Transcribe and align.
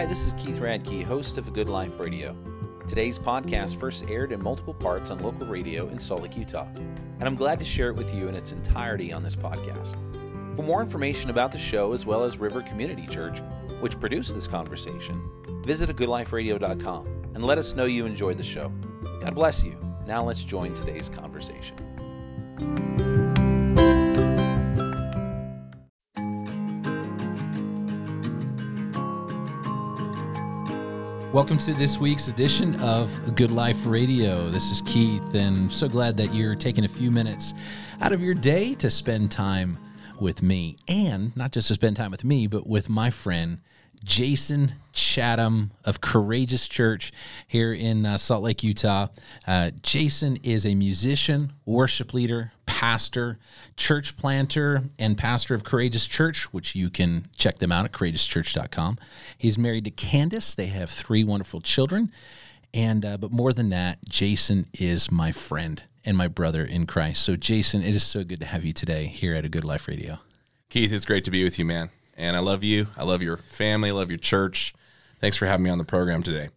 Hi, 0.00 0.06
this 0.06 0.26
is 0.26 0.32
Keith 0.38 0.60
Radke, 0.60 1.04
host 1.04 1.36
of 1.36 1.46
A 1.46 1.50
Good 1.50 1.68
Life 1.68 2.00
Radio. 2.00 2.34
Today's 2.86 3.18
podcast 3.18 3.78
first 3.78 4.08
aired 4.08 4.32
in 4.32 4.42
multiple 4.42 4.72
parts 4.72 5.10
on 5.10 5.18
local 5.18 5.46
radio 5.46 5.88
in 5.88 5.98
Salt 5.98 6.22
Lake, 6.22 6.38
Utah, 6.38 6.66
and 6.74 7.24
I'm 7.24 7.34
glad 7.34 7.58
to 7.58 7.66
share 7.66 7.90
it 7.90 7.96
with 7.96 8.14
you 8.14 8.26
in 8.26 8.34
its 8.34 8.52
entirety 8.52 9.12
on 9.12 9.22
this 9.22 9.36
podcast. 9.36 9.96
For 10.56 10.62
more 10.62 10.80
information 10.80 11.28
about 11.28 11.52
the 11.52 11.58
show 11.58 11.92
as 11.92 12.06
well 12.06 12.24
as 12.24 12.38
River 12.38 12.62
Community 12.62 13.06
Church, 13.08 13.40
which 13.80 14.00
produced 14.00 14.34
this 14.34 14.46
conversation, 14.46 15.22
visit 15.66 15.90
agoodliferadio.com 15.90 17.06
and 17.34 17.44
let 17.44 17.58
us 17.58 17.74
know 17.74 17.84
you 17.84 18.06
enjoyed 18.06 18.38
the 18.38 18.42
show. 18.42 18.72
God 19.20 19.34
bless 19.34 19.62
you. 19.62 19.76
Now 20.06 20.24
let's 20.24 20.42
join 20.42 20.72
today's 20.72 21.10
conversation. 21.10 21.76
Welcome 31.32 31.58
to 31.58 31.74
this 31.74 31.96
week's 31.96 32.26
edition 32.26 32.74
of 32.80 33.36
Good 33.36 33.52
Life 33.52 33.86
Radio. 33.86 34.48
This 34.48 34.72
is 34.72 34.82
Keith, 34.82 35.32
and 35.32 35.72
so 35.72 35.88
glad 35.88 36.16
that 36.16 36.34
you're 36.34 36.56
taking 36.56 36.84
a 36.84 36.88
few 36.88 37.12
minutes 37.12 37.54
out 38.00 38.10
of 38.10 38.20
your 38.20 38.34
day 38.34 38.74
to 38.74 38.90
spend 38.90 39.30
time 39.30 39.78
with 40.18 40.42
me. 40.42 40.76
And 40.88 41.34
not 41.36 41.52
just 41.52 41.68
to 41.68 41.74
spend 41.74 41.96
time 41.96 42.10
with 42.10 42.24
me, 42.24 42.48
but 42.48 42.66
with 42.66 42.88
my 42.88 43.10
friend 43.10 43.60
Jason 44.02 44.72
Chatham 44.92 45.70
of 45.84 46.00
Courageous 46.00 46.66
Church 46.66 47.12
here 47.46 47.72
in 47.72 48.04
uh, 48.04 48.18
Salt 48.18 48.42
Lake, 48.42 48.64
Utah. 48.64 49.06
Uh, 49.46 49.70
Jason 49.82 50.36
is 50.42 50.66
a 50.66 50.74
musician, 50.74 51.52
worship 51.64 52.12
leader, 52.12 52.52
pastor, 52.80 53.38
church 53.76 54.16
planter, 54.16 54.84
and 54.98 55.18
pastor 55.18 55.54
of 55.54 55.64
Courageous 55.64 56.06
Church, 56.06 56.50
which 56.50 56.74
you 56.74 56.88
can 56.88 57.26
check 57.36 57.58
them 57.58 57.70
out 57.70 57.84
at 57.84 57.92
courageouschurch.com. 57.92 58.96
He's 59.36 59.58
married 59.58 59.84
to 59.84 59.90
Candace. 59.90 60.54
They 60.54 60.68
have 60.68 60.88
three 60.88 61.22
wonderful 61.22 61.60
children. 61.60 62.10
And 62.72 63.04
uh, 63.04 63.18
but 63.18 63.32
more 63.32 63.52
than 63.52 63.68
that, 63.68 63.98
Jason 64.08 64.66
is 64.72 65.12
my 65.12 65.30
friend 65.30 65.82
and 66.06 66.16
my 66.16 66.26
brother 66.26 66.64
in 66.64 66.86
Christ. 66.86 67.22
So 67.22 67.36
Jason, 67.36 67.82
it 67.82 67.94
is 67.94 68.02
so 68.02 68.24
good 68.24 68.40
to 68.40 68.46
have 68.46 68.64
you 68.64 68.72
today 68.72 69.08
here 69.08 69.34
at 69.34 69.44
A 69.44 69.50
Good 69.50 69.66
Life 69.66 69.86
Radio. 69.86 70.18
Keith, 70.70 70.90
it's 70.90 71.04
great 71.04 71.24
to 71.24 71.30
be 71.30 71.44
with 71.44 71.58
you, 71.58 71.66
man. 71.66 71.90
And 72.16 72.34
I 72.34 72.38
love 72.38 72.64
you. 72.64 72.86
I 72.96 73.04
love 73.04 73.20
your 73.20 73.36
family. 73.36 73.90
I 73.90 73.92
love 73.92 74.10
your 74.10 74.18
church. 74.18 74.72
Thanks 75.18 75.36
for 75.36 75.44
having 75.44 75.64
me 75.64 75.70
on 75.70 75.76
the 75.76 75.84
program 75.84 76.22
today. 76.22 76.48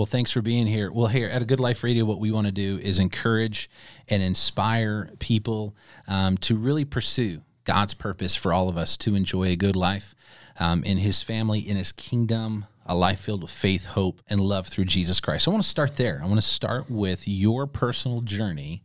Well, 0.00 0.06
thanks 0.06 0.30
for 0.30 0.40
being 0.40 0.66
here. 0.66 0.90
Well, 0.90 1.08
here 1.08 1.28
at 1.28 1.42
A 1.42 1.44
Good 1.44 1.60
Life 1.60 1.84
Radio, 1.84 2.06
what 2.06 2.20
we 2.20 2.30
want 2.30 2.46
to 2.46 2.52
do 2.52 2.78
is 2.78 2.98
encourage 2.98 3.68
and 4.08 4.22
inspire 4.22 5.10
people 5.18 5.76
um, 6.08 6.38
to 6.38 6.56
really 6.56 6.86
pursue 6.86 7.42
God's 7.64 7.92
purpose 7.92 8.34
for 8.34 8.50
all 8.50 8.70
of 8.70 8.78
us 8.78 8.96
to 8.96 9.14
enjoy 9.14 9.48
a 9.48 9.56
good 9.56 9.76
life 9.76 10.14
um, 10.58 10.82
in 10.84 10.96
His 10.96 11.22
family, 11.22 11.58
in 11.58 11.76
His 11.76 11.92
kingdom, 11.92 12.64
a 12.86 12.94
life 12.94 13.20
filled 13.20 13.42
with 13.42 13.50
faith, 13.50 13.84
hope, 13.84 14.22
and 14.26 14.40
love 14.40 14.68
through 14.68 14.86
Jesus 14.86 15.20
Christ. 15.20 15.46
I 15.46 15.50
want 15.50 15.64
to 15.64 15.68
start 15.68 15.96
there. 15.96 16.22
I 16.24 16.26
want 16.26 16.40
to 16.40 16.48
start 16.48 16.90
with 16.90 17.28
your 17.28 17.66
personal 17.66 18.22
journey 18.22 18.82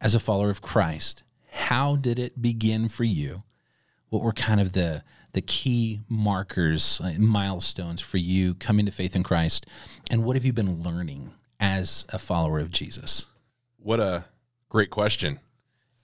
as 0.00 0.14
a 0.14 0.20
follower 0.20 0.50
of 0.50 0.62
Christ. 0.62 1.24
How 1.50 1.96
did 1.96 2.20
it 2.20 2.40
begin 2.40 2.88
for 2.88 3.02
you? 3.02 3.42
What 4.10 4.22
were 4.22 4.32
kind 4.32 4.60
of 4.60 4.74
the 4.74 5.02
the 5.32 5.42
key 5.42 6.00
markers, 6.08 7.00
uh, 7.02 7.12
milestones 7.18 8.00
for 8.00 8.18
you 8.18 8.54
coming 8.54 8.86
to 8.86 8.92
faith 8.92 9.16
in 9.16 9.22
Christ? 9.22 9.66
And 10.10 10.24
what 10.24 10.36
have 10.36 10.44
you 10.44 10.52
been 10.52 10.82
learning 10.82 11.32
as 11.58 12.04
a 12.10 12.18
follower 12.18 12.58
of 12.58 12.70
Jesus? 12.70 13.26
What 13.78 14.00
a 14.00 14.26
great 14.68 14.90
question. 14.90 15.40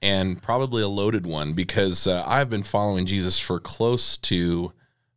And 0.00 0.40
probably 0.40 0.82
a 0.82 0.88
loaded 0.88 1.26
one 1.26 1.54
because 1.54 2.06
uh, 2.06 2.24
I've 2.26 2.48
been 2.48 2.62
following 2.62 3.04
Jesus 3.06 3.40
for 3.40 3.58
close 3.58 4.16
to 4.18 4.72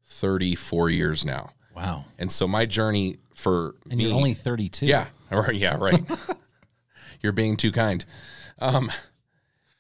34 0.05 0.89
years 0.89 1.23
now. 1.23 1.51
Wow. 1.75 2.05
And 2.17 2.31
so 2.31 2.47
my 2.47 2.65
journey 2.65 3.17
for 3.33 3.75
And 3.89 3.97
me, 3.97 4.05
you're 4.05 4.15
only 4.15 4.33
32. 4.33 4.85
Yeah. 4.85 5.07
Yeah, 5.51 5.77
right. 5.77 6.03
you're 7.21 7.31
being 7.31 7.55
too 7.55 7.71
kind. 7.71 8.03
Um, 8.59 8.91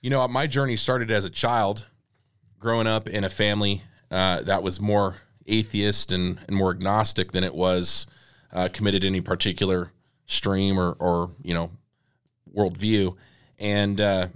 you 0.01 0.09
know, 0.09 0.25
my 0.27 0.47
journey 0.47 0.75
started 0.75 1.11
as 1.11 1.25
a 1.25 1.29
child 1.29 1.87
growing 2.59 2.87
up 2.87 3.07
in 3.07 3.23
a 3.23 3.29
family 3.29 3.83
uh, 4.11 4.41
that 4.41 4.61
was 4.61 4.79
more 4.79 5.17
atheist 5.47 6.11
and, 6.11 6.39
and 6.47 6.55
more 6.55 6.71
agnostic 6.71 7.31
than 7.31 7.43
it 7.43 7.55
was 7.55 8.05
uh, 8.51 8.69
committed 8.71 9.01
to 9.01 9.07
any 9.07 9.21
particular 9.21 9.91
stream 10.25 10.79
or, 10.79 10.93
or 10.99 11.31
you 11.41 11.53
know 11.53 11.71
worldview. 12.55 13.15
And 13.57 13.99
uh, 14.01 14.27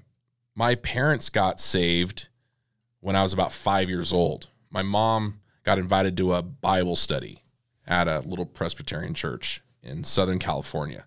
my 0.55 0.75
parents 0.75 1.29
got 1.29 1.59
saved 1.59 2.29
when 3.01 3.15
I 3.15 3.23
was 3.23 3.33
about 3.33 3.51
five 3.51 3.89
years 3.89 4.13
old. 4.13 4.49
My 4.69 4.81
mom 4.81 5.39
got 5.63 5.77
invited 5.77 6.15
to 6.17 6.33
a 6.33 6.41
Bible 6.41 6.95
study 6.95 7.43
at 7.87 8.07
a 8.07 8.19
little 8.19 8.45
Presbyterian 8.45 9.13
church 9.13 9.61
in 9.83 10.03
Southern 10.03 10.39
California, 10.39 11.05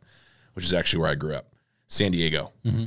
which 0.54 0.64
is 0.64 0.74
actually 0.74 1.00
where 1.00 1.10
I 1.10 1.14
grew 1.14 1.34
up, 1.34 1.52
San 1.86 2.12
Diego. 2.12 2.52
Mm-hmm. 2.64 2.86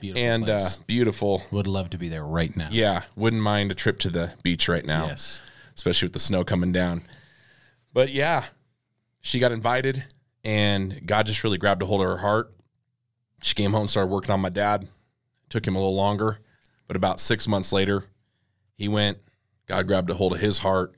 Beautiful 0.00 0.22
and 0.26 0.48
uh, 0.48 0.68
beautiful. 0.86 1.42
Would 1.50 1.66
love 1.66 1.90
to 1.90 1.98
be 1.98 2.08
there 2.08 2.24
right 2.24 2.54
now. 2.56 2.68
Yeah, 2.70 3.02
wouldn't 3.16 3.42
mind 3.42 3.70
a 3.72 3.74
trip 3.74 3.98
to 4.00 4.10
the 4.10 4.32
beach 4.42 4.68
right 4.68 4.84
now, 4.84 5.06
Yes. 5.06 5.40
especially 5.74 6.06
with 6.06 6.12
the 6.12 6.18
snow 6.20 6.44
coming 6.44 6.72
down. 6.72 7.02
But 7.92 8.10
yeah, 8.12 8.44
she 9.20 9.38
got 9.38 9.50
invited, 9.52 10.04
and 10.44 11.04
God 11.06 11.26
just 11.26 11.42
really 11.42 11.58
grabbed 11.58 11.82
a 11.82 11.86
hold 11.86 12.00
of 12.00 12.06
her 12.06 12.18
heart. 12.18 12.52
She 13.42 13.54
came 13.54 13.72
home, 13.72 13.88
started 13.88 14.10
working 14.10 14.30
on 14.30 14.40
my 14.40 14.48
dad. 14.50 14.88
Took 15.48 15.66
him 15.66 15.74
a 15.74 15.78
little 15.78 15.94
longer, 15.96 16.38
but 16.86 16.96
about 16.96 17.20
six 17.20 17.48
months 17.48 17.72
later, 17.72 18.04
he 18.76 18.86
went. 18.88 19.18
God 19.66 19.86
grabbed 19.86 20.10
a 20.10 20.14
hold 20.14 20.32
of 20.34 20.40
his 20.40 20.58
heart. 20.58 20.94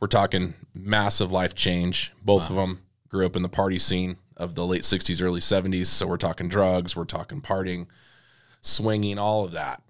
We're 0.00 0.06
talking 0.06 0.54
massive 0.72 1.32
life 1.32 1.54
change. 1.54 2.12
Both 2.24 2.48
of 2.50 2.56
them 2.56 2.82
grew 3.08 3.26
up 3.26 3.34
in 3.36 3.42
the 3.42 3.48
party 3.48 3.78
scene 3.78 4.16
of 4.36 4.54
the 4.54 4.64
late 4.64 4.82
60s, 4.82 5.20
early 5.22 5.40
70s. 5.40 5.86
So 5.86 6.06
we're 6.06 6.16
talking 6.16 6.48
drugs, 6.48 6.94
we're 6.94 7.04
talking 7.04 7.40
partying, 7.40 7.86
swinging, 8.60 9.18
all 9.18 9.44
of 9.44 9.52
that. 9.52 9.82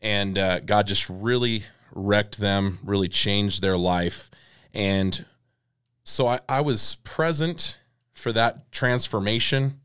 And 0.00 0.38
uh, 0.38 0.60
God 0.60 0.86
just 0.86 1.08
really 1.10 1.64
wrecked 1.92 2.38
them, 2.38 2.78
really 2.84 3.08
changed 3.08 3.62
their 3.62 3.76
life. 3.76 4.30
And 4.72 5.24
so 6.04 6.26
I, 6.26 6.40
I 6.48 6.60
was 6.60 6.96
present 7.04 7.78
for 8.12 8.32
that 8.32 8.70
transformation. 8.72 9.80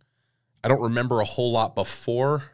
I 0.63 0.68
don't 0.68 0.81
remember 0.81 1.22
a 1.22 1.25
whole 1.25 1.51
lot 1.51 1.75
before, 1.75 2.51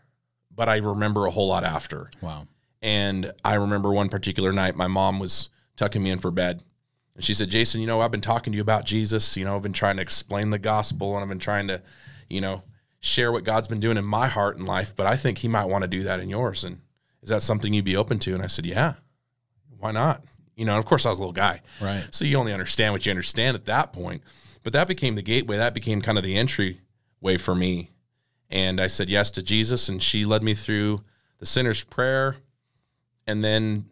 but 0.53 0.69
I 0.69 0.77
remember 0.77 1.25
a 1.25 1.31
whole 1.31 1.47
lot 1.47 1.63
after. 1.63 2.09
Wow. 2.21 2.47
And 2.81 3.31
I 3.45 3.55
remember 3.55 3.91
one 3.91 4.09
particular 4.09 4.51
night, 4.51 4.75
my 4.75 4.87
mom 4.87 5.19
was 5.19 5.49
tucking 5.75 6.01
me 6.01 6.09
in 6.09 6.19
for 6.19 6.31
bed. 6.31 6.63
And 7.15 7.23
she 7.23 7.33
said, 7.33 7.49
Jason, 7.49 7.81
you 7.81 7.87
know, 7.87 8.01
I've 8.01 8.11
been 8.11 8.21
talking 8.21 8.53
to 8.53 8.57
you 8.57 8.61
about 8.61 8.85
Jesus. 8.85 9.37
You 9.37 9.45
know, 9.45 9.55
I've 9.55 9.61
been 9.61 9.73
trying 9.73 9.97
to 9.97 10.01
explain 10.01 10.49
the 10.49 10.59
gospel 10.59 11.13
and 11.13 11.21
I've 11.21 11.29
been 11.29 11.39
trying 11.39 11.67
to, 11.67 11.81
you 12.29 12.41
know, 12.41 12.63
share 13.01 13.31
what 13.31 13.44
God's 13.44 13.67
been 13.67 13.79
doing 13.79 13.97
in 13.97 14.06
my 14.06 14.28
heart 14.28 14.57
and 14.57 14.67
life, 14.67 14.95
but 14.95 15.07
I 15.07 15.17
think 15.17 15.39
He 15.39 15.47
might 15.47 15.66
want 15.66 15.84
to 15.84 15.88
do 15.88 16.03
that 16.03 16.19
in 16.19 16.29
yours. 16.29 16.63
And 16.63 16.79
is 17.22 17.29
that 17.29 17.41
something 17.41 17.73
you'd 17.73 17.85
be 17.85 17.97
open 17.97 18.19
to? 18.19 18.34
And 18.34 18.44
I 18.44 18.47
said, 18.47 18.66
Yeah, 18.66 18.95
why 19.78 19.91
not? 19.91 20.23
You 20.56 20.66
know, 20.66 20.73
and 20.73 20.79
of 20.79 20.85
course, 20.85 21.06
I 21.06 21.09
was 21.09 21.19
a 21.19 21.22
little 21.22 21.34
guy. 21.34 21.61
Right. 21.81 22.06
So 22.11 22.23
you 22.23 22.38
only 22.38 22.53
understand 22.53 22.94
what 22.94 23.06
you 23.06 23.09
understand 23.09 23.56
at 23.56 23.66
that 23.66 23.94
point. 23.94 24.22
But 24.63 24.73
that 24.73 24.88
became 24.88 25.16
the 25.16 25.22
gateway. 25.23 25.57
That 25.57 25.73
became 25.73 26.01
kind 26.01 26.17
of 26.17 26.23
the 26.23 26.38
entry 26.38 26.81
way 27.19 27.38
for 27.38 27.56
me. 27.56 27.90
And 28.50 28.79
I 28.79 28.88
said 28.88 29.09
yes 29.09 29.31
to 29.31 29.41
Jesus, 29.44 29.90
and 29.90 30.03
she 30.03 30.25
led 30.25 30.44
me 30.44 30.53
through 30.53 31.01
the 31.40 31.45
sinner's 31.45 31.84
prayer. 31.84 32.35
And 33.25 33.44
then 33.44 33.85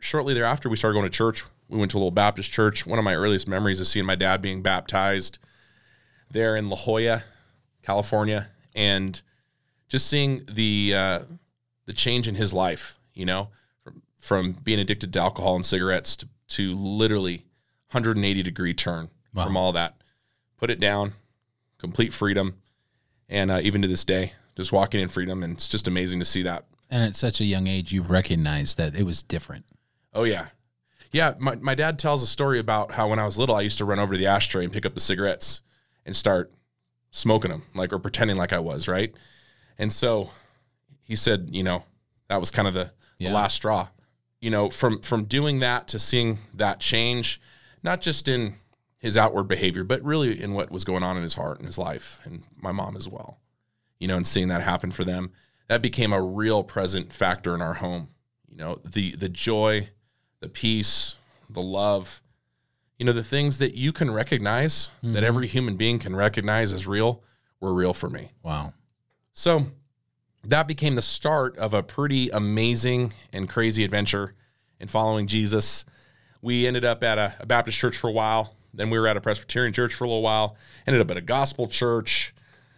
shortly 0.00 0.34
thereafter, 0.34 0.68
we 0.68 0.76
started 0.76 0.94
going 0.94 1.06
to 1.06 1.10
church. 1.10 1.44
We 1.68 1.78
went 1.78 1.90
to 1.92 1.96
a 1.96 1.98
little 1.98 2.10
Baptist 2.10 2.52
church. 2.52 2.86
One 2.86 2.98
of 2.98 3.04
my 3.04 3.14
earliest 3.14 3.48
memories 3.48 3.80
is 3.80 3.88
seeing 3.88 4.04
my 4.04 4.14
dad 4.14 4.42
being 4.42 4.62
baptized 4.62 5.38
there 6.30 6.54
in 6.56 6.68
La 6.68 6.76
Jolla, 6.76 7.24
California, 7.82 8.48
and 8.74 9.20
just 9.88 10.06
seeing 10.06 10.42
the 10.50 10.94
uh, 10.94 11.18
the 11.86 11.92
change 11.92 12.28
in 12.28 12.34
his 12.34 12.52
life. 12.52 12.98
You 13.14 13.26
know, 13.26 13.48
from 13.84 14.02
from 14.20 14.52
being 14.52 14.78
addicted 14.80 15.12
to 15.12 15.20
alcohol 15.20 15.54
and 15.56 15.66
cigarettes 15.66 16.16
to, 16.16 16.28
to 16.48 16.74
literally 16.74 17.44
180 17.90 18.42
degree 18.42 18.74
turn 18.74 19.10
Wow. 19.34 19.44
from 19.46 19.56
all 19.56 19.72
that. 19.72 19.96
Put 20.58 20.70
it 20.70 20.78
down, 20.78 21.14
complete 21.78 22.12
freedom, 22.12 22.56
and 23.28 23.50
uh, 23.50 23.60
even 23.62 23.82
to 23.82 23.88
this 23.88 24.04
day, 24.04 24.32
just 24.56 24.72
walking 24.72 25.00
in 25.00 25.08
freedom, 25.08 25.42
and 25.42 25.54
it's 25.54 25.68
just 25.68 25.88
amazing 25.88 26.18
to 26.20 26.24
see 26.24 26.42
that. 26.42 26.66
And 26.90 27.02
at 27.02 27.16
such 27.16 27.40
a 27.40 27.44
young 27.44 27.66
age, 27.66 27.90
you 27.92 28.02
recognized 28.02 28.76
that 28.78 28.94
it 28.94 29.04
was 29.04 29.22
different. 29.22 29.64
Oh 30.14 30.24
yeah, 30.24 30.48
yeah. 31.10 31.32
My 31.38 31.56
my 31.56 31.74
dad 31.74 31.98
tells 31.98 32.22
a 32.22 32.26
story 32.26 32.58
about 32.58 32.92
how 32.92 33.08
when 33.08 33.18
I 33.18 33.24
was 33.24 33.38
little, 33.38 33.54
I 33.56 33.62
used 33.62 33.78
to 33.78 33.84
run 33.86 33.98
over 33.98 34.12
to 34.14 34.18
the 34.18 34.26
ashtray 34.26 34.64
and 34.64 34.72
pick 34.72 34.84
up 34.86 34.94
the 34.94 35.00
cigarettes 35.00 35.62
and 36.06 36.14
start 36.14 36.52
smoking 37.12 37.52
them, 37.52 37.62
like 37.74 37.92
or 37.92 38.00
pretending 38.00 38.36
like 38.36 38.52
I 38.52 38.58
was 38.58 38.88
right. 38.88 39.14
And 39.78 39.92
so 39.92 40.30
he 41.04 41.14
said, 41.14 41.50
you 41.52 41.62
know, 41.62 41.84
that 42.28 42.40
was 42.40 42.50
kind 42.50 42.66
of 42.66 42.74
the, 42.74 42.90
Yeah. 43.18 43.28
the 43.28 43.34
last 43.36 43.54
straw. 43.54 43.88
You 44.40 44.50
know, 44.50 44.70
from 44.70 45.00
from 45.02 45.24
doing 45.26 45.60
that 45.60 45.86
to 45.88 46.00
seeing 46.00 46.40
that 46.54 46.80
change, 46.80 47.40
not 47.84 48.00
just 48.00 48.26
in 48.26 48.56
his 48.98 49.16
outward 49.16 49.44
behavior, 49.44 49.84
but 49.84 50.02
really 50.02 50.40
in 50.42 50.54
what 50.54 50.70
was 50.72 50.84
going 50.84 51.04
on 51.04 51.16
in 51.16 51.22
his 51.22 51.34
heart 51.34 51.58
and 51.58 51.66
his 51.66 51.78
life, 51.78 52.20
and 52.24 52.44
my 52.60 52.72
mom 52.72 52.96
as 52.96 53.08
well. 53.08 53.38
You 54.00 54.08
know, 54.08 54.16
and 54.16 54.26
seeing 54.26 54.48
that 54.48 54.62
happen 54.62 54.90
for 54.90 55.04
them, 55.04 55.30
that 55.68 55.80
became 55.82 56.12
a 56.12 56.20
real 56.22 56.64
present 56.64 57.12
factor 57.12 57.54
in 57.54 57.60
our 57.62 57.74
home. 57.74 58.08
You 58.48 58.56
know, 58.56 58.78
the 58.84 59.14
the 59.14 59.28
joy, 59.28 59.90
the 60.40 60.48
peace, 60.48 61.16
the 61.50 61.62
love. 61.62 62.21
You 63.02 63.06
know, 63.06 63.12
the 63.12 63.24
things 63.24 63.58
that 63.58 63.74
you 63.74 63.92
can 63.92 64.12
recognize, 64.12 64.92
that 65.02 65.24
every 65.24 65.48
mm-hmm. 65.48 65.52
human 65.54 65.76
being 65.76 65.98
can 65.98 66.14
recognize 66.14 66.72
as 66.72 66.86
real, 66.86 67.20
were 67.58 67.74
real 67.74 67.92
for 67.92 68.08
me. 68.08 68.30
Wow. 68.44 68.74
So 69.32 69.66
that 70.44 70.68
became 70.68 70.94
the 70.94 71.02
start 71.02 71.58
of 71.58 71.74
a 71.74 71.82
pretty 71.82 72.30
amazing 72.30 73.12
and 73.32 73.48
crazy 73.48 73.82
adventure 73.82 74.36
in 74.78 74.86
following 74.86 75.26
Jesus. 75.26 75.84
We 76.42 76.64
ended 76.64 76.84
up 76.84 77.02
at 77.02 77.18
a, 77.18 77.34
a 77.40 77.46
Baptist 77.46 77.76
church 77.76 77.96
for 77.96 78.08
a 78.08 78.12
while. 78.12 78.54
Then 78.72 78.88
we 78.88 79.00
were 79.00 79.08
at 79.08 79.16
a 79.16 79.20
Presbyterian 79.20 79.72
church 79.72 79.94
for 79.94 80.04
a 80.04 80.06
little 80.06 80.22
while. 80.22 80.56
Ended 80.86 81.02
up 81.02 81.10
at 81.10 81.16
a 81.16 81.22
gospel 81.22 81.66
church. 81.66 82.32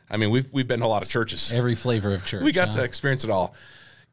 I 0.09 0.17
mean, 0.17 0.31
we've 0.31 0.50
we've 0.55 0.67
been 0.67 0.81
to 0.81 0.87
a 0.87 0.88
lot 0.88 1.03
of 1.03 1.11
churches. 1.11 1.53
Every 1.53 1.75
flavor 1.75 2.15
of 2.15 2.25
church. 2.25 2.43
We 2.43 2.53
got 2.53 2.69
huh? 2.69 2.81
to 2.81 2.85
experience 2.85 3.25
it 3.25 3.31
all. 3.31 3.55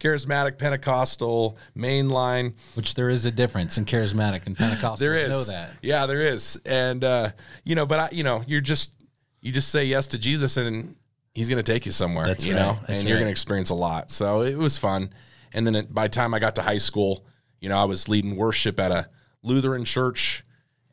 Charismatic, 0.01 0.57
Pentecostal, 0.57 1.57
mainline. 1.77 2.53
Which 2.75 2.95
there 2.95 3.09
is 3.09 3.25
a 3.25 3.31
difference 3.31 3.77
in 3.77 3.85
charismatic 3.85 4.45
and 4.47 4.57
Pentecostal. 4.57 4.97
There 4.97 5.13
is. 5.15 5.29
Know 5.29 5.43
that. 5.45 5.71
Yeah, 5.81 6.05
there 6.07 6.21
is. 6.21 6.59
And 6.65 7.03
uh, 7.03 7.29
you 7.63 7.75
know, 7.75 7.85
but 7.85 7.99
I, 7.99 8.09
you 8.11 8.23
know, 8.23 8.43
you're 8.47 8.61
just 8.61 8.93
you 9.41 9.51
just 9.51 9.69
say 9.69 9.85
yes 9.85 10.07
to 10.07 10.17
Jesus 10.19 10.57
and 10.57 10.95
he's 11.33 11.47
going 11.49 11.63
to 11.63 11.71
take 11.71 11.85
you 11.85 11.91
somewhere, 11.91 12.25
That's 12.25 12.43
you 12.43 12.53
right. 12.53 12.59
know, 12.59 12.77
That's 12.87 12.99
and 12.99 13.09
you're 13.09 13.17
going 13.17 13.27
to 13.27 13.31
experience 13.31 13.69
a 13.69 13.75
lot. 13.75 14.11
So 14.11 14.41
it 14.41 14.57
was 14.57 14.77
fun. 14.77 15.13
And 15.53 15.65
then 15.65 15.75
it, 15.75 15.93
by 15.93 16.03
the 16.07 16.09
time 16.09 16.33
I 16.33 16.39
got 16.39 16.55
to 16.55 16.61
high 16.61 16.77
school, 16.77 17.25
you 17.59 17.69
know, 17.69 17.77
I 17.77 17.85
was 17.85 18.07
leading 18.09 18.35
worship 18.35 18.79
at 18.79 18.91
a 18.91 19.09
Lutheran 19.43 19.85
church 19.85 20.43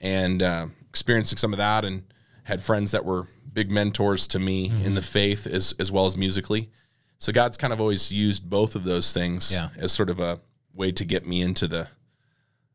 and 0.01 0.43
uh, 0.43 0.67
experiencing 0.89 1.39
some 1.39 1.53
of 1.53 1.59
that 1.59 1.85
and 1.85 2.05
had 2.45 2.63
friends 2.63 2.93
that 2.93 3.05
were 3.05 3.27
big 3.53 3.71
mentors 3.71 4.27
to 4.29 4.39
me 4.39 4.69
Mm-hmm. 4.69 4.85
in 4.87 4.95
the 4.95 5.03
faith 5.03 5.47
as, 5.47 5.75
as 5.79 5.91
well 5.93 6.07
as 6.07 6.17
musically. 6.17 6.71
So 7.19 7.33
God's 7.33 7.57
kind 7.57 7.73
of 7.73 7.81
always 7.81 8.13
used 8.13 8.49
both 8.49 8.75
of 8.77 8.85
those 8.85 9.13
things 9.13 9.53
Yeah. 9.53 9.69
as 9.77 9.93
sort 9.93 10.09
of 10.11 10.21
a 10.21 10.41
way 10.73 10.93
to 10.93 11.05
get 11.05 11.27
me 11.27 11.43
into 11.43 11.67
the 11.69 11.89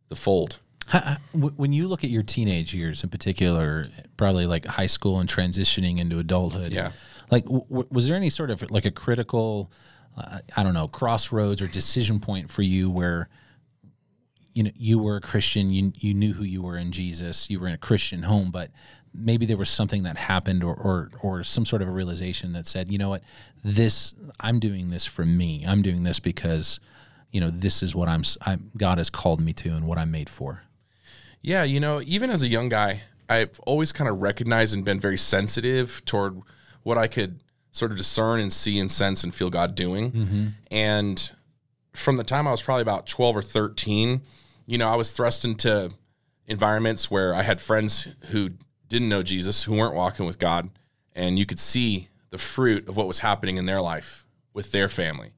the 0.10 0.16
fold. 0.18 0.60
When 1.34 1.74
you 1.74 1.88
look 1.88 2.04
at 2.04 2.10
your 2.12 2.22
teenage 2.24 2.74
years 2.74 3.04
in 3.04 3.10
particular, 3.10 3.86
probably 4.18 4.46
like 4.46 4.66
high 4.66 4.86
school 4.86 5.20
and 5.20 5.28
transitioning 5.30 5.98
into 5.98 6.20
adulthood, 6.20 6.72
Yeah. 6.74 6.92
like 7.32 7.46
w- 7.46 7.88
was 7.90 8.06
there 8.06 8.16
any 8.18 8.30
sort 8.30 8.52
of 8.52 8.70
like 8.70 8.86
a 8.86 8.92
critical, 8.92 9.72
uh, 10.18 10.40
I 10.58 10.62
don't 10.62 10.74
know, 10.76 10.88
crossroads 10.90 11.62
or 11.62 11.68
decision 11.68 12.20
point 12.20 12.52
for 12.52 12.62
you 12.62 12.92
where 12.92 13.30
you 14.52 14.64
know 14.64 14.72
you 14.76 15.00
were 15.00 15.16
a 15.16 15.22
Christian, 15.22 15.72
you 15.72 15.94
you 15.98 16.14
knew 16.14 16.34
who 16.34 16.44
you 16.44 16.62
were 16.62 16.78
in 16.78 16.92
Jesus, 16.92 17.50
you 17.50 17.60
were 17.62 17.68
in 17.70 17.74
a 17.74 17.78
Christian 17.78 18.24
home, 18.24 18.52
but 18.52 18.70
maybe 19.14 19.46
there 19.46 19.58
was 19.58 19.70
something 19.70 20.04
that 20.04 20.18
happened 20.18 20.64
or 20.64 20.74
or 20.74 21.10
or 21.22 21.44
some 21.44 21.66
sort 21.66 21.82
of 21.82 21.88
a 21.88 21.92
realization 21.92 22.54
that 22.54 22.68
said, 22.68 22.92
you 22.92 22.98
know 22.98 23.10
what, 23.10 23.24
this 23.64 24.14
I'm 24.40 24.60
doing 24.60 24.90
this 24.90 25.06
for 25.06 25.26
me, 25.26 25.64
I'm 25.68 25.82
doing 25.82 26.04
this 26.04 26.20
because 26.20 26.80
you 27.32 27.42
know 27.42 27.50
this 27.50 27.84
is 27.84 27.96
what 27.96 28.10
I'm, 28.10 28.24
I'm 28.42 28.72
God 28.78 28.98
has 28.98 29.10
called 29.10 29.42
me 29.42 29.54
to 29.54 29.70
and 29.70 29.88
what 29.88 29.98
I'm 29.98 30.12
made 30.12 30.30
for. 30.30 30.64
Yeah, 31.42 31.64
you 31.64 31.80
know, 31.80 32.02
even 32.06 32.30
as 32.30 32.42
a 32.42 32.48
young 32.48 32.70
guy, 32.70 33.04
I've 33.30 33.60
always 33.62 33.92
kind 33.92 34.10
of 34.10 34.22
recognized 34.22 34.74
and 34.74 34.86
been 34.86 35.00
very 35.00 35.18
sensitive 35.18 36.04
toward 36.06 36.42
what 36.84 36.98
I 36.98 37.08
could 37.08 37.42
sort 37.72 37.92
of 37.92 37.98
discern 37.98 38.40
and 38.40 38.54
see 38.54 38.80
and 38.80 38.90
sense 38.90 39.24
and 39.24 39.34
feel 39.34 39.50
God 39.50 39.76
doing. 39.76 40.12
Mm-hmm. 40.12 40.48
And 40.72 41.32
from 41.94 42.18
the 42.18 42.24
time 42.24 42.48
I 42.48 42.52
was 42.52 42.62
probably 42.62 42.84
about 42.84 43.08
12 43.08 43.38
or 43.38 43.42
13, 43.42 44.22
you 44.68 44.78
know, 44.78 44.88
I 44.88 44.96
was 44.96 45.12
thrust 45.12 45.44
into 45.44 45.92
environments 46.48 47.10
where 47.10 47.34
I 47.34 47.42
had 47.42 47.60
friends 47.60 48.08
who 48.30 48.52
didn't 48.88 49.10
know 49.10 49.24
Jesus, 49.24 49.64
who 49.64 49.76
weren't 49.76 49.96
walking 49.96 50.26
with 50.26 50.40
God, 50.40 50.70
and 51.14 51.38
you 51.40 51.46
could 51.46 51.60
see 51.60 52.10
the 52.30 52.38
fruit 52.38 52.88
of 52.88 52.98
what 52.98 53.08
was 53.08 53.20
happening 53.20 53.58
in 53.58 53.66
their 53.66 53.82
life 53.82 54.26
with 54.54 54.72
their 54.72 54.90
family. 54.90 55.32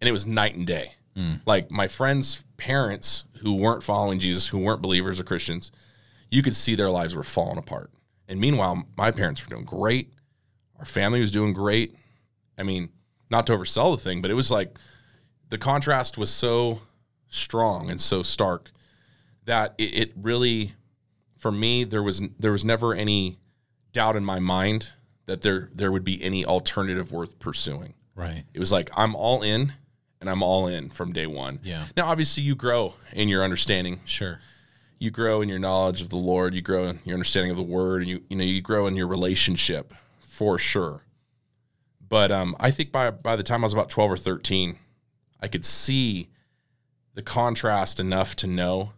And 0.00 0.08
it 0.08 0.12
was 0.12 0.26
night 0.26 0.54
and 0.54 0.66
day. 0.66 0.94
Hmm. 1.14 1.34
Like 1.46 1.70
my 1.70 1.88
friends' 1.88 2.44
parents 2.56 3.24
who 3.40 3.54
weren't 3.54 3.82
following 3.82 4.18
Jesus, 4.18 4.48
who 4.48 4.58
weren't 4.58 4.82
believers 4.82 5.18
or 5.18 5.24
Christians, 5.24 5.72
you 6.30 6.42
could 6.42 6.54
see 6.54 6.74
their 6.74 6.90
lives 6.90 7.16
were 7.16 7.22
falling 7.22 7.58
apart. 7.58 7.90
And 8.28 8.40
meanwhile, 8.40 8.84
my 8.96 9.10
parents 9.10 9.44
were 9.44 9.50
doing 9.50 9.64
great. 9.64 10.12
Our 10.78 10.84
family 10.84 11.20
was 11.20 11.30
doing 11.30 11.52
great. 11.52 11.96
I 12.56 12.62
mean, 12.62 12.90
not 13.30 13.46
to 13.46 13.54
oversell 13.54 13.96
the 13.96 14.02
thing, 14.02 14.22
but 14.22 14.30
it 14.30 14.34
was 14.34 14.50
like 14.50 14.78
the 15.48 15.58
contrast 15.58 16.16
was 16.16 16.30
so 16.30 16.80
strong 17.28 17.90
and 17.90 18.00
so 18.00 18.22
stark 18.22 18.70
that 19.44 19.74
it, 19.78 19.94
it 19.94 20.12
really, 20.16 20.74
for 21.40 21.50
me, 21.50 21.84
there 21.84 22.02
was 22.02 22.22
there 22.38 22.52
was 22.52 22.64
never 22.64 22.94
any 22.94 23.40
doubt 23.92 24.14
in 24.14 24.24
my 24.24 24.38
mind 24.38 24.92
that 25.26 25.40
there 25.40 25.70
there 25.74 25.90
would 25.90 26.04
be 26.04 26.22
any 26.22 26.44
alternative 26.44 27.10
worth 27.10 27.38
pursuing. 27.38 27.94
Right. 28.14 28.44
It 28.52 28.60
was 28.60 28.70
like 28.70 28.90
I'm 28.94 29.16
all 29.16 29.42
in, 29.42 29.72
and 30.20 30.28
I'm 30.28 30.42
all 30.42 30.66
in 30.66 30.90
from 30.90 31.12
day 31.12 31.26
one. 31.26 31.58
Yeah. 31.62 31.86
Now, 31.96 32.06
obviously, 32.06 32.42
you 32.42 32.54
grow 32.54 32.94
in 33.12 33.28
your 33.28 33.42
understanding. 33.42 34.00
Sure. 34.04 34.40
You 34.98 35.10
grow 35.10 35.40
in 35.40 35.48
your 35.48 35.58
knowledge 35.58 36.02
of 36.02 36.10
the 36.10 36.16
Lord. 36.16 36.54
You 36.54 36.60
grow 36.60 36.84
in 36.88 37.00
your 37.04 37.14
understanding 37.14 37.50
of 37.50 37.56
the 37.56 37.62
Word, 37.62 38.02
and 38.02 38.10
you 38.10 38.22
you 38.28 38.36
know 38.36 38.44
you 38.44 38.60
grow 38.60 38.86
in 38.86 38.94
your 38.94 39.08
relationship 39.08 39.94
for 40.20 40.58
sure. 40.58 41.04
But 42.06 42.30
um, 42.30 42.54
I 42.60 42.70
think 42.70 42.92
by 42.92 43.10
by 43.10 43.34
the 43.34 43.42
time 43.42 43.64
I 43.64 43.66
was 43.66 43.72
about 43.72 43.88
twelve 43.88 44.12
or 44.12 44.18
thirteen, 44.18 44.78
I 45.40 45.48
could 45.48 45.64
see 45.64 46.28
the 47.14 47.22
contrast 47.22 47.98
enough 47.98 48.36
to 48.36 48.46
know 48.46 48.92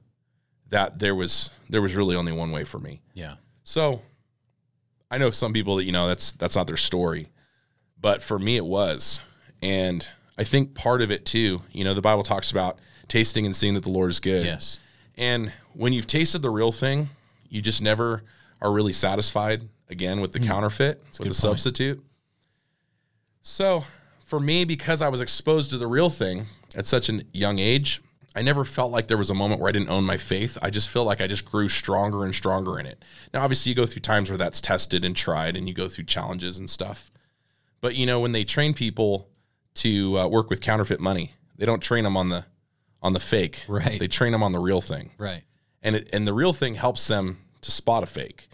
that 0.73 0.99
there 0.99 1.15
was 1.15 1.51
there 1.69 1.83
was 1.83 1.95
really 1.95 2.17
only 2.17 2.33
one 2.33 2.51
way 2.51 2.65
for 2.65 2.79
me. 2.79 3.01
Yeah. 3.15 3.35
So 3.63 4.03
I 5.11 5.19
know 5.19 5.31
some 5.31 5.53
people 5.53 5.77
that 5.77 5.85
you 5.85 5.93
know 5.93 6.09
that's 6.09 6.33
that's 6.33 6.57
not 6.57 6.67
their 6.67 6.77
story, 6.77 7.29
but 8.01 8.23
for 8.23 8.39
me 8.39 8.57
it 8.57 8.65
was. 8.65 9.21
And 9.63 10.07
I 10.37 10.45
think 10.45 10.75
part 10.75 11.03
of 11.03 11.11
it 11.11 11.25
too, 11.25 11.63
you 11.71 11.85
know, 11.85 11.95
the 11.95 12.01
Bible 12.01 12.23
talks 12.23 12.51
about 12.51 12.79
tasting 13.07 13.47
and 13.47 13.55
seeing 13.55 13.75
that 13.75 13.85
the 13.85 13.91
Lord 13.91 14.11
is 14.11 14.19
good. 14.19 14.45
Yes. 14.47 14.79
And 15.17 15.53
when 15.75 15.93
you've 15.93 16.07
tasted 16.07 16.41
the 16.41 16.51
real 16.51 16.73
thing, 16.73 17.11
you 17.49 17.61
just 17.61 17.83
never 17.83 18.25
are 18.63 18.73
really 18.73 18.95
satisfied 18.95 19.69
again 19.91 20.23
with 20.23 20.33
the 20.33 20.41
counterfeit, 20.41 21.03
with 21.05 21.19
the 21.19 21.25
point. 21.25 21.37
substitute. 21.37 22.03
So 23.43 23.85
for 24.25 24.41
me, 24.41 24.65
because 24.65 25.03
I 25.03 25.09
was 25.09 25.21
exposed 25.21 25.71
to 25.71 25.79
the 25.79 25.87
real 25.87 26.09
thing 26.09 26.47
at 26.75 26.87
such 26.87 27.11
a 27.11 27.23
young 27.35 27.59
age, 27.59 28.01
I 28.35 28.43
never 28.43 28.65
felt 28.65 28.91
like 28.91 29.09
there 29.09 29.19
was 29.19 29.31
a 29.31 29.35
moment 29.35 29.61
where 29.61 29.69
I 29.69 29.73
didn't 29.73 29.91
own 29.91 30.05
my 30.05 30.17
faith. 30.17 30.57
I 30.63 30.71
just 30.71 30.89
feel 30.89 31.05
like 31.05 31.21
I 31.21 31.27
just 31.27 31.45
grew 31.45 31.69
stronger 31.69 32.25
and 32.25 32.35
stronger 32.35 32.79
in 32.79 32.87
it. 32.87 33.05
Now, 33.35 33.43
obviously, 33.43 33.71
you 33.71 33.77
go 33.77 33.85
through 33.87 34.01
times 34.01 34.31
where 34.31 34.39
that's 34.39 34.61
tested 34.61 35.05
and 35.05 35.15
tried, 35.15 35.57
and 35.57 35.69
you 35.69 35.75
go 35.75 35.89
through 35.89 36.05
challenges 36.05 36.59
and 36.59 36.69
stuff. 36.71 37.11
But 37.83 37.95
you 37.95 38.07
know, 38.07 38.21
when 38.21 38.33
they 38.33 38.45
train 38.45 38.73
people 38.75 39.29
to 39.75 40.19
uh, 40.19 40.29
work 40.29 40.49
with 40.51 40.61
counterfeit 40.61 41.01
money, 41.01 41.35
they 41.57 41.67
don't 41.67 41.83
train 41.83 42.05
them 42.05 42.17
on 42.17 42.29
the 42.31 42.47
on 43.03 43.13
the 43.13 43.21
fake. 43.21 43.65
Right. 43.69 43.99
They 43.99 44.09
train 44.09 44.33
them 44.33 44.43
on 44.43 44.53
the 44.53 44.61
real 44.61 44.81
thing 44.81 45.11
Right. 45.19 45.43
and 45.83 45.97
it, 45.97 46.09
and 46.13 46.27
the 46.27 46.33
real 46.33 46.53
thing 46.53 46.75
helps 46.75 47.09
them 47.09 47.39
to 47.63 47.71
spot 47.73 48.03
a 48.05 48.07
fake. 48.07 48.49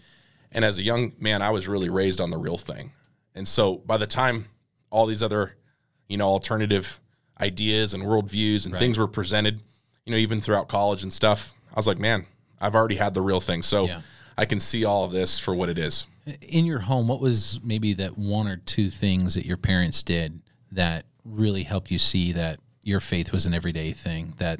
And 0.51 0.65
as 0.65 0.79
a 0.79 0.81
young 0.81 1.13
man, 1.19 1.43
I 1.43 1.51
was 1.51 1.67
really 1.67 1.89
raised 1.89 2.19
on 2.19 2.31
the 2.31 2.37
real 2.37 2.57
thing. 2.57 2.91
And 3.35 3.47
so 3.47 3.75
by 3.77 3.97
the 3.97 4.07
time 4.07 4.45
all 4.89 5.05
these 5.05 5.21
other, 5.21 5.55
you 6.07 6.17
know, 6.17 6.25
alternative 6.25 6.99
ideas 7.39 7.93
and 7.93 8.01
worldviews 8.03 8.65
and 8.65 8.75
things 8.75 8.97
were 8.97 9.07
presented, 9.07 9.61
you 10.09 10.15
know, 10.15 10.17
even 10.19 10.41
throughout 10.41 10.67
college 10.67 11.03
and 11.03 11.13
stuff, 11.13 11.53
I 11.71 11.75
was 11.75 11.85
like, 11.85 11.99
man, 11.99 12.25
I've 12.59 12.73
already 12.73 12.95
had 12.95 13.13
the 13.13 13.21
real 13.21 13.39
thing. 13.39 13.61
So 13.61 13.85
Yeah. 13.85 14.01
I 14.35 14.45
can 14.45 14.59
see 14.59 14.83
all 14.83 15.03
of 15.03 15.11
this 15.11 15.37
for 15.37 15.53
what 15.53 15.69
it 15.69 15.77
is. 15.77 16.07
In 16.41 16.65
your 16.65 16.79
home, 16.79 17.07
what 17.07 17.19
was 17.21 17.59
maybe 17.63 17.93
that 17.93 18.17
one 18.17 18.47
or 18.47 18.57
two 18.57 18.89
things 18.89 19.35
that 19.35 19.45
your 19.45 19.57
parents 19.57 20.01
did 20.01 20.41
that 20.71 21.05
really 21.23 21.61
helped 21.61 21.91
you 21.91 21.99
see 21.99 22.31
that 22.31 22.59
your 22.83 22.99
faith 22.99 23.31
was 23.31 23.45
an 23.45 23.53
everyday 23.53 23.91
thing? 23.91 24.33
That 24.37 24.59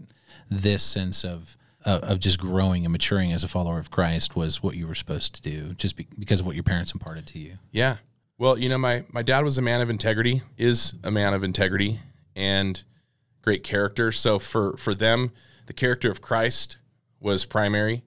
this 0.52 0.84
sense 0.84 1.24
of 1.24 1.58
uh, 1.84 2.00
of 2.04 2.20
just 2.20 2.38
growing 2.40 2.86
and 2.86 2.92
maturing 2.92 3.32
as 3.32 3.44
a 3.44 3.48
follower 3.48 3.80
of 3.80 3.90
Christ 3.90 4.36
was 4.36 4.62
what 4.62 4.76
you 4.76 4.86
were 4.86 4.94
supposed 4.94 5.34
to 5.36 5.42
do, 5.42 5.74
just 5.76 5.96
be, 5.96 6.08
because 6.20 6.42
of 6.42 6.46
what 6.46 6.56
your 6.56 6.64
parents 6.64 6.92
imparted 6.92 7.26
to 7.28 7.40
you. 7.40 7.58
Yeah. 7.72 7.98
Well, 8.38 8.56
you 8.60 8.70
know, 8.70 8.78
my 8.78 9.04
my 9.12 9.24
dad 9.24 9.44
was 9.44 9.58
a 9.58 9.62
man 9.64 9.82
of 9.82 9.90
integrity, 9.90 10.44
is 10.58 10.94
a 11.04 11.10
man 11.10 11.34
of 11.34 11.44
integrity 11.44 12.02
and 12.36 12.84
great 13.42 13.64
character. 13.64 14.12
So 14.12 14.40
for 14.40 14.76
for 14.78 14.94
them, 14.94 15.32
the 15.66 15.74
character 15.74 16.10
of 16.12 16.22
Christ 16.22 16.78
was 17.20 17.46
primary, 17.46 18.04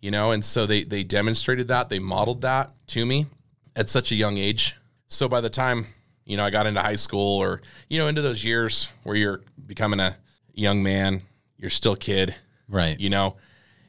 you 0.00 0.10
know, 0.10 0.30
and 0.30 0.44
so 0.44 0.66
they 0.66 0.84
they 0.84 1.04
demonstrated 1.04 1.68
that, 1.68 1.88
they 1.88 1.98
modeled 1.98 2.42
that 2.42 2.72
to 2.88 3.06
me 3.06 3.26
at 3.74 3.88
such 3.88 4.12
a 4.12 4.14
young 4.14 4.36
age. 4.36 4.76
So 5.08 5.28
by 5.28 5.40
the 5.40 5.50
time, 5.50 5.86
you 6.24 6.36
know, 6.36 6.44
I 6.44 6.50
got 6.50 6.66
into 6.66 6.80
high 6.80 6.94
school 6.96 7.38
or, 7.42 7.60
you 7.88 7.98
know, 7.98 8.08
into 8.08 8.22
those 8.22 8.44
years 8.44 8.90
where 9.02 9.16
you're 9.16 9.42
becoming 9.66 10.00
a 10.00 10.16
young 10.54 10.82
man, 10.82 11.22
you're 11.58 11.70
still 11.70 11.92
a 11.92 11.96
kid, 11.98 12.34
Right. 12.68 12.98
you 12.98 13.10
know 13.10 13.36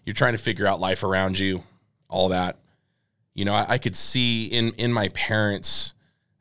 you're 0.05 0.13
trying 0.13 0.33
to 0.33 0.37
figure 0.37 0.67
out 0.67 0.81
life 0.81 1.03
around 1.03 1.39
you 1.39 1.63
all 2.09 2.27
that 2.29 2.57
you 3.33 3.45
know 3.45 3.53
i, 3.53 3.65
I 3.69 3.77
could 3.77 3.95
see 3.95 4.45
in 4.47 4.71
in 4.71 4.91
my 4.91 5.07
parents 5.09 5.93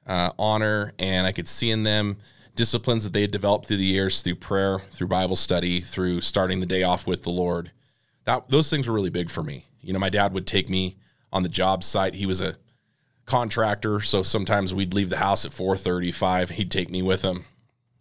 uh, 0.06 0.30
honor 0.36 0.92
and 0.98 1.24
i 1.24 1.30
could 1.30 1.46
see 1.46 1.70
in 1.70 1.84
them 1.84 2.16
disciplines 2.54 3.04
that 3.04 3.12
they 3.12 3.22
had 3.22 3.30
developed 3.30 3.66
through 3.66 3.78
the 3.78 3.84
years 3.84 4.20
through 4.20 4.34
prayer 4.34 4.80
through 4.90 5.06
bible 5.06 5.36
study 5.36 5.80
through 5.80 6.20
starting 6.20 6.60
the 6.60 6.66
day 6.66 6.82
off 6.82 7.06
with 7.06 7.22
the 7.22 7.30
lord. 7.30 7.70
That 8.24 8.48
those 8.48 8.70
things 8.70 8.86
were 8.86 8.94
really 8.94 9.10
big 9.10 9.30
for 9.30 9.42
me. 9.42 9.66
You 9.80 9.92
know 9.92 9.98
my 9.98 10.10
dad 10.10 10.32
would 10.32 10.46
take 10.46 10.68
me 10.68 10.98
on 11.32 11.42
the 11.42 11.48
job 11.48 11.82
site. 11.82 12.14
He 12.14 12.26
was 12.26 12.40
a 12.40 12.56
contractor 13.24 14.00
so 14.00 14.22
sometimes 14.22 14.74
we'd 14.74 14.92
leave 14.94 15.08
the 15.08 15.16
house 15.16 15.44
at 15.44 15.52
4.35 15.52 16.50
he'd 16.50 16.72
take 16.72 16.90
me 16.90 17.02
with 17.02 17.22
him 17.22 17.44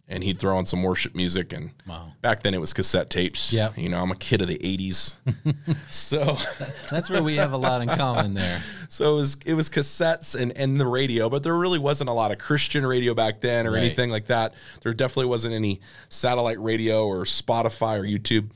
and 0.08 0.22
he'd 0.24 0.38
throw 0.38 0.56
on 0.58 0.66
some 0.66 0.82
worship 0.82 1.14
music. 1.14 1.52
And 1.52 1.70
Wow. 1.86 2.12
back 2.20 2.42
then 2.42 2.52
it 2.54 2.60
was 2.60 2.72
cassette 2.72 3.08
tapes. 3.08 3.52
yeah 3.52 3.70
You 3.76 3.88
know, 3.88 3.98
I'm 4.00 4.10
a 4.10 4.16
kid 4.16 4.42
of 4.42 4.48
the 4.48 4.58
80s. 4.58 5.14
so 5.90 6.36
That's 6.90 7.08
where 7.08 7.22
we 7.22 7.36
have 7.36 7.52
a 7.52 7.56
lot 7.56 7.80
in 7.82 7.88
common 7.88 8.34
there. 8.34 8.60
so 8.88 9.12
it 9.12 9.16
was 9.16 9.36
it 9.46 9.54
was 9.54 9.68
cassettes 9.70 10.38
and, 10.38 10.52
and 10.56 10.78
the 10.80 10.86
radio, 10.86 11.30
but 11.30 11.42
there 11.42 11.56
really 11.56 11.78
wasn't 11.78 12.10
a 12.10 12.12
lot 12.12 12.30
of 12.32 12.38
Christian 12.38 12.84
radio 12.86 13.14
back 13.14 13.40
then 13.40 13.66
or 13.66 13.72
Right. 13.72 13.84
anything 13.84 14.10
like 14.10 14.26
that. 14.26 14.54
There 14.82 14.92
definitely 14.92 15.26
wasn't 15.26 15.54
any 15.54 15.80
satellite 16.08 16.60
radio 16.60 17.06
or 17.06 17.24
Spotify 17.24 17.98
or 17.98 18.02
YouTube. 18.04 18.50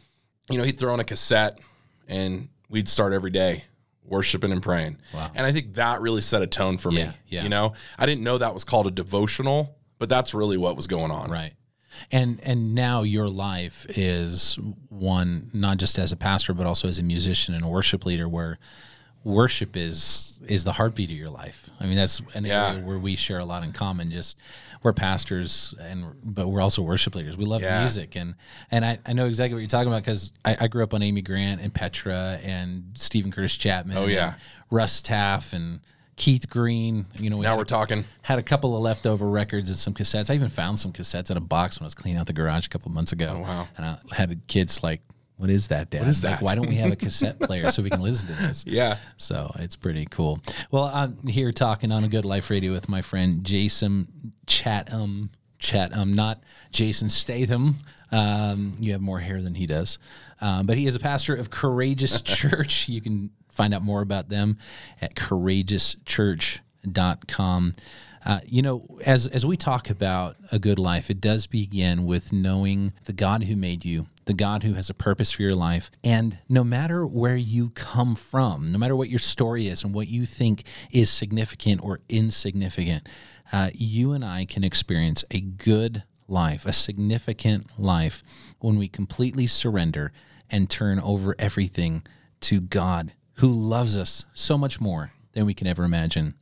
You 0.51 0.59
know, 0.59 0.65
he'd 0.65 0.79
throw 0.79 0.93
on 0.93 1.01
a 1.01 1.05
cassette 1.05 1.59
and 2.09 2.49
we'd 2.69 2.89
start 2.89 3.13
every 3.13 3.31
day 3.31 3.65
worshiping 4.05 4.53
and 4.53 4.63
praying. 4.63 4.97
Wow. 5.13 5.31
And 5.35 5.45
I 5.47 5.51
think 5.53 5.75
that 5.75 6.01
really 6.01 6.21
set 6.21 6.41
a 6.43 6.47
tone 6.47 6.77
for 6.79 6.93
Yeah, 6.93 7.07
me. 7.09 7.13
yeah. 7.27 7.43
You 7.43 7.49
know, 7.49 7.73
I 7.99 8.07
didn't 8.07 8.23
know 8.23 8.39
that 8.39 8.55
was 8.55 8.63
called 8.63 8.87
a 8.87 8.91
devotional, 8.93 9.76
but 9.99 10.09
that's 10.09 10.35
really 10.35 10.57
what 10.57 10.77
was 10.77 10.87
going 10.87 11.11
on. 11.11 11.31
Right. 11.31 11.53
And 12.13 12.41
and 12.43 12.75
now 12.75 13.03
your 13.03 13.29
life 13.29 13.87
is 13.91 14.59
one 14.91 15.51
not 15.55 15.79
just 15.79 15.99
as 15.99 16.13
a 16.13 16.17
pastor 16.17 16.53
but 16.53 16.67
also 16.67 16.89
as 16.89 16.99
a 16.99 17.03
musician 17.03 17.55
and 17.55 17.65
a 17.65 17.69
worship 17.69 18.05
leader 18.05 18.29
where 18.29 18.59
worship 19.25 19.77
is 19.77 20.39
is 20.47 20.65
the 20.65 20.73
heartbeat 20.73 21.11
of 21.11 21.17
your 21.17 21.31
life. 21.31 21.71
I 21.81 21.87
mean 21.87 21.97
that's 21.97 22.21
an 22.35 22.45
Yeah. 22.45 22.73
area 22.73 22.85
where 22.85 22.99
we 22.99 23.17
share 23.17 23.39
a 23.39 23.45
lot 23.45 23.63
in 23.65 23.73
common 23.73 24.11
just 24.11 24.37
we're 24.83 24.93
pastors 24.93 25.75
and 25.81 26.05
but 26.23 26.49
we're 26.49 26.61
also 26.61 26.83
worship 26.83 27.15
leaders. 27.15 27.37
We 27.37 27.45
love 27.47 27.63
Yeah. 27.63 27.81
music 27.81 28.15
and 28.15 28.35
and 28.71 28.85
I, 28.85 28.99
I 29.07 29.15
know 29.15 29.27
exactly 29.27 29.55
what 29.55 29.61
you're 29.61 29.69
talking 29.69 29.89
about 29.89 30.03
because 30.05 30.33
I, 30.45 30.57
I 30.61 30.69
grew 30.69 30.83
up 30.85 30.93
on 30.95 31.03
Amy 31.03 31.23
Grant 31.23 31.61
and 31.61 31.73
Petra 31.75 32.39
and 32.43 32.91
Steven 32.95 33.33
Curtis 33.33 33.57
Chapman. 33.57 33.97
Oh, 33.97 34.07
yeah. 34.07 34.35
Russ 34.71 35.01
Taff 35.01 35.53
and 35.53 35.81
Keith 36.17 36.49
Green. 36.49 37.07
You 37.19 37.31
know, 37.31 37.37
we 37.37 37.45
Now 37.45 37.51
had 37.51 37.59
we're 37.59 37.65
talking. 37.65 38.05
had 38.23 38.39
a 38.39 38.43
couple 38.43 38.75
of 38.75 38.83
leftover 38.83 39.29
records 39.29 39.69
and 39.69 39.79
some 39.79 39.93
cassettes. 39.95 40.31
I 40.31 40.35
even 40.35 40.49
found 40.49 40.79
some 40.79 40.93
cassettes 40.93 41.31
in 41.31 41.37
a 41.37 41.41
box 41.41 41.79
when 41.79 41.85
I 41.85 41.89
was 41.89 41.95
cleaning 41.95 42.19
out 42.19 42.27
the 42.27 42.33
garage 42.33 42.67
a 42.67 42.69
couple 42.71 42.91
months 42.91 43.13
ago. 43.13 43.35
Oh, 43.39 43.43
wow. 43.43 43.69
And 43.77 43.85
I 43.87 43.99
had 44.15 44.31
the 44.31 44.37
kids 44.47 44.83
like, 44.83 45.03
"What 45.37 45.51
is 45.51 45.69
that, 45.69 45.91
Dad? 45.91 46.01
What 46.01 46.09
is 46.09 46.25
Like, 46.25 46.37
that? 46.39 46.43
why 46.43 46.55
don't 46.55 46.69
we 46.69 46.77
have 46.77 46.91
a 46.91 46.97
cassette 46.97 47.39
player 47.41 47.71
so 47.71 47.83
we 47.83 47.91
can 47.91 48.01
listen 48.01 48.29
to 48.29 48.35
this?" 48.35 48.65
Yeah. 48.67 48.97
So 49.19 49.53
it's 49.59 49.77
pretty 49.77 50.07
cool. 50.11 50.41
Well, 50.71 50.85
I'm 50.85 51.27
here 51.27 51.53
talking 51.53 51.93
on 51.93 52.03
a 52.03 52.09
Good 52.09 52.25
Life 52.25 52.49
Radio 52.51 52.73
with 52.73 52.89
my 52.89 53.03
friend 53.03 53.45
Jason 53.45 54.33
Chatham. 54.47 55.31
Chatham, 55.59 56.13
not 56.15 56.43
Jason 56.71 57.09
Statham. 57.09 57.77
Um, 58.13 58.73
you 58.79 58.93
have 58.93 59.01
more 59.01 59.19
hair 59.21 59.43
than 59.43 59.55
he 59.55 59.67
does, 59.67 59.99
um, 60.41 60.65
but 60.67 60.77
he 60.77 60.87
is 60.87 60.95
a 60.95 61.01
pastor 61.01 61.35
of 61.35 61.51
Courageous 61.51 62.21
Church. 62.23 62.89
You 62.89 63.01
can 63.01 63.31
find 63.57 63.75
out 63.75 63.83
more 63.83 64.03
about 64.03 64.29
them 64.29 64.59
at 65.01 65.15
courageouschurch.com. 65.15 67.73
Uh, 68.25 68.41
you 68.45 68.61
know, 68.61 68.99
as 69.05 69.29
as 69.29 69.47
we 69.47 69.57
talk 69.57 69.89
about 69.89 70.37
a 70.51 70.59
good 70.59 70.81
life, 70.81 71.09
it 71.11 71.21
does 71.21 71.47
begin 71.47 72.05
with 72.05 72.33
knowing 72.33 72.93
the 73.05 73.13
God 73.13 73.45
who 73.45 73.55
made 73.55 73.85
you, 73.85 74.09
the 74.25 74.35
God 74.35 74.65
who 74.65 74.75
has 74.75 74.91
a 74.91 74.95
purpose 74.95 75.31
for 75.31 75.43
your 75.43 75.55
life, 75.55 75.93
and 76.03 76.39
no 76.49 76.65
matter 76.65 77.07
where 77.07 77.37
you 77.37 77.71
come 77.71 78.17
from, 78.17 78.67
no 78.67 78.79
matter 78.79 78.97
what 78.97 79.09
your 79.09 79.21
story 79.21 79.69
is 79.69 79.85
and 79.85 79.95
what 79.95 80.09
you 80.09 80.27
think 80.27 80.65
is 80.91 81.09
significant 81.09 81.85
or 81.85 82.01
insignificant, 82.09 83.09
uh, 83.53 83.71
you 83.73 84.11
and 84.11 84.25
I 84.25 84.45
can 84.45 84.65
experience 84.65 85.25
a 85.31 85.41
good 85.41 86.03
life, 86.27 86.67
a 86.67 86.73
significant 86.73 87.79
life, 87.79 88.25
when 88.59 88.77
we 88.77 88.89
completely 88.89 89.47
surrender 89.47 90.11
and 90.51 90.69
turn 90.69 90.99
over 90.99 91.37
everything 91.39 92.03
to 92.41 92.61
God, 92.61 93.13
who 93.37 93.49
loves 93.51 93.97
us 93.97 94.25
so 94.35 94.57
much 94.59 94.81
more 94.81 95.13
than 95.33 95.47
we 95.47 95.55
can 95.55 95.67
ever 95.67 95.85
imagine. 95.85 96.35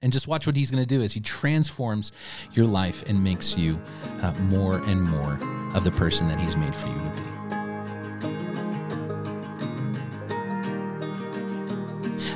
And 0.00 0.12
just 0.12 0.26
watch 0.26 0.46
what 0.46 0.56
he's 0.56 0.70
going 0.70 0.82
to 0.82 0.86
do 0.88 1.02
as 1.02 1.12
he 1.12 1.20
transforms 1.20 2.10
your 2.52 2.66
life 2.66 3.04
and 3.08 3.22
makes 3.22 3.56
you 3.56 3.80
uh, 4.20 4.32
more 4.48 4.78
and 4.88 5.00
more 5.02 5.38
of 5.74 5.84
the 5.84 5.92
person 5.92 6.26
that 6.28 6.40
he's 6.40 6.56
made 6.56 6.74
for 6.74 6.88
you 6.88 6.94
to 6.94 7.10
be. 7.10 7.22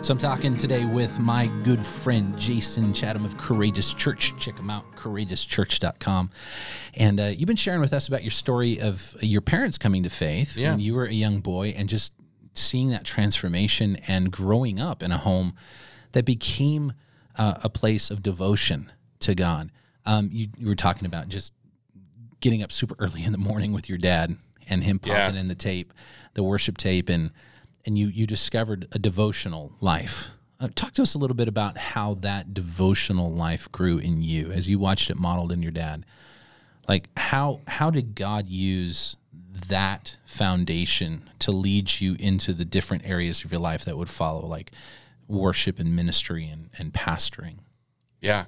So 0.03 0.13
I'm 0.13 0.19
talking 0.19 0.57
today 0.57 0.85
with 0.85 1.19
my 1.19 1.49
good 1.65 1.85
friend 1.85 2.39
Jason 2.39 2.93
Chatham 2.95 3.25
of 3.25 3.37
Courageous 3.37 3.93
Church. 3.93 4.33
Check 4.39 4.57
him 4.57 4.71
out, 4.71 4.85
courageouschurch.com. 4.95 6.31
And 6.95 7.19
uh, 7.19 7.25
you've 7.25 7.49
been 7.49 7.57
sharing 7.57 7.81
with 7.81 7.93
us 7.93 8.07
about 8.07 8.23
your 8.23 8.31
story 8.31 8.79
of 8.81 9.17
your 9.21 9.41
parents 9.41 9.79
coming 9.79 10.05
to 10.05 10.11
faith 10.11 10.57
Yeah. 10.57 10.71
when 10.71 10.79
you 10.79 10.95
were 10.95 11.07
a 11.07 11.13
young 11.13 11.41
boy 11.41 11.75
and 11.77 11.89
just 11.89 12.13
seeing 12.59 12.89
that 12.91 13.05
transformation 13.05 13.97
and 14.09 14.31
growing 14.33 14.81
up 14.81 15.03
in 15.03 15.13
a 15.13 15.19
home 15.19 15.55
that 16.13 16.25
became 16.25 16.93
uh, 17.37 17.55
a 17.63 17.69
place 17.69 18.11
of 18.11 18.23
devotion 18.23 18.91
to 19.21 19.35
God. 19.35 19.71
Um, 20.05 20.31
you, 20.33 20.49
you 20.57 20.67
were 20.69 20.75
talking 20.75 21.07
about 21.07 21.29
just 21.29 21.53
getting 22.41 22.63
up 22.63 22.73
super 22.73 22.95
early 22.99 23.25
in 23.25 23.33
the 23.33 23.39
morning 23.39 23.73
with 23.73 23.89
your 23.89 23.99
dad 23.99 24.37
and 24.69 24.85
him 24.85 24.99
popping 24.99 25.35
Yeah. 25.35 25.41
in 25.41 25.49
the 25.49 25.55
tape, 25.55 25.93
the 26.35 26.43
worship 26.43 26.77
tape, 26.79 27.09
and 27.09 27.31
and 27.85 27.97
you 27.97 28.09
you 28.09 28.27
discovered 28.27 28.89
a 28.93 28.99
devotional 28.99 29.73
life. 29.81 30.29
Uh, 30.59 30.69
talk 30.75 30.93
to 30.95 31.03
us 31.03 31.15
a 31.15 31.19
little 31.19 31.37
bit 31.37 31.47
about 31.49 31.77
how 31.79 32.15
that 32.15 32.53
devotional 32.55 33.31
life 33.33 33.71
grew 33.71 33.99
in 33.99 34.23
you 34.23 34.51
as 34.51 34.67
you 34.69 34.79
watched 34.79 35.09
it 35.11 35.17
modeled 35.19 35.53
in 35.53 35.63
your 35.63 35.71
dad. 35.73 36.05
Like 36.89 37.09
how 37.17 37.61
how 37.69 37.91
did 37.91 38.15
God 38.15 38.49
use 38.49 39.17
that 39.69 40.17
foundation 40.25 41.29
to 41.41 41.51
lead 41.51 42.01
you 42.01 42.17
into 42.19 42.53
the 42.53 42.65
different 42.65 43.07
areas 43.07 43.45
of 43.45 43.51
your 43.51 43.61
life 43.61 43.85
that 43.85 43.97
would 43.97 44.11
follow, 44.11 44.47
like 44.47 44.71
worship 45.29 45.79
and 45.79 45.95
ministry 45.97 46.47
and, 46.49 46.71
and 46.79 46.93
pastoring? 46.93 47.59
Yeah. 48.21 48.47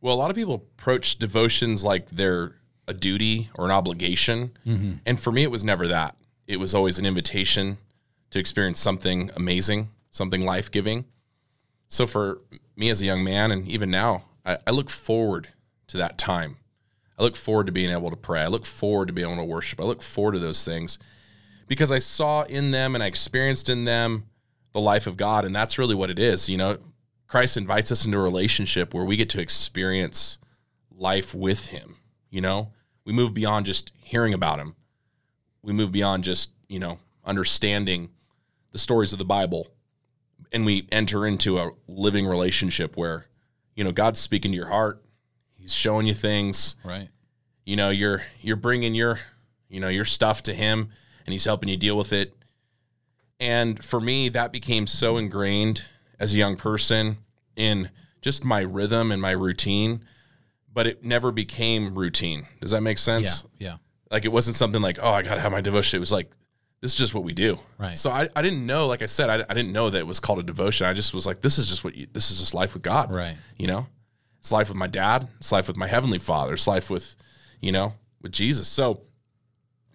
Well, 0.00 0.14
a 0.14 0.16
lot 0.16 0.30
of 0.30 0.36
people 0.36 0.54
approach 0.54 1.18
devotions 1.18 1.84
like 1.84 2.10
they're 2.10 2.56
a 2.88 2.94
duty 2.94 3.50
or 3.54 3.66
an 3.66 3.70
obligation. 3.70 4.52
Mm-hmm. 4.66 4.92
And 5.06 5.20
for 5.20 5.30
me, 5.30 5.42
it 5.42 5.50
was 5.50 5.62
never 5.62 5.86
that. 5.88 6.16
It 6.46 6.58
was 6.58 6.74
always 6.74 6.98
an 6.98 7.06
invitation 7.06 7.78
to 8.30 8.38
experience 8.38 8.80
something 8.80 9.30
amazing, 9.36 9.90
something 10.10 10.44
life 10.44 10.70
giving. 10.70 11.04
So 11.86 12.06
for 12.06 12.40
me 12.76 12.90
as 12.90 13.00
a 13.00 13.04
young 13.04 13.22
man, 13.22 13.50
and 13.50 13.68
even 13.68 13.90
now, 13.90 14.24
I, 14.44 14.58
I 14.66 14.70
look 14.70 14.90
forward 14.90 15.48
to 15.88 15.96
that 15.98 16.18
time. 16.18 16.56
I 17.20 17.22
look 17.22 17.36
forward 17.36 17.66
to 17.66 17.72
being 17.72 17.90
able 17.90 18.08
to 18.08 18.16
pray. 18.16 18.40
I 18.40 18.46
look 18.46 18.64
forward 18.64 19.08
to 19.08 19.12
being 19.12 19.30
able 19.30 19.42
to 19.42 19.44
worship. 19.44 19.78
I 19.78 19.84
look 19.84 20.02
forward 20.02 20.32
to 20.32 20.38
those 20.38 20.64
things 20.64 20.98
because 21.68 21.92
I 21.92 21.98
saw 21.98 22.44
in 22.44 22.70
them 22.70 22.94
and 22.94 23.04
I 23.04 23.08
experienced 23.08 23.68
in 23.68 23.84
them 23.84 24.24
the 24.72 24.80
life 24.80 25.06
of 25.06 25.18
God. 25.18 25.44
And 25.44 25.54
that's 25.54 25.78
really 25.78 25.94
what 25.94 26.08
it 26.08 26.18
is. 26.18 26.48
You 26.48 26.56
know, 26.56 26.78
Christ 27.26 27.58
invites 27.58 27.92
us 27.92 28.06
into 28.06 28.16
a 28.16 28.22
relationship 28.22 28.94
where 28.94 29.04
we 29.04 29.18
get 29.18 29.28
to 29.30 29.40
experience 29.40 30.38
life 30.90 31.34
with 31.34 31.66
Him. 31.66 31.96
You 32.30 32.40
know, 32.40 32.72
we 33.04 33.12
move 33.12 33.34
beyond 33.34 33.66
just 33.66 33.92
hearing 34.02 34.32
about 34.32 34.58
Him, 34.58 34.74
we 35.62 35.74
move 35.74 35.92
beyond 35.92 36.24
just, 36.24 36.52
you 36.68 36.78
know, 36.78 37.00
understanding 37.22 38.08
the 38.72 38.78
stories 38.78 39.12
of 39.12 39.18
the 39.18 39.26
Bible. 39.26 39.68
And 40.52 40.64
we 40.64 40.88
enter 40.90 41.26
into 41.26 41.58
a 41.58 41.72
living 41.86 42.26
relationship 42.26 42.96
where, 42.96 43.26
you 43.76 43.84
know, 43.84 43.92
God's 43.92 44.18
speaking 44.18 44.52
to 44.52 44.56
your 44.56 44.68
heart. 44.68 45.04
He's 45.60 45.72
showing 45.74 46.06
you 46.06 46.14
things 46.14 46.76
Right. 46.84 47.08
you 47.64 47.76
know 47.76 47.90
you're 47.90 48.22
you're 48.40 48.56
bringing 48.56 48.94
your 48.94 49.20
you 49.68 49.78
know 49.80 49.88
your 49.88 50.04
stuff 50.04 50.42
to 50.44 50.54
him 50.54 50.90
and 51.26 51.32
he's 51.32 51.44
helping 51.44 51.68
you 51.68 51.76
deal 51.76 51.96
with 51.96 52.12
it 52.12 52.34
and 53.38 53.82
for 53.84 54.00
me 54.00 54.28
that 54.30 54.52
became 54.52 54.86
so 54.86 55.16
ingrained 55.16 55.84
as 56.18 56.32
a 56.34 56.36
young 56.36 56.56
person 56.56 57.18
in 57.56 57.90
just 58.22 58.44
my 58.44 58.60
rhythm 58.60 59.12
and 59.12 59.20
my 59.22 59.30
routine 59.30 60.04
but 60.72 60.86
it 60.86 61.04
never 61.04 61.30
became 61.32 61.94
routine 61.94 62.46
does 62.60 62.70
that 62.70 62.80
make 62.82 62.98
sense? 62.98 63.44
Yeah. 63.58 63.68
Yeah. 63.70 63.76
like 64.10 64.24
it 64.24 64.32
wasn't 64.32 64.56
something 64.56 64.82
like 64.82 64.98
oh 65.02 65.10
i 65.10 65.22
gotta 65.22 65.40
have 65.40 65.52
my 65.52 65.60
devotion 65.60 65.96
it 65.96 66.00
was 66.00 66.12
like 66.12 66.30
this 66.80 66.92
is 66.92 66.98
just 66.98 67.14
what 67.14 67.24
we 67.24 67.32
do 67.32 67.58
Right. 67.78 67.96
so 67.98 68.10
i, 68.10 68.28
I 68.34 68.42
didn't 68.42 68.64
know 68.66 68.86
like 68.86 69.02
i 69.02 69.06
said 69.06 69.28
I, 69.30 69.44
I 69.48 69.54
didn't 69.54 69.72
know 69.72 69.90
that 69.90 69.98
it 69.98 70.06
was 70.06 70.20
called 70.20 70.38
a 70.38 70.42
devotion 70.42 70.86
i 70.86 70.92
just 70.92 71.12
was 71.14 71.26
like 71.26 71.40
this 71.40 71.58
is 71.58 71.68
just 71.68 71.84
what 71.84 71.94
you 71.94 72.06
this 72.12 72.30
is 72.30 72.40
just 72.40 72.54
life 72.54 72.74
with 72.74 72.82
god 72.82 73.10
Right. 73.12 73.36
you 73.58 73.66
know 73.66 73.86
it's 74.40 74.50
life 74.50 74.68
with 74.68 74.76
my 74.76 74.86
dad. 74.86 75.28
It's 75.38 75.52
life 75.52 75.68
with 75.68 75.76
my 75.76 75.86
heavenly 75.86 76.18
father. 76.18 76.54
It's 76.54 76.66
life 76.66 76.90
with 76.90 77.14
you 77.60 77.70
know 77.70 77.94
with 78.22 78.32
jesus. 78.32 78.66
So 78.66 79.02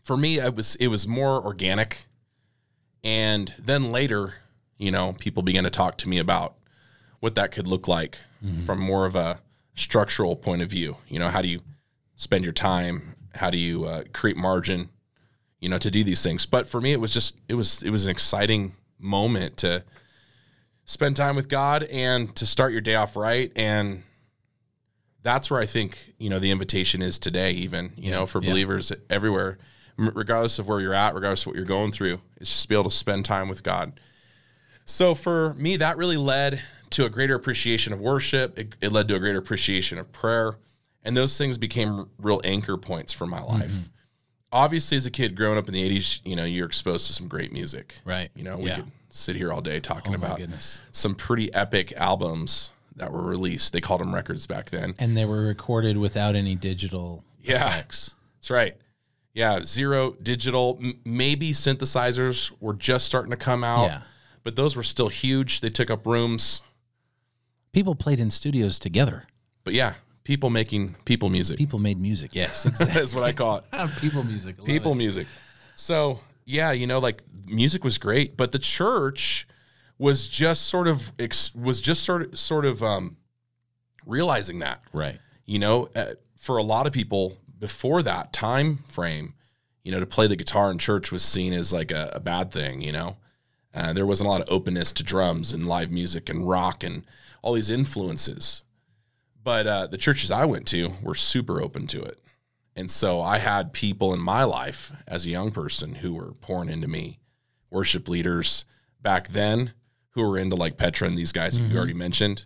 for 0.04 0.16
me 0.16 0.40
it 0.40 0.56
was 0.56 0.76
it 0.76 0.88
was 0.88 1.08
more 1.08 1.44
organic. 1.44 2.06
And 3.04 3.54
then 3.60 3.92
later 3.92 4.36
you 4.78 4.92
know 4.92 5.14
people 5.14 5.44
began 5.44 5.64
to 5.64 5.70
talk 5.70 5.98
to 6.00 6.10
me 6.10 6.20
about 6.20 6.56
what 7.20 7.36
that 7.36 7.52
could 7.52 7.68
look 7.68 7.88
like 7.88 8.20
from 8.66 8.80
more 8.80 9.08
of 9.08 9.16
a 9.16 9.40
structural 9.74 10.36
point 10.36 10.62
of 10.62 10.70
view. 10.70 10.98
You 11.10 11.18
know 11.20 11.30
how 11.30 11.42
do 11.42 11.48
you 11.48 11.62
spend 12.16 12.44
your 12.44 12.54
time? 12.54 13.16
How 13.34 13.50
do 13.50 13.58
you 13.58 13.86
uh, 13.86 14.04
create 14.14 14.38
margin 14.38 14.90
you 15.60 15.70
know 15.70 15.80
to 15.80 15.90
do 15.90 16.04
these 16.04 16.22
things? 16.22 16.46
But 16.46 16.68
for 16.68 16.80
me 16.80 16.94
it 16.94 17.02
was 17.02 17.12
just 17.12 17.42
it 17.50 17.56
was 17.56 17.82
it 17.82 17.90
was 17.90 18.06
an 18.06 18.12
exciting 18.12 18.74
moment 19.00 19.58
to 19.58 19.84
spend 20.86 21.16
time 21.18 21.36
with 21.36 21.50
god 21.50 21.84
and 21.84 22.36
to 22.36 22.46
start 22.46 22.72
your 22.72 22.80
day 22.80 22.96
off 22.96 23.16
right 23.16 23.52
and 23.56 24.04
that's 25.26 25.52
where 25.52 25.60
i 25.60 25.66
think 25.66 26.14
you 26.18 26.30
know 26.30 26.40
the 26.40 26.52
invitation 26.52 27.02
is 27.02 27.20
today 27.20 27.52
even 27.52 27.92
you 27.98 28.12
know 28.12 28.26
for 28.26 28.42
yeah. 28.42 28.50
believers 28.50 28.92
everywhere 29.10 29.58
regardless 29.98 30.58
of 30.60 30.68
where 30.68 30.80
you're 30.80 30.94
at 30.94 31.14
regardless 31.14 31.42
of 31.42 31.48
what 31.48 31.56
you're 31.58 31.66
going 31.66 31.92
through 31.92 32.22
it's 32.40 32.50
just 32.50 32.70
be 32.70 32.76
able 32.76 32.84
to 32.86 32.90
spend 32.92 33.26
time 33.26 33.50
with 33.50 33.64
god 33.64 34.00
so 34.86 35.14
for 35.16 35.54
me 35.56 35.76
that 35.78 35.98
really 35.98 36.18
led 36.18 36.62
to 36.92 37.06
a 37.06 37.10
greater 37.10 37.36
appreciation 37.36 37.92
of 37.92 38.00
worship 38.00 38.58
it, 38.58 38.76
it 38.82 38.92
led 38.92 39.08
to 39.08 39.16
a 39.16 39.20
greater 39.20 39.40
appreciation 39.40 39.98
of 39.98 40.12
prayer 40.12 40.56
And 41.04 41.16
those 41.16 41.38
things 41.38 41.58
became 41.60 42.10
real 42.18 42.42
anchor 42.44 42.78
points 42.78 43.14
for 43.14 43.28
my 43.28 43.42
life. 43.42 43.72
Mm-hmm. 43.72 43.92
Obviously, 44.52 44.98
as 44.98 45.06
a 45.06 45.12
kid 45.12 45.36
growing 45.36 45.58
up 45.58 45.68
in 45.68 45.74
the 45.76 45.84
80s, 46.00 46.20
you 46.26 46.36
know, 46.36 46.46
you're 46.46 46.66
exposed 46.66 47.06
to 47.08 47.14
some 47.14 47.28
great 47.28 47.52
music. 47.52 47.96
Right. 48.06 48.30
You 48.36 48.44
know, 48.44 48.58
we 48.58 48.70
Yeah. 48.70 48.76
could 48.78 48.92
sit 49.12 49.36
here 49.36 49.52
all 49.54 49.62
day 49.62 49.80
talking 49.80 50.14
Oh 50.14 50.16
about 50.16 50.38
goodness. 50.40 50.80
some 50.92 51.14
pretty 51.14 51.54
epic 51.54 51.94
albums 51.96 52.72
that 52.96 53.12
were 53.12 53.24
released. 53.24 53.74
They 53.74 53.82
called 53.82 54.02
them 54.02 54.14
records 54.16 54.48
back 54.48 54.70
then. 54.70 54.96
And 54.98 55.16
they 55.18 55.26
were 55.26 55.42
recorded 55.42 55.98
without 55.98 56.36
any 56.36 56.56
digital 56.56 57.24
Yeah. 57.44 57.56
effects. 57.68 58.16
That's 58.38 58.50
right. 58.50 58.76
Yeah, 59.34 59.64
zero 59.66 60.16
digital. 60.24 60.80
M- 60.82 61.00
maybe 61.04 61.52
synthesizers 61.52 62.52
were 62.62 62.74
just 62.74 63.06
starting 63.06 63.32
to 63.32 63.38
come 63.38 63.64
out, 63.66 63.86
Yeah. 63.86 64.02
but 64.44 64.56
those 64.56 64.76
were 64.78 64.84
still 64.84 65.10
huge. 65.10 65.60
They 65.60 65.70
took 65.70 65.90
up 65.92 66.06
rooms. 66.08 66.62
People 67.74 67.96
played 67.96 68.20
in 68.20 68.30
studios 68.30 68.80
together. 68.80 69.28
But 69.66 69.74
yeah, 69.74 69.96
people 70.24 70.50
making 70.50 70.96
people 71.06 71.30
music. 71.30 71.58
People 71.58 71.80
made 71.80 72.00
music. 72.00 72.32
Yes, 72.34 72.66
exactly. 72.66 72.94
That's 72.94 73.14
what 73.14 73.24
I 73.26 73.34
call 73.34 73.58
it. 73.58 73.66
people 74.00 74.24
music. 74.24 74.64
People 74.64 74.94
it. 74.94 74.96
music. 74.96 75.28
So 75.76 76.22
yeah, 76.46 76.72
you 76.72 76.88
know, 76.88 77.00
like 77.00 77.24
music 77.46 77.84
was 77.84 77.98
great, 77.98 78.38
but 78.38 78.54
the 78.54 78.60
church 78.60 79.48
was 79.98 80.28
just 80.28 80.66
sort 80.68 80.88
of 80.88 81.14
ex- 81.20 81.54
was 81.56 81.82
just 81.82 82.04
sort 82.04 82.22
of 82.22 82.38
sort 82.40 82.66
of 82.66 82.84
um, 82.84 83.18
realizing 84.06 84.60
that. 84.60 84.82
Right. 84.94 85.20
you 85.46 85.60
know 85.60 85.90
uh, 85.96 86.14
for 86.38 86.58
a 86.58 86.64
lot 86.64 86.88
of 86.88 86.94
people 86.94 87.38
before 87.60 88.02
that 88.04 88.34
time 88.34 88.80
frame 88.88 89.34
you 89.84 89.92
know 89.92 90.00
to 90.00 90.06
play 90.06 90.28
the 90.28 90.36
guitar 90.36 90.70
in 90.72 90.78
church 90.78 91.12
was 91.12 91.24
seen 91.24 91.54
as 91.54 91.72
like 91.72 91.92
a, 91.92 92.12
a 92.14 92.20
bad 92.20 92.52
thing 92.52 92.82
you 92.82 92.92
know 92.92 93.18
uh, 93.74 93.94
there 93.94 94.06
wasn't 94.06 94.28
a 94.28 94.32
lot 94.32 94.42
of 94.42 94.48
openness 94.50 94.92
to 94.92 95.04
drums 95.04 95.54
and 95.54 95.66
live 95.66 95.92
music 95.92 96.30
and 96.30 96.48
rock 96.48 96.84
and 96.84 97.06
all 97.42 97.54
these 97.54 97.70
influences 97.70 98.64
but 99.44 99.66
uh, 99.68 99.88
the 99.88 99.98
churches 99.98 100.30
i 100.32 100.44
went 100.46 100.68
to 100.68 100.94
were 101.02 101.16
super 101.16 101.62
open 101.62 101.88
to 101.88 102.02
it 102.02 102.20
and 102.76 102.92
so 102.92 103.22
i 103.22 103.38
had 103.38 103.72
people 103.74 104.14
in 104.14 104.20
my 104.20 104.44
life 104.44 104.92
as 105.08 105.26
a 105.26 105.30
young 105.30 105.52
person 105.52 105.96
who 105.96 106.14
were 106.14 106.34
pouring 106.42 106.70
into 106.70 106.88
me 106.88 107.20
worship 107.70 108.08
leaders 108.10 108.66
back 109.02 109.30
then 109.30 109.72
who 110.16 110.24
were 110.24 110.38
into 110.38 110.56
like 110.56 110.76
petra 110.78 111.08
and 111.08 111.18
these 111.18 111.32
guys 111.32 111.58
you 111.58 111.66
mm-hmm. 111.66 111.78
already 111.78 111.94
mentioned 111.94 112.46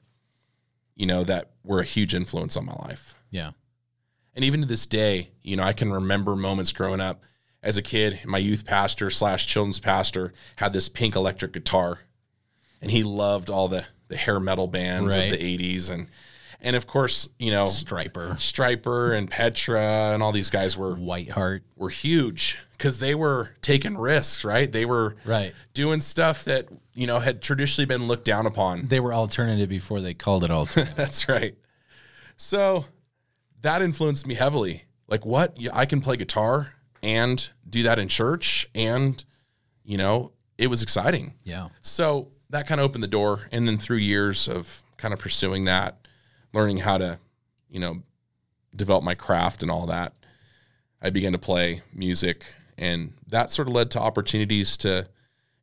you 0.95 1.05
know 1.05 1.23
that 1.23 1.51
were 1.63 1.79
a 1.79 1.85
huge 1.85 2.13
influence 2.13 2.57
on 2.57 2.65
my 2.65 2.73
life 2.73 3.15
Yeah. 3.31 3.51
and 4.35 4.43
even 4.43 4.59
to 4.61 4.65
this 4.67 4.85
day, 4.85 5.31
you 5.41 5.55
know, 5.55 5.63
I 5.63 5.71
can 5.73 5.91
remember 5.91 6.35
moments 6.35 6.71
growing 6.73 6.99
up 6.99 7.23
as 7.63 7.77
a 7.77 7.81
kid. 7.81 8.21
My 8.25 8.37
youth 8.37 8.65
pastor 8.65 9.09
slash 9.09 9.47
children's 9.47 9.79
pastor 9.79 10.33
had 10.57 10.73
this 10.73 10.89
pink 10.89 11.15
electric 11.15 11.51
guitar, 11.53 11.99
and 12.81 12.89
he 12.91 13.03
loved 13.03 13.49
all 13.49 13.67
the 13.67 13.85
the 14.07 14.17
hair 14.17 14.39
metal 14.39 14.67
bands 14.67 15.13
Right. 15.15 15.31
of 15.31 15.39
the 15.39 15.57
'80s, 15.57 15.89
and 15.89 16.07
and 16.61 16.75
of 16.75 16.87
course, 16.87 17.29
you 17.39 17.51
know, 17.51 17.63
Stryper, 17.65 18.33
Stryper 18.35 19.15
and 19.17 19.29
Petra 19.29 20.11
and 20.13 20.21
all 20.23 20.31
these 20.31 20.49
guys 20.49 20.75
were 20.77 20.95
Whiteheart. 20.95 21.61
were 21.75 21.89
huge 21.89 22.57
because 22.73 22.99
they 22.99 23.13
were 23.15 23.55
taking 23.61 23.97
risks, 23.97 24.43
right? 24.45 24.71
They 24.71 24.85
were 24.85 25.15
Right. 25.25 25.53
doing 25.73 26.01
stuff 26.01 26.43
that 26.45 26.67
you 26.93 27.07
know 27.07 27.19
had 27.19 27.41
traditionally 27.41 27.85
been 27.85 28.07
looked 28.07 28.25
down 28.25 28.45
upon. 28.45 28.87
They 28.87 28.99
were 28.99 29.13
alternative 29.13 29.69
before 29.69 29.99
they 30.01 30.13
called 30.13 30.43
it 30.43 30.51
alternative. 30.51 30.95
That's 30.97 31.27
right. 31.29 31.55
So 32.37 32.85
that 33.61 33.81
influenced 33.81 34.25
me 34.27 34.35
heavily. 34.35 34.85
Like, 35.07 35.25
what? 35.25 35.57
I 35.73 35.85
can 35.85 36.01
play 36.01 36.17
guitar 36.17 36.73
and 37.01 37.49
do 37.69 37.83
that 37.83 37.99
in 37.99 38.07
church. 38.07 38.69
And, 38.75 39.23
you 39.83 39.97
know, 39.97 40.31
it 40.57 40.67
was 40.67 40.83
exciting. 40.83 41.33
yeah. 41.43 41.69
So 41.81 42.29
that 42.49 42.67
kind 42.67 42.79
of 42.79 42.85
opened 42.85 43.03
the 43.03 43.07
door. 43.07 43.47
And 43.51 43.67
then 43.67 43.77
through 43.77 43.97
years 43.97 44.47
of 44.47 44.83
kind 44.97 45.13
of 45.13 45.19
pursuing 45.19 45.65
that, 45.65 45.98
learning 46.53 46.77
how 46.77 46.97
to, 46.97 47.19
you 47.69 47.79
know, 47.79 48.03
develop 48.75 49.03
my 49.03 49.15
craft 49.15 49.61
and 49.61 49.71
all 49.71 49.85
that, 49.87 50.13
I 51.01 51.09
began 51.09 51.31
to 51.31 51.37
play 51.37 51.81
music. 51.93 52.45
And 52.77 53.13
that 53.27 53.49
sort 53.51 53.67
of 53.67 53.73
led 53.73 53.91
to 53.91 53.99
opportunities 53.99 54.77
to, 54.77 55.07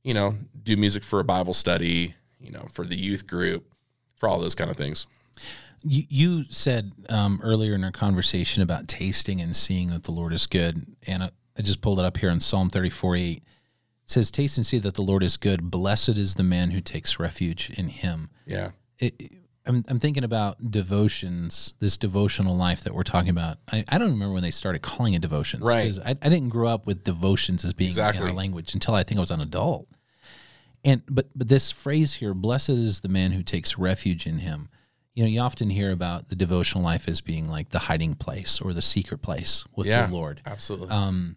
you 0.03 0.15
know, 0.15 0.35
do 0.63 0.77
music 0.77 1.03
for 1.03 1.21
a 1.21 1.25
Bible 1.25 1.55
study, 1.55 2.15
you 2.41 2.51
know, 2.51 2.67
for 2.73 2.85
the 2.85 2.97
youth 2.97 3.27
group, 3.27 3.65
for 4.17 4.29
all 4.29 4.39
those 4.39 4.55
kind 4.55 4.71
of 4.71 4.77
things. 4.77 5.07
You, 5.83 6.05
you 6.09 6.45
said 6.51 6.93
um, 7.09 7.41
earlier 7.43 7.75
in 7.75 7.85
our 7.85 7.93
conversation 7.93 8.63
about 8.63 8.89
tasting 8.89 9.41
and 9.41 9.55
seeing 9.55 9.91
that 9.91 10.05
the 10.05 10.13
Lord 10.13 10.33
is 10.33 10.47
good, 10.47 10.87
and 11.07 11.23
I, 11.23 11.31
I 11.57 11.63
just 11.63 11.81
pulled 11.81 11.99
it 12.01 12.05
up 12.05 12.17
here 12.17 12.31
in 12.31 12.41
Psalm 12.41 12.71
34 12.71 13.17
8. 13.17 13.37
It 13.37 13.43
says, 14.07 14.31
Taste 14.31 14.57
and 14.57 14.67
see 14.67 14.79
that 14.79 14.95
the 14.95 15.03
Lord 15.03 15.23
is 15.23 15.37
good. 15.37 15.71
Blessed 15.71 16.11
is 16.11 16.35
the 16.35 16.43
man 16.43 16.71
who 16.71 16.81
takes 16.81 17.19
refuge 17.19 17.71
in 17.77 17.89
him. 17.89 18.31
Yeah. 18.47 18.71
It, 18.99 19.15
it- 19.19 19.33
I'm, 19.67 19.85
I'm 19.89 19.99
thinking 19.99 20.25
about 20.25 20.71
devotions, 20.71 21.75
this 21.81 21.97
devotional 21.97 22.57
life 22.57 22.85
that 22.85 22.95
we're 22.95 23.03
talking 23.03 23.31
about. 23.31 23.59
I, 23.71 23.85
I 23.89 23.99
don't 23.99 24.11
remember 24.11 24.33
when 24.35 24.43
they 24.43 24.51
started 24.51 24.81
calling 24.83 25.15
it 25.15 25.23
devotions. 25.23 25.63
Right. 25.63 25.93
I, 26.05 26.11
I 26.11 26.29
didn't 26.29 26.51
grow 26.51 26.69
up 26.69 26.87
with 26.87 27.05
devotions 27.05 27.65
as 27.65 27.73
being 27.73 27.89
in 27.89 27.93
Exactly. 27.93 28.27
our 28.29 28.33
language 28.33 28.75
until 28.75 28.95
I 28.95 29.03
think 29.03 29.19
I 29.19 29.21
was 29.21 29.31
an 29.31 29.41
adult. 29.41 29.89
And 30.85 31.03
but 31.09 31.27
but 31.35 31.49
this 31.49 31.73
phrase 31.73 32.15
here, 32.15 32.33
blessed 32.33 32.69
is 32.71 33.01
the 33.01 33.09
man 33.09 33.33
who 33.33 33.43
takes 33.43 33.77
refuge 33.77 34.27
in 34.27 34.39
him. 34.39 34.69
You 35.15 35.25
know, 35.25 35.29
you 35.29 35.41
often 35.41 35.71
hear 35.71 35.91
about 35.91 36.29
the 36.29 36.37
devotional 36.37 36.85
life 36.85 37.09
as 37.09 37.21
being 37.21 37.49
like 37.49 37.71
the 37.71 37.79
hiding 37.81 38.15
place 38.15 38.61
or 38.61 38.73
the 38.73 38.83
secret 38.83 39.19
place 39.23 39.65
with 39.75 39.87
Yeah. 39.89 40.07
the 40.07 40.13
Lord. 40.13 40.43
Absolutely. 40.47 40.91
Um, 40.91 41.37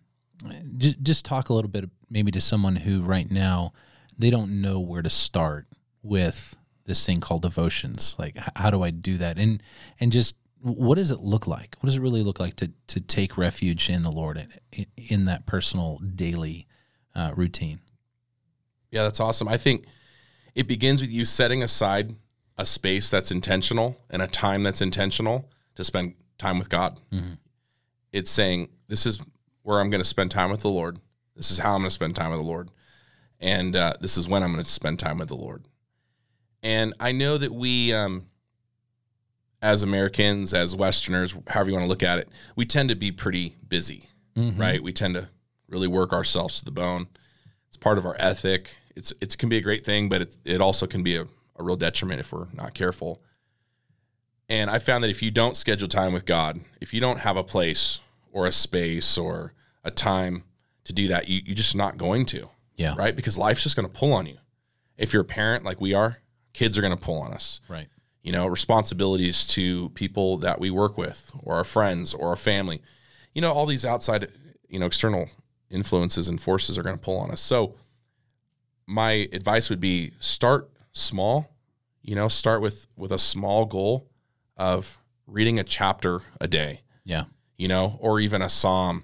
just, 0.78 1.02
just 1.02 1.26
talk 1.26 1.50
a 1.50 1.54
little 1.54 1.70
bit 1.72 1.90
maybe 2.10 2.32
to 2.32 2.42
someone 2.42 2.76
who 2.76 3.02
right 3.02 3.30
now 3.32 3.74
they 4.18 4.30
don't 4.30 4.62
know 4.62 4.80
where 4.80 5.02
to 5.02 5.10
start 5.10 5.66
with 6.04 6.56
this 6.90 7.06
thing 7.06 7.22
called 7.22 7.44
devotions. 7.44 8.16
Like, 8.20 8.38
how 8.58 8.70
do 8.70 8.84
I 8.84 8.90
do 8.90 9.18
that? 9.18 9.38
And 9.38 9.64
and 10.02 10.12
just 10.12 10.36
what 10.62 10.96
does 10.96 11.12
it 11.12 11.22
look 11.22 11.48
like? 11.48 11.78
What 11.80 11.88
does 11.88 11.96
it 11.96 12.02
really 12.02 12.24
look 12.24 12.40
like 12.42 12.58
to 12.58 12.72
to 12.88 13.00
take 13.00 13.38
refuge 13.38 13.90
in 13.90 14.04
the 14.04 14.12
Lord 14.12 14.46
in, 14.74 14.86
in 14.98 15.26
that 15.26 15.46
personal 15.46 16.00
daily 16.00 16.68
uh, 17.16 17.32
routine? 17.36 17.80
yeah, 18.92 19.04
that's 19.04 19.20
awesome. 19.20 19.48
I 19.48 19.58
think 19.58 19.86
it 20.56 20.68
begins 20.68 21.00
with 21.00 21.12
you 21.12 21.24
setting 21.24 21.62
aside 21.62 22.16
a 22.58 22.66
space 22.66 23.10
that's 23.10 23.30
intentional 23.32 23.98
and 24.10 24.22
a 24.22 24.28
time 24.28 24.64
that's 24.64 24.82
intentional 24.82 25.48
to 25.76 25.84
spend 25.84 26.16
time 26.40 26.58
with 26.58 26.70
God. 26.70 27.00
It's 28.12 28.32
saying, 28.32 28.70
this 28.88 29.06
is 29.06 29.22
where 29.62 29.80
I'm 29.80 29.92
going 29.92 30.02
to 30.02 30.08
spend 30.08 30.32
time 30.32 30.50
with 30.50 30.62
the 30.62 30.70
Lord. 30.70 30.98
This 31.36 31.52
is 31.52 31.60
how 31.60 31.76
I'm 31.76 31.82
going 31.82 31.90
to 31.90 31.94
spend 31.94 32.16
time 32.16 32.32
with 32.32 32.40
the 32.40 32.46
Lord. 32.46 32.72
And 33.40 33.76
uh, 33.76 33.94
this 34.02 34.18
is 34.18 34.28
when 34.28 34.42
I'm 34.42 34.52
going 34.52 34.64
to 34.64 34.70
spend 34.70 34.98
time 35.00 35.20
with 35.20 35.28
the 35.28 35.36
Lord. 35.36 35.66
And 36.64 36.94
I 37.00 37.12
know 37.12 37.38
that 37.38 37.54
we, 37.54 37.94
um, 37.94 38.26
as 39.62 39.84
Americans, 39.84 40.54
as 40.54 40.76
Westerners, 40.76 41.36
however 41.48 41.70
you 41.70 41.76
want 41.76 41.86
to 41.86 41.90
look 41.90 42.04
at 42.04 42.20
it, 42.20 42.30
we 42.56 42.66
tend 42.66 42.90
to 42.90 42.96
be 42.96 43.12
pretty 43.12 43.56
busy, 43.68 44.10
right? 44.36 44.82
We 44.82 44.94
tend 44.94 45.16
to 45.16 45.30
really 45.68 45.88
work 45.88 46.14
ourselves 46.14 46.60
to 46.60 46.66
the 46.66 46.72
bone. 46.72 47.08
It's 47.68 47.78
part 47.78 47.98
of 47.98 48.06
our 48.06 48.16
ethic. 48.20 48.78
It's 48.96 49.14
it 49.22 49.38
can 49.38 49.50
be 49.50 49.58
a 49.58 49.62
great 49.62 49.86
thing, 49.86 50.10
but 50.10 50.22
it, 50.22 50.38
it 50.46 50.62
also 50.62 50.88
can 50.88 51.04
be 51.04 51.16
a, 51.18 51.24
a 51.58 51.64
real 51.64 51.76
detriment 51.76 52.20
if 52.22 52.32
we're 52.32 52.48
not 52.54 52.74
careful. 52.74 53.22
And 54.48 54.70
I 54.70 54.80
found 54.80 55.04
that 55.04 55.10
if 55.12 55.22
you 55.22 55.30
don't 55.30 55.56
schedule 55.56 55.88
time 55.88 56.12
with 56.14 56.26
God, 56.26 56.62
if 56.82 56.94
you 56.94 57.00
don't 57.00 57.20
have 57.20 57.38
a 57.38 57.44
place 57.44 58.00
or 58.32 58.48
a 58.48 58.52
space 58.52 59.18
or 59.18 59.54
a 59.84 59.92
time 59.92 60.44
to 60.86 60.94
do 60.94 61.08
that, 61.10 61.28
you, 61.28 61.42
you're 61.46 61.56
just 61.56 61.76
not 61.76 61.98
going 61.98 62.26
to, 62.28 62.50
Yeah. 62.78 62.96
right? 62.98 63.16
Because 63.16 63.38
life's 63.38 63.62
just 63.64 63.76
going 63.76 63.88
to 63.88 63.94
pull 63.94 64.12
on 64.14 64.26
you. 64.26 64.38
If 64.98 65.14
you're 65.14 65.22
a 65.22 65.26
parent 65.26 65.64
like 65.64 65.80
we 65.80 65.94
are, 65.94 66.18
kids 66.54 66.78
are 66.78 66.82
going 66.82 66.96
to 66.96 67.04
pull 67.04 67.20
on 67.22 67.32
us 67.34 67.60
Right. 67.70 67.88
you 68.22 68.32
know, 68.32 68.48
responsibilities 68.48 69.46
to 69.48 69.90
people 69.90 70.38
that 70.38 70.60
we 70.60 70.70
work 70.72 70.98
with 70.98 71.32
or 71.44 71.56
our 71.56 71.64
friends 71.64 72.14
or 72.14 72.30
our 72.30 72.36
family. 72.36 72.82
You 73.34 73.42
know, 73.42 73.52
all 73.54 73.66
these 73.66 73.86
outside, 73.86 74.32
you 74.68 74.80
know, 74.80 74.86
external 74.88 75.30
influences 75.70 76.28
and 76.28 76.42
forces 76.42 76.78
are 76.78 76.84
going 76.84 76.98
to 76.98 77.02
pull 77.02 77.18
on 77.18 77.32
us. 77.32 77.40
So 77.42 77.76
my 78.88 79.28
advice 79.32 79.70
would 79.70 79.80
be 79.80 80.12
start 80.20 80.70
small, 80.92 81.56
you 82.02 82.16
know, 82.16 82.28
start 82.28 82.62
with 82.62 82.88
with 82.98 83.12
a 83.12 83.18
small 83.20 83.66
goal 83.66 84.10
of 84.58 84.98
reading 85.28 85.60
a 85.60 85.64
chapter 85.64 86.22
a 86.42 86.48
day, 86.48 86.82
Yeah. 87.06 87.26
you 87.58 87.68
know, 87.68 87.98
or 88.02 88.20
even 88.20 88.42
a 88.42 88.50
psalm 88.50 89.04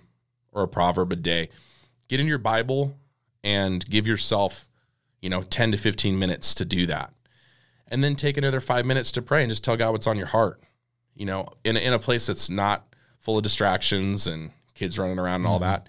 or 0.52 0.64
a 0.64 0.68
proverb 0.68 1.12
a 1.12 1.16
day. 1.16 1.50
Get 2.08 2.20
in 2.20 2.28
your 2.28 2.40
Bible 2.40 2.98
and 3.44 3.86
give 3.88 4.08
yourself, 4.08 4.68
you 5.22 5.30
know, 5.30 5.42
10 5.44 5.72
to 5.72 5.78
15 5.78 6.18
minutes 6.18 6.56
to 6.56 6.66
do 6.66 6.86
that. 6.88 7.14
And 7.96 8.04
then 8.04 8.18
take 8.18 8.36
another 8.36 8.60
5 8.60 8.86
minutes 8.86 9.14
to 9.14 9.22
pray 9.22 9.42
and 9.42 9.50
just 9.50 9.64
tell 9.64 9.78
God 9.78 9.92
what's 9.92 10.06
on 10.06 10.18
your 10.18 10.28
heart. 10.28 10.62
You 11.14 11.26
know, 11.26 11.48
in 11.64 11.78
a, 11.78 11.80
in 11.80 11.94
a 11.94 12.00
place 12.00 12.28
that's 12.28 12.50
not 12.50 12.94
full 13.22 13.38
of 13.38 13.44
distractions 13.44 14.28
and 14.28 14.52
kids 14.74 15.00
running 15.00 15.18
around 15.18 15.36
and 15.36 15.48
all 15.48 15.62
mm-hmm. 15.62 15.70
that. 15.70 15.88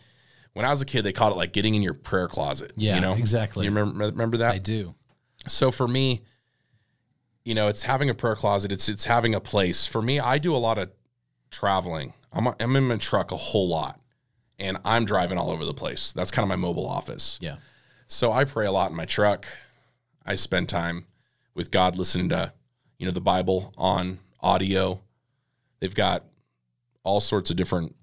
When 0.53 0.64
I 0.64 0.71
was 0.71 0.81
a 0.81 0.85
kid, 0.85 1.03
they 1.03 1.12
called 1.12 1.33
it 1.33 1.37
like 1.37 1.53
getting 1.53 1.75
in 1.75 1.83
your 1.83 1.95
prayer 1.95 2.29
closet. 2.29 2.75
Yeah, 2.77 2.95
you 2.95 3.01
know 3.01 3.14
exactly. 3.14 3.66
You 3.66 3.73
remember 3.73 4.07
remember 4.07 4.37
that? 4.37 4.55
I 4.55 4.59
do. 4.59 4.95
So 5.49 5.73
for 5.73 5.88
me, 5.88 6.23
you 7.45 7.55
know, 7.55 7.66
it's 7.66 7.83
having 7.83 8.09
a 8.09 8.14
prayer 8.14 8.37
closet. 8.37 8.71
It's 8.71 8.88
it's 8.88 9.05
having 9.07 9.35
a 9.35 9.40
place. 9.40 9.85
For 9.85 10.01
me, 10.01 10.21
I 10.21 10.38
do 10.38 10.55
a 10.55 10.59
lot 10.59 10.79
of 10.79 10.90
traveling. 11.51 12.14
I'm 12.33 12.47
I'm 12.61 12.77
in 12.77 12.85
my 12.85 12.99
truck 12.99 13.33
a 13.33 13.37
whole 13.37 13.69
lot, 13.69 14.01
and 14.59 14.79
I'm 14.85 15.05
driving 15.05 15.38
all 15.38 15.51
over 15.51 15.64
the 15.64 15.75
place. 15.75 16.12
That's 16.12 16.31
kind 16.31 16.45
of 16.45 16.49
my 16.49 16.57
mobile 16.57 16.87
office. 16.87 17.38
Yeah. 17.42 17.57
So 18.07 18.33
I 18.33 18.45
pray 18.45 18.66
a 18.66 18.73
lot 18.73 18.90
in 18.90 18.97
my 18.97 19.05
truck. 19.05 19.47
I 20.25 20.37
spend 20.37 20.69
time 20.69 21.07
with 21.57 21.73
God, 21.73 21.97
listening 21.99 22.29
to 22.29 22.53
you 22.99 23.07
know 23.07 23.12
the 23.12 23.21
Bible 23.21 23.73
on 23.77 24.21
audio. 24.40 25.01
They've 25.81 25.95
got 25.95 26.25
all 27.03 27.21
sorts 27.21 27.51
of 27.51 27.57
different 27.57 27.97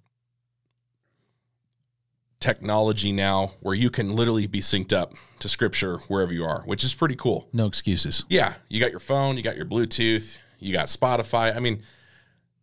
technology 2.39 3.13
now 3.13 3.53
where 3.61 3.73
you 3.73 3.89
can 3.89 4.13
literally 4.13 4.47
be 4.47 4.59
synced 4.59 4.91
up 4.91 5.13
to 5.39 5.47
scripture 5.47 5.99
wherever 6.09 6.33
you 6.33 6.43
are, 6.43 6.61
which 6.65 6.83
is 6.83 6.93
pretty 6.93 7.15
cool. 7.15 7.47
No 7.53 7.65
excuses. 7.67 8.25
Yeah, 8.29 8.55
you 8.67 8.81
got 8.81 8.91
your 8.91 8.99
phone, 8.99 9.37
you 9.37 9.43
got 9.43 9.55
your 9.55 9.65
Bluetooth, 9.65 10.37
you 10.59 10.73
got 10.73 10.87
Spotify. 10.87 11.55
I 11.55 11.59
mean, 11.59 11.83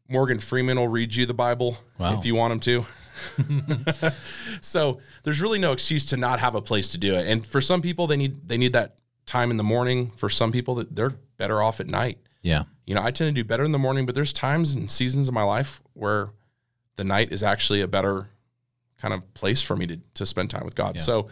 Morgan 0.08 0.38
Freeman 0.38 0.78
will 0.78 0.88
read 0.88 1.14
you 1.14 1.24
the 1.24 1.34
Bible 1.34 1.78
Wow. 1.98 2.18
if 2.18 2.26
you 2.26 2.34
want 2.34 2.52
him 2.52 2.60
to. 2.60 2.86
so 4.60 5.00
there's 5.22 5.40
really 5.40 5.58
no 5.58 5.72
excuse 5.72 6.04
to 6.06 6.16
not 6.16 6.40
have 6.40 6.54
a 6.54 6.62
place 6.62 6.90
to 6.90 6.98
do 6.98 7.14
it. 7.14 7.26
And 7.26 7.46
for 7.46 7.60
some 7.60 7.80
people, 7.82 8.06
they 8.06 8.16
need 8.16 8.48
they 8.48 8.58
need 8.58 8.72
that 8.74 8.96
time 9.30 9.50
in 9.50 9.56
the 9.56 9.62
morning. 9.64 10.10
For 10.10 10.28
some 10.28 10.50
people, 10.52 10.74
that 10.76 10.94
they're 10.96 11.14
better 11.36 11.62
off 11.62 11.80
at 11.80 11.86
night. 11.86 12.18
Yeah. 12.42 12.64
You 12.86 12.94
know, 12.94 13.02
I 13.02 13.10
tend 13.10 13.28
to 13.34 13.42
do 13.42 13.46
better 13.46 13.64
in 13.64 13.72
the 13.72 13.78
morning, 13.78 14.04
but 14.06 14.14
there's 14.14 14.32
times 14.32 14.74
and 14.74 14.90
seasons 14.90 15.28
of 15.28 15.34
my 15.34 15.42
life 15.44 15.80
where 15.94 16.30
the 16.96 17.04
night 17.04 17.32
is 17.32 17.42
actually 17.42 17.80
a 17.80 17.88
better 17.88 18.28
kind 18.98 19.14
of 19.14 19.32
place 19.34 19.62
for 19.62 19.76
me 19.76 19.86
to, 19.86 19.98
to 20.14 20.26
spend 20.26 20.50
time 20.50 20.64
with 20.64 20.74
God. 20.74 20.96
Yeah. 20.96 21.02
So 21.02 21.28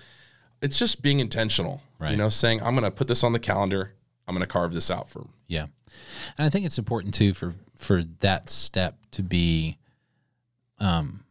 it's 0.62 0.78
just 0.78 1.02
being 1.02 1.20
intentional, 1.20 1.82
Right. 1.98 2.11
you 2.12 2.16
know, 2.16 2.28
saying, 2.28 2.62
I'm 2.62 2.74
going 2.74 2.84
to 2.84 2.90
put 2.90 3.08
this 3.08 3.24
on 3.24 3.32
the 3.32 3.38
calendar. 3.40 3.92
I'm 4.26 4.34
going 4.34 4.46
to 4.46 4.52
carve 4.52 4.72
this 4.72 4.90
out 4.90 5.08
for 5.11 5.26
Yeah. 5.46 5.66
And 6.37 6.46
I 6.46 6.50
think 6.50 6.66
it's 6.66 6.78
important 6.78 7.14
too 7.14 7.34
for 7.34 7.54
for 7.76 8.02
that 8.20 8.50
step 8.50 8.98
to 9.12 9.22
be 9.22 9.78
um 10.78 11.24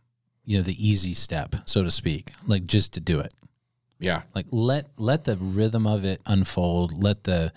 you 0.46 0.58
know 0.58 0.64
the 0.64 0.76
easy 0.90 1.14
step 1.14 1.56
so 1.66 1.84
to 1.84 1.92
speak 1.92 2.32
like 2.48 2.66
just 2.66 2.94
to 2.94 3.00
do 3.00 3.20
it 3.20 3.34
Yeah. 4.00 4.22
like 4.36 4.46
let 4.52 4.88
let 4.98 5.24
the 5.26 5.38
rhythm 5.38 5.88
of 5.88 6.06
it 6.06 6.22
unfold 6.26 7.02
let 7.04 7.24
the 7.24 7.52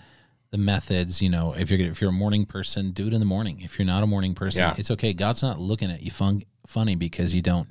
the 0.51 0.57
methods 0.57 1.21
you 1.21 1.29
know 1.29 1.53
if 1.53 1.69
you're 1.71 1.79
if 1.79 2.01
you're 2.01 2.09
a 2.09 2.13
morning 2.13 2.45
person 2.45 2.91
do 2.91 3.07
it 3.07 3.13
in 3.13 3.19
the 3.19 3.25
morning 3.25 3.61
if 3.61 3.77
you're 3.79 3.85
not 3.85 4.03
a 4.03 4.07
morning 4.07 4.33
person 4.35 4.61
Yeah. 4.61 4.73
it's 4.77 4.91
okay 4.91 5.13
god's 5.13 5.41
not 5.43 5.59
looking 5.59 5.89
at 5.91 6.01
you 6.01 6.11
fun, 6.11 6.41
funny 6.67 6.95
because 6.95 7.33
you 7.33 7.41
don't 7.41 7.69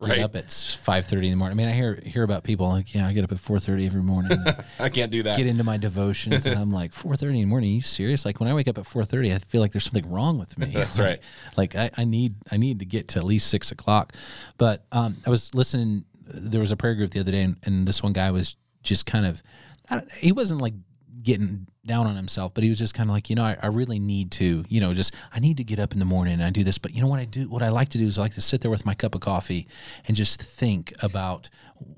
Right. 0.00 0.16
get 0.16 0.24
up 0.24 0.36
at 0.36 0.48
5.30 0.48 1.12
in 1.26 1.30
the 1.30 1.36
morning 1.36 1.56
i 1.56 1.62
mean 1.62 1.68
i 1.68 1.72
hear 1.72 1.98
hear 2.04 2.24
about 2.24 2.42
people 2.44 2.68
like 2.68 2.92
yeah 2.94 3.06
i 3.06 3.12
get 3.14 3.24
up 3.24 3.32
at 3.32 3.38
4.30 3.38 3.86
every 3.86 4.02
morning 4.02 4.36
I 4.78 4.88
can't 4.90 5.10
do 5.10 5.22
that. 5.22 5.38
get 5.38 5.46
into 5.46 5.64
my 5.64 5.78
devotions 5.78 6.44
and 6.44 6.58
I'm 6.58 6.72
like 6.72 6.90
4:30 6.92 7.22
in 7.28 7.32
the 7.34 7.44
morning. 7.46 7.70
Are 7.70 7.74
you 7.76 7.80
serious? 7.80 8.24
Like 8.26 8.38
when 8.40 8.48
I 8.50 8.54
wake 8.54 8.68
up 8.68 8.76
at 8.76 8.84
4:30, 8.84 9.34
I 9.34 9.38
feel 9.38 9.60
like 9.62 9.72
there's 9.72 9.84
something 9.84 10.10
wrong 10.10 10.36
with 10.38 10.58
me. 10.58 10.66
That's 10.74 10.98
Like- 10.98 11.06
right. 11.08 11.20
Like 11.56 11.74
I, 11.76 11.90
I 11.96 12.04
need 12.04 12.34
I 12.50 12.56
need 12.58 12.80
to 12.80 12.84
get 12.84 13.08
to 13.08 13.18
at 13.20 13.24
least 13.24 13.46
six 13.48 13.70
o'clock. 13.70 14.12
But 14.58 14.84
um, 14.92 15.16
I 15.26 15.30
was 15.30 15.54
listening. 15.54 16.04
There 16.26 16.60
was 16.60 16.72
a 16.72 16.76
prayer 16.76 16.94
group 16.94 17.10
the 17.10 17.20
other 17.20 17.32
day, 17.32 17.42
and, 17.42 17.56
and 17.64 17.86
this 17.86 18.02
one 18.02 18.12
guy 18.12 18.30
was 18.30 18.56
just 18.82 19.06
kind 19.06 19.26
of, 19.26 19.42
I 19.90 20.02
he 20.18 20.32
wasn't 20.32 20.60
like 20.60 20.74
getting 21.22 21.66
down 21.86 22.06
on 22.06 22.16
himself, 22.16 22.52
but 22.54 22.62
he 22.64 22.70
was 22.70 22.78
just 22.78 22.94
kind 22.94 23.08
of 23.08 23.14
like, 23.14 23.30
you 23.30 23.36
know, 23.36 23.44
I, 23.44 23.56
I 23.62 23.66
really 23.68 23.98
need 23.98 24.30
to, 24.32 24.64
you 24.68 24.80
know, 24.80 24.92
just 24.94 25.14
I 25.32 25.40
need 25.40 25.56
to 25.58 25.64
get 25.64 25.78
up 25.78 25.92
in 25.92 25.98
the 25.98 26.04
morning 26.04 26.34
and 26.34 26.44
I 26.44 26.50
do 26.50 26.64
this. 26.64 26.78
But 26.78 26.94
you 26.94 27.00
know 27.02 27.08
what 27.08 27.18
I 27.18 27.24
do? 27.24 27.48
What 27.48 27.62
I 27.62 27.68
like 27.70 27.88
to 27.90 27.98
do 27.98 28.06
is 28.06 28.18
I 28.18 28.22
like 28.22 28.34
to 28.34 28.40
sit 28.40 28.60
there 28.60 28.70
with 28.70 28.84
my 28.86 28.94
cup 28.94 29.14
of 29.14 29.20
coffee 29.20 29.66
and 30.06 30.16
just 30.16 30.42
think 30.42 30.92
about 31.02 31.48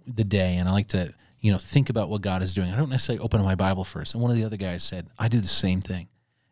the 0.06 0.24
day, 0.24 0.56
and 0.56 0.68
I 0.68 0.72
like 0.72 0.88
to, 0.88 1.12
you 1.40 1.52
know, 1.52 1.58
think 1.58 1.90
about 1.90 2.08
what 2.08 2.22
God 2.22 2.42
is 2.42 2.54
doing. 2.54 2.72
I 2.72 2.76
don't 2.76 2.90
necessarily 2.90 3.22
open 3.24 3.42
my 3.42 3.54
Bible 3.54 3.84
first. 3.84 4.14
And 4.14 4.22
one 4.22 4.30
of 4.30 4.36
the 4.36 4.44
other 4.44 4.56
guys 4.56 4.82
said, 4.82 5.08
I 5.18 5.28
do 5.28 5.40
the 5.40 5.48
same 5.48 5.80
thing, 5.80 6.08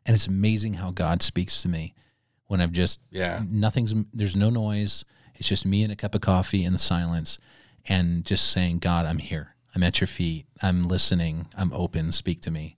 and 0.06 0.14
it's 0.14 0.26
amazing 0.26 0.74
how 0.74 0.90
God 0.90 1.22
speaks 1.22 1.62
to 1.62 1.68
me 1.68 1.94
when 2.46 2.60
I've 2.60 2.72
just 2.72 3.00
Yeah. 3.10 3.42
nothing's 3.48 3.94
there's 4.12 4.36
no 4.36 4.50
noise. 4.50 5.04
It's 5.36 5.48
just 5.48 5.66
me 5.66 5.82
and 5.82 5.92
a 5.92 5.96
cup 5.96 6.14
of 6.14 6.20
coffee 6.20 6.64
in 6.64 6.72
the 6.72 6.78
silence, 6.78 7.38
and 7.86 8.24
just 8.24 8.50
saying, 8.50 8.78
God, 8.78 9.06
I'm 9.06 9.18
here. 9.18 9.54
I'm 9.74 9.82
at 9.82 10.00
your 10.00 10.06
feet. 10.08 10.46
I'm 10.62 10.84
listening. 10.84 11.48
I'm 11.56 11.72
open. 11.72 12.12
Speak 12.12 12.40
to 12.42 12.50
me. 12.50 12.76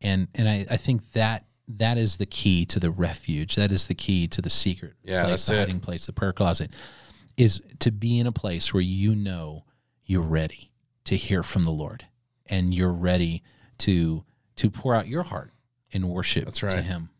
And 0.00 0.28
and 0.34 0.48
I, 0.48 0.66
I 0.70 0.76
think 0.76 1.12
that 1.12 1.44
that 1.68 1.98
is 1.98 2.16
the 2.16 2.26
key 2.26 2.64
to 2.66 2.80
the 2.80 2.90
refuge. 2.90 3.54
That 3.56 3.70
is 3.70 3.86
the 3.86 3.94
key 3.94 4.26
to 4.28 4.42
the 4.42 4.50
secret 4.50 4.94
Yeah, 5.04 5.24
place, 5.24 5.46
the 5.46 5.54
it. 5.54 5.58
hiding 5.58 5.80
place, 5.80 6.06
the 6.06 6.12
prayer 6.12 6.32
closet, 6.32 6.72
is 7.36 7.60
to 7.80 7.92
be 7.92 8.18
in 8.18 8.26
a 8.26 8.32
place 8.32 8.72
where 8.74 8.80
you 8.82 9.14
know 9.14 9.64
you're 10.04 10.22
ready 10.22 10.72
to 11.04 11.16
hear 11.16 11.42
from 11.42 11.64
the 11.64 11.70
Lord, 11.70 12.06
and 12.46 12.74
you're 12.74 12.92
ready 12.92 13.42
to 13.78 14.24
to 14.56 14.70
pour 14.70 14.94
out 14.94 15.06
your 15.06 15.22
heart 15.22 15.52
in 15.90 16.08
worship 16.08 16.46
That's 16.46 16.58
to. 16.60 16.82
Him. 16.82 17.10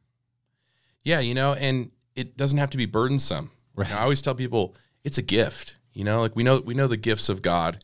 Yeah, 1.04 1.20
you 1.20 1.34
know, 1.34 1.54
and 1.54 1.90
it 2.14 2.36
doesn't 2.36 2.58
have 2.58 2.70
to 2.70 2.76
be 2.76 2.86
burdensome. 2.86 3.50
Right. 3.74 3.88
You 3.88 3.94
know, 3.94 4.00
I 4.00 4.02
always 4.04 4.20
tell 4.22 4.34
people 4.34 4.74
it's 5.04 5.18
a 5.18 5.22
gift. 5.22 5.76
You 5.92 6.05
know, 6.05 6.20
like 6.20 6.37
we 6.37 6.42
know 6.42 6.61
we 6.61 6.74
know 6.74 6.87
the 6.87 6.96
gifts 6.96 7.29
of 7.29 7.42
God, 7.42 7.83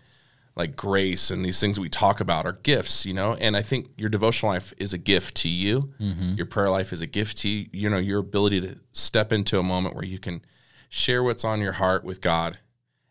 like 0.55 0.77
grace 0.77 1.31
and 1.31 1.45
these 1.45 1.61
things 1.61 1.79
we 1.79 1.88
talk 1.88 2.21
about 2.21 2.47
are 2.47 2.53
gifts. 2.53 3.05
You 3.07 3.14
know, 3.14 3.35
and 3.35 3.57
I 3.57 3.62
think 3.62 3.90
your 3.97 4.09
devotional 4.09 4.53
life 4.53 4.73
is 4.77 4.92
a 4.92 4.99
gift 4.99 5.35
to 5.37 5.49
you. 5.49 5.92
Mm-hmm. 6.01 6.35
Your 6.35 6.47
prayer 6.47 6.71
life 6.71 6.92
is 6.92 7.03
a 7.03 7.07
gift 7.07 7.38
to 7.38 7.49
you. 7.49 7.66
You 7.73 7.90
know, 7.90 7.99
your 7.99 8.21
ability 8.21 8.61
to 8.62 8.79
step 8.92 9.33
into 9.33 9.59
a 9.59 9.62
moment 9.62 9.95
where 9.95 10.05
you 10.05 10.19
can 10.19 10.42
share 10.88 11.23
what's 11.23 11.45
on 11.45 11.61
your 11.61 11.73
heart 11.73 12.05
with 12.05 12.21
God 12.21 12.59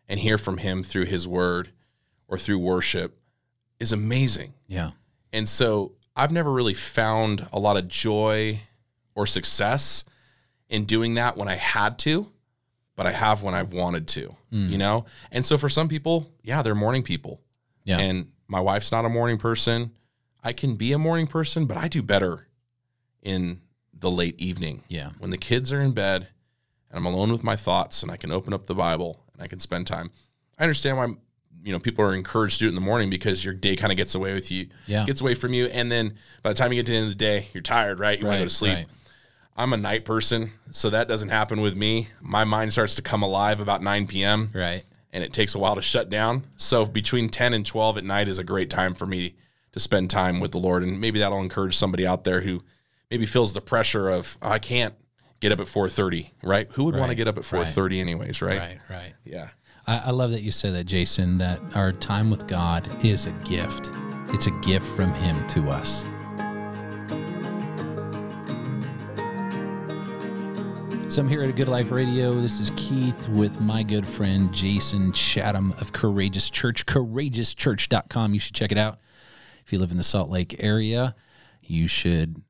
and 0.08 0.20
hear 0.20 0.38
from 0.38 0.58
Him 0.58 0.82
through 0.82 1.06
His 1.06 1.28
Word 1.28 1.72
or 2.28 2.38
through 2.38 2.58
worship 2.58 3.18
is 3.78 3.92
amazing. 3.92 4.54
Yeah. 4.66 4.90
And 5.32 5.48
so 5.48 5.92
I've 6.16 6.32
never 6.32 6.50
really 6.50 6.74
found 6.74 7.46
a 7.52 7.58
lot 7.58 7.76
of 7.76 7.88
joy 7.88 8.62
or 9.14 9.26
success 9.26 10.04
in 10.68 10.84
doing 10.84 11.14
that 11.14 11.36
when 11.36 11.48
I 11.48 11.56
had 11.56 11.98
to, 12.00 12.32
but 12.96 13.06
I 13.06 13.12
have 13.12 13.42
when 13.42 13.54
I've 13.54 13.72
wanted 13.72 14.08
to, 14.08 14.34
mm. 14.52 14.68
you 14.70 14.78
know? 14.78 15.04
And 15.30 15.44
so 15.44 15.56
for 15.58 15.68
some 15.68 15.86
people, 15.88 16.32
yeah, 16.42 16.62
they're 16.62 16.74
morning 16.74 17.02
people. 17.02 17.40
Yeah. 17.84 17.98
And 17.98 18.28
my 18.48 18.60
wife's 18.60 18.90
not 18.90 19.04
a 19.04 19.08
morning 19.08 19.38
person. 19.38 19.92
I 20.42 20.52
can 20.52 20.76
be 20.76 20.92
a 20.92 20.98
morning 20.98 21.26
person, 21.26 21.66
but 21.66 21.76
I 21.76 21.88
do 21.88 22.02
better 22.02 22.48
in 23.22 23.60
the 23.92 24.10
late 24.10 24.38
evening 24.40 24.82
Yeah. 24.88 25.10
when 25.18 25.30
the 25.30 25.38
kids 25.38 25.72
are 25.72 25.80
in 25.80 25.92
bed 25.92 26.28
and 26.90 26.98
I'm 26.98 27.06
alone 27.06 27.32
with 27.32 27.44
my 27.44 27.56
thoughts 27.56 28.02
and 28.02 28.10
I 28.10 28.16
can 28.16 28.30
open 28.32 28.52
up 28.54 28.66
the 28.66 28.74
Bible 28.74 29.20
and 29.34 29.42
I 29.42 29.46
can 29.46 29.58
spend 29.58 29.86
time. 29.86 30.10
I 30.58 30.62
understand 30.64 30.96
why 30.96 31.08
you 31.64 31.72
know 31.72 31.80
people 31.80 32.04
are 32.04 32.14
encouraged 32.14 32.58
to 32.58 32.64
do 32.64 32.66
it 32.66 32.68
in 32.70 32.74
the 32.76 32.80
morning 32.80 33.10
because 33.10 33.44
your 33.44 33.54
day 33.54 33.74
kind 33.74 33.90
of 33.92 33.96
gets 33.96 34.14
away 34.14 34.34
with 34.34 34.50
you, 34.52 34.68
Yeah. 34.86 35.04
gets 35.04 35.20
away 35.20 35.34
from 35.34 35.52
you, 35.52 35.66
and 35.66 35.90
then 35.90 36.14
by 36.42 36.50
the 36.50 36.54
time 36.54 36.72
you 36.72 36.78
get 36.78 36.86
to 36.86 36.92
the 36.92 36.98
end 36.98 37.06
of 37.06 37.10
the 37.12 37.16
day, 37.16 37.48
you're 37.52 37.62
tired, 37.62 37.98
right? 37.98 38.18
You 38.18 38.24
want 38.26 38.36
to 38.36 38.44
go 38.44 38.48
to 38.48 38.54
sleep. 38.54 38.74
right. 38.76 38.86
I'm 39.56 39.72
a 39.72 39.76
night 39.76 40.04
person, 40.04 40.52
so 40.70 40.90
that 40.90 41.08
doesn't 41.08 41.30
happen 41.30 41.60
with 41.60 41.76
me. 41.76 42.08
My 42.20 42.44
mind 42.44 42.72
starts 42.72 42.94
to 42.96 43.02
come 43.02 43.22
alive 43.22 43.60
about 43.60 43.82
9 43.82 44.06
p.m. 44.06 44.50
Right. 44.54 44.84
and 45.12 45.24
it 45.24 45.32
takes 45.32 45.54
a 45.54 45.58
while 45.58 45.74
to 45.76 45.82
shut 45.82 46.10
down. 46.10 46.44
So 46.56 46.84
between 46.84 47.28
10 47.30 47.54
and 47.54 47.64
12 47.64 47.98
at 47.98 48.04
night 48.04 48.28
is 48.28 48.38
a 48.38 48.44
great 48.44 48.68
time 48.68 48.92
for 48.92 49.06
me 49.06 49.34
to 49.72 49.78
spend 49.78 50.10
time 50.10 50.40
with 50.40 50.52
the 50.52 50.58
Lord, 50.58 50.82
and 50.82 51.00
maybe 51.00 51.18
that'll 51.20 51.40
encourage 51.40 51.76
somebody 51.76 52.06
out 52.06 52.24
there 52.24 52.40
who 52.42 52.62
maybe 53.10 53.24
feels 53.26 53.52
the 53.54 53.60
pressure 53.60 54.08
of 54.10 54.36
"Oh, 54.42 54.50
I 54.50 54.58
can't 54.58 54.94
get 55.40 55.52
up 55.52 55.60
at 55.60 55.66
4:30, 55.68 56.30
right? 56.42 56.68
Who 56.72 56.84
would 56.84 56.96
want 56.96 57.10
to 57.10 57.14
get 57.14 57.28
up 57.28 57.36
at 57.38 57.44
4:30 57.44 58.00
anyways, 58.00 58.42
right? 58.42 58.58
Right. 58.58 58.78
Right. 58.90 59.14
Yeah. 59.24 59.48
I, 59.86 59.98
I 60.06 60.10
love 60.10 60.30
that 60.32 60.42
you 60.42 60.50
said 60.50 60.74
that, 60.74 60.84
Jason, 60.84 61.38
that 61.38 61.60
our 61.74 61.92
time 61.92 62.30
with 62.30 62.46
God 62.46 62.88
is 63.04 63.26
a 63.26 63.30
gift. 63.44 63.90
It's 64.34 64.46
a 64.48 64.50
gift 64.62 64.86
from 64.96 65.12
Him 65.14 65.46
to 65.48 65.70
us. 65.70 66.04
So 71.08 71.22
I'm 71.22 71.28
here 71.28 71.42
at 71.42 71.48
a 71.48 71.52
Good 71.52 71.68
Life 71.68 71.92
Radio. 71.92 72.34
This 72.40 72.60
is 72.60 72.70
Keith 72.76 73.28
with 73.30 73.58
my 73.60 73.82
good 73.82 74.04
friend 74.04 74.52
Jason 74.52 75.12
Chatham 75.12 75.72
of 75.80 75.92
Courageous 75.92 76.50
Church, 76.50 76.84
courageouschurch.com. 76.84 78.34
You 78.34 78.40
should 78.40 78.54
check 78.54 78.70
it 78.72 78.76
out. 78.76 78.98
If 79.64 79.72
you 79.72 79.78
live 79.78 79.92
in 79.92 79.96
the 79.96 80.04
Salt 80.04 80.28
Lake 80.30 80.56
area, 80.58 81.14
you 81.62 81.86
should 81.88 82.42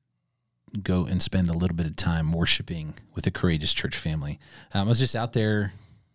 go 0.82 1.04
and 1.04 1.22
spend 1.22 1.48
a 1.48 1.52
little 1.52 1.76
bit 1.76 1.86
of 1.86 1.96
time 1.96 2.32
worshiping 2.32 2.94
with 3.14 3.24
the 3.24 3.30
Courageous 3.30 3.72
Church 3.72 3.96
family. 3.96 4.40
Um, 4.74 4.86
I 4.86 4.88
was 4.88 4.98
just 4.98 5.14
out 5.14 5.32
there 5.32 5.72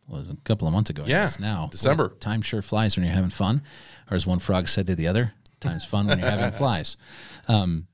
well, 0.08 0.25
a 0.30 0.36
couple 0.43 0.67
of 0.67 0.73
months 0.73 0.89
ago. 0.89 1.04
I 1.04 1.08
Yeah, 1.08 1.23
guess 1.23 1.39
now 1.39 1.69
December. 1.71 2.10
Boy, 2.10 2.15
time 2.19 2.41
sure 2.41 2.62
flies 2.62 2.97
when 2.97 3.06
you're 3.06 3.15
having 3.15 3.30
fun, 3.30 3.62
or 4.10 4.15
as 4.15 4.27
one 4.27 4.39
frog 4.39 4.67
said 4.67 4.88
to 4.88 4.95
the 4.95 5.08
other, 5.08 5.34
"Time's 5.62 5.86
fun 5.86 6.08
when 6.08 6.19
you're 6.19 6.30
having 6.30 6.51
flies." 6.58 6.97
Um, 7.47 7.88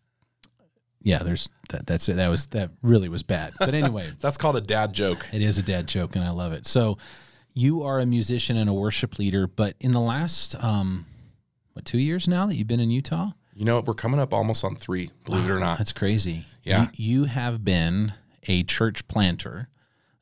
yeah, 1.01 1.19
there's 1.19 1.49
that. 1.69 1.85
That's 1.87 2.09
it. 2.09 2.15
That 2.17 2.29
was 2.29 2.47
that 2.47 2.71
really 2.81 3.09
was 3.09 3.23
bad. 3.23 3.53
But 3.59 3.73
anyway, 3.73 4.09
That's 4.19 4.37
called 4.37 4.55
a 4.57 4.61
dad 4.61 4.93
joke. 4.93 5.27
it 5.31 5.41
is 5.41 5.57
a 5.57 5.61
dad 5.63 5.87
joke, 5.87 6.15
and 6.15 6.23
I 6.25 6.31
love 6.31 6.51
it. 6.53 6.65
So, 6.65 6.97
you 7.53 7.83
are 7.83 7.99
a 7.99 8.05
musician 8.05 8.57
and 8.57 8.69
a 8.69 8.73
worship 8.73 9.17
leader, 9.19 9.47
but 9.47 9.75
in 9.79 9.91
the 9.91 9.99
last 10.01 10.55
um, 10.63 11.05
what 11.73 11.85
two 11.85 11.99
years 11.99 12.27
now 12.27 12.45
that 12.47 12.55
you've 12.55 12.67
been 12.67 12.79
in 12.79 12.91
Utah? 12.91 13.31
You 13.53 13.65
know, 13.65 13.79
we're 13.79 13.95
coming 13.95 14.19
up 14.19 14.35
almost 14.35 14.63
on 14.63 14.75
3, 14.75 15.09
believe 15.25 15.45
it 15.45 15.51
or 15.51 15.57
not. 15.59 15.79
That's 15.79 15.91
crazy. 15.91 16.45
Yeah. 16.63 16.89
You, 16.93 17.21
you 17.21 17.23
have 17.25 17.65
been 17.65 18.13
a 18.47 18.61
church 18.61 19.07
planter, 19.07 19.69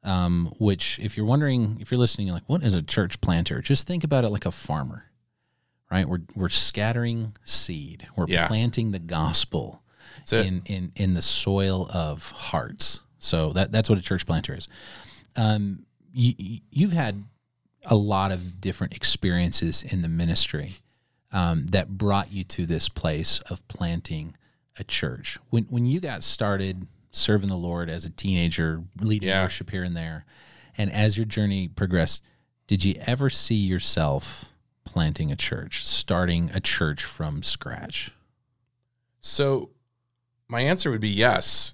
um, 0.04 0.54
which, 0.58 1.00
if 1.00 1.18
you're 1.18 1.26
wondering, 1.26 1.78
if 1.82 1.92
you're 1.92 1.98
listening, 2.00 2.28
you're 2.28 2.34
like, 2.36 2.48
what 2.48 2.64
is 2.64 2.74
a 2.74 2.82
church 2.82 3.20
planter? 3.20 3.60
Just 3.62 3.88
think 3.88 4.06
about 4.06 4.24
it 4.24 4.30
like 4.30 4.46
a 4.46 4.52
farmer, 4.52 5.04
right? 5.92 6.08
We're, 6.08 6.22
we're 6.34 6.48
scattering 6.48 7.36
seed, 7.44 8.08
we're 8.16 8.28
Yeah. 8.30 8.48
planting 8.48 8.92
the 8.92 9.00
gospel. 9.00 9.82
In, 10.32 10.62
in, 10.66 10.92
in 10.96 11.14
the 11.14 11.22
soil 11.22 11.90
of 11.94 12.32
hearts. 12.32 13.02
So 13.20 13.52
that, 13.54 13.72
that's 13.72 13.90
what 13.90 13.98
a 14.00 14.02
church 14.02 14.26
planter 14.26 14.56
is. 14.56 14.68
Um, 15.36 15.86
you, 16.14 16.34
you- 16.38 16.60
you've 16.72 16.94
had 16.94 17.24
a 17.86 17.96
lot 17.96 18.32
of 18.32 18.60
different 18.62 18.94
experiences 18.96 19.84
in 19.84 20.02
the 20.02 20.08
ministry 20.10 20.78
um, 21.32 21.68
that 21.68 21.98
brought 21.98 22.32
you 22.32 22.44
to 22.46 22.66
this 22.66 22.90
place 22.90 23.40
of 23.50 23.68
planting 23.68 24.36
a 24.80 24.84
church. 24.84 25.38
When 25.52 25.64
when 25.66 25.86
you 25.86 26.00
got 26.00 26.24
started 26.24 26.88
serving 27.12 27.48
the 27.50 27.56
Lord 27.58 27.90
as 27.90 28.04
a 28.06 28.10
teenager, 28.10 28.84
leading 29.00 29.30
Yeah. 29.30 29.44
worship 29.44 29.70
here 29.70 29.84
and 29.84 29.96
there, 29.96 30.26
And 30.78 30.92
as 30.92 31.16
your 31.18 31.26
journey 31.26 31.68
progressed, 31.70 32.22
did 32.68 32.84
you 32.84 32.96
ever 33.02 33.30
see 33.30 33.56
yourself 33.56 34.52
planting 34.84 35.32
a 35.32 35.36
church, 35.36 35.86
starting 35.88 36.50
a 36.54 36.60
church 36.60 37.04
from 37.04 37.44
scratch? 37.44 38.12
So 39.22 39.70
my 40.48 40.62
answer 40.62 40.92
would 40.92 41.02
be 41.02 41.10
yes, 41.10 41.74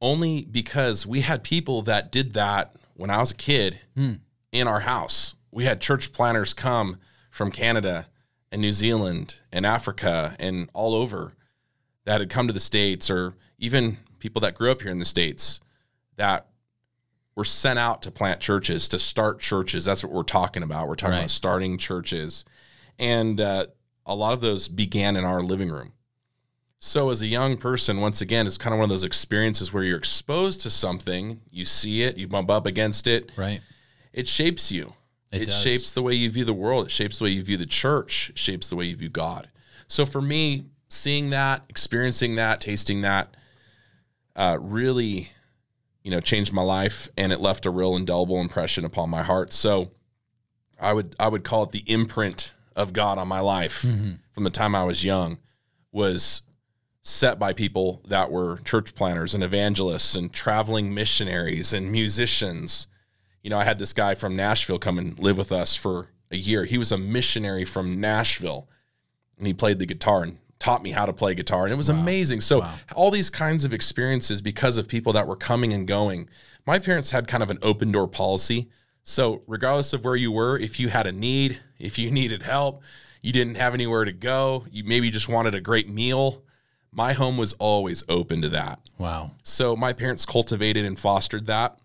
only 0.00 0.44
because 0.44 1.06
we 1.06 1.20
had 1.20 1.42
people 1.42 1.82
that 1.82 2.10
did 2.10 2.32
that 2.32 2.74
when 2.94 3.10
I 3.10 3.18
was 3.18 3.30
a 3.32 3.36
kid 3.36 3.80
in 3.96 4.66
our 4.68 4.80
house. 4.80 5.34
We 5.50 5.64
had 5.64 5.80
church 5.80 6.12
planters 6.12 6.54
come 6.54 6.98
from 7.30 7.50
Canada 7.50 8.06
and 8.50 8.60
New 8.60 8.72
Zealand 8.72 9.40
and 9.52 9.66
Africa 9.66 10.36
and 10.38 10.68
all 10.72 10.94
over 10.94 11.34
that 12.04 12.20
had 12.20 12.30
come 12.30 12.46
to 12.46 12.52
the 12.52 12.60
States, 12.60 13.10
or 13.10 13.34
even 13.58 13.98
people 14.18 14.40
that 14.40 14.54
grew 14.54 14.70
up 14.70 14.82
here 14.82 14.90
in 14.90 14.98
the 14.98 15.04
States 15.04 15.60
that 16.16 16.46
were 17.36 17.44
sent 17.44 17.78
out 17.78 18.02
to 18.02 18.10
plant 18.10 18.40
churches, 18.40 18.88
to 18.88 18.98
start 18.98 19.38
churches. 19.40 19.84
That's 19.84 20.02
what 20.02 20.12
we're 20.12 20.22
talking 20.22 20.62
about. 20.62 20.88
We're 20.88 20.94
talking 20.94 21.12
Right. 21.12 21.18
about 21.20 21.30
starting 21.30 21.78
churches. 21.78 22.44
And 22.98 23.40
uh, 23.40 23.66
a 24.06 24.14
lot 24.14 24.32
of 24.32 24.40
those 24.40 24.68
began 24.68 25.16
in 25.16 25.24
our 25.24 25.42
living 25.42 25.70
room. 25.70 25.92
So, 26.82 27.10
as 27.10 27.20
a 27.20 27.26
young 27.26 27.58
person, 27.58 28.00
once 28.00 28.22
again, 28.22 28.46
it's 28.46 28.56
kind 28.56 28.72
of 28.72 28.78
one 28.78 28.84
of 28.84 28.88
those 28.90 29.04
experiences 29.04 29.70
where 29.70 29.82
you're 29.84 29.98
exposed 29.98 30.62
to 30.62 30.70
something, 30.70 31.42
you 31.50 31.66
see 31.66 32.02
it, 32.02 32.16
you 32.16 32.26
bump 32.26 32.48
up 32.48 32.64
against 32.64 33.06
it, 33.06 33.30
Right. 33.36 33.60
it 34.14 34.26
shapes 34.26 34.72
you. 34.72 34.94
It 35.30 35.42
It, 35.42 35.52
shapes 35.52 35.92
the 35.92 36.00
way 36.02 36.14
you 36.14 36.30
view 36.30 36.44
the 36.46 36.54
world. 36.54 36.86
It 36.86 36.90
shapes 36.90 37.18
the 37.18 37.24
way 37.24 37.30
you 37.30 37.42
view 37.42 37.58
the 37.58 37.66
church. 37.66 38.30
It 38.30 38.38
shapes 38.38 38.68
the 38.68 38.76
way 38.76 38.86
you 38.86 38.96
view 38.96 39.10
God. 39.10 39.50
So 39.88 40.06
for 40.06 40.22
me, 40.22 40.64
seeing 40.88 41.28
that, 41.30 41.64
experiencing 41.68 42.36
that, 42.36 42.62
tasting 42.62 43.02
that, 43.02 43.36
uh, 44.34 44.56
really, 44.58 45.30
you 46.02 46.10
know, 46.10 46.20
changed 46.20 46.52
my 46.52 46.62
life, 46.62 47.10
and 47.18 47.30
it 47.30 47.40
left 47.42 47.66
a 47.66 47.70
real 47.70 47.94
indelible 47.94 48.40
impression 48.40 48.86
upon 48.86 49.10
my 49.10 49.22
heart. 49.22 49.52
So 49.52 49.90
I 50.80 50.94
would 50.94 51.14
I 51.20 51.28
would 51.28 51.44
call 51.44 51.64
it 51.64 51.72
the 51.72 51.84
imprint 51.86 52.54
of 52.74 52.94
God 52.94 53.18
on 53.18 53.28
my 53.28 53.40
life 53.40 53.82
Mm-hmm. 53.82 54.12
from 54.32 54.44
the 54.44 54.50
time 54.50 54.74
I 54.74 54.84
was 54.84 55.04
young 55.04 55.36
was 55.92 56.40
set 57.02 57.38
by 57.38 57.52
people 57.52 58.02
that 58.06 58.30
were 58.30 58.58
church 58.58 58.94
planters 58.94 59.34
and 59.34 59.42
evangelists 59.42 60.14
and 60.14 60.32
traveling 60.32 60.92
missionaries 60.92 61.72
and 61.72 61.90
musicians. 61.90 62.86
You 63.42 63.50
know, 63.50 63.58
I 63.58 63.64
had 63.64 63.78
this 63.78 63.92
guy 63.92 64.14
from 64.14 64.36
Nashville 64.36 64.78
come 64.78 64.98
and 64.98 65.18
live 65.18 65.38
with 65.38 65.50
us 65.50 65.74
for 65.74 66.08
a 66.30 66.36
year. 66.36 66.64
He 66.64 66.78
was 66.78 66.92
a 66.92 66.98
missionary 66.98 67.64
from 67.64 68.00
Nashville 68.00 68.68
and 69.38 69.46
he 69.46 69.54
played 69.54 69.78
the 69.78 69.86
guitar 69.86 70.22
and 70.22 70.38
taught 70.58 70.82
me 70.82 70.90
how 70.90 71.06
to 71.06 71.12
play 71.12 71.34
guitar 71.34 71.64
and 71.64 71.72
it 71.72 71.76
was 71.76 71.88
amazing. 71.88 72.42
So 72.42 72.66
all 72.94 73.10
these 73.10 73.30
kinds 73.30 73.64
of 73.64 73.72
experiences 73.72 74.42
because 74.42 74.76
of 74.76 74.86
people 74.86 75.14
that 75.14 75.26
were 75.26 75.36
coming 75.36 75.72
and 75.72 75.88
going. 75.88 76.28
My 76.66 76.78
parents 76.78 77.12
had 77.12 77.26
kind 77.26 77.42
of 77.42 77.50
an 77.50 77.58
open 77.62 77.90
door 77.90 78.06
policy. 78.06 78.68
So 79.02 79.42
regardless 79.46 79.94
of 79.94 80.04
where 80.04 80.16
you 80.16 80.30
were, 80.30 80.58
if 80.58 80.78
you 80.78 80.90
had 80.90 81.06
a 81.06 81.12
need, 81.12 81.60
if 81.78 81.98
you 81.98 82.10
needed 82.12 82.42
help, 82.42 82.82
you 83.22 83.32
didn't 83.32 83.54
have 83.54 83.72
anywhere 83.72 84.04
to 84.04 84.12
go, 84.12 84.66
you 84.70 84.84
maybe 84.84 85.10
just 85.10 85.28
wanted 85.28 85.54
a 85.54 85.60
great 85.60 85.88
meal, 85.88 86.42
my 86.92 87.12
home 87.12 87.36
was 87.36 87.52
always 87.54 88.02
open 88.08 88.42
to 88.42 88.48
that. 88.50 88.80
Wow. 88.98 89.32
So 89.42 89.76
my 89.76 89.92
parents 89.92 90.26
cultivated 90.26 90.84
and 90.84 90.98
fostered 90.98 91.46
that. 91.46 91.78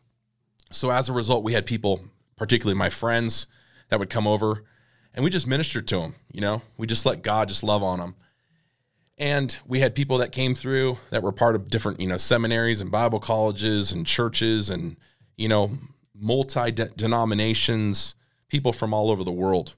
So 0.72 0.90
as 0.90 1.10
a 1.10 1.14
result, 1.14 1.44
we 1.44 1.54
had 1.54 1.66
people, 1.66 2.06
particularly 2.36 2.78
my 2.78 2.90
friends, 2.90 3.48
that 3.90 4.00
would 4.00 4.10
come 4.10 4.28
over 4.28 4.64
and 5.14 5.24
we 5.24 5.30
just 5.30 5.48
ministered 5.48 5.88
to 5.88 6.00
them. 6.00 6.16
You 6.32 6.42
know, 6.42 6.62
we 6.78 6.88
just 6.88 7.06
let 7.06 7.24
God 7.24 7.48
just 7.48 7.64
love 7.64 7.82
on 7.82 8.00
them. 8.00 8.16
And 9.18 9.58
we 9.66 9.80
had 9.80 9.96
people 9.96 10.18
that 10.18 10.34
came 10.34 10.56
through 10.56 10.98
that 11.10 11.24
were 11.24 11.32
part 11.32 11.56
of 11.56 11.70
different, 11.70 12.02
you 12.02 12.08
know, 12.08 12.18
seminaries 12.18 12.82
and 12.82 12.92
Bible 12.92 13.22
colleges 13.22 13.94
and 13.94 14.06
churches 14.06 14.70
and, 14.70 14.98
you 15.38 15.48
know, 15.48 15.78
multi 16.14 16.72
denominations, 16.72 18.16
people 18.50 18.74
from 18.74 18.94
all 18.94 19.10
over 19.10 19.24
the 19.24 19.32
world. 19.32 19.76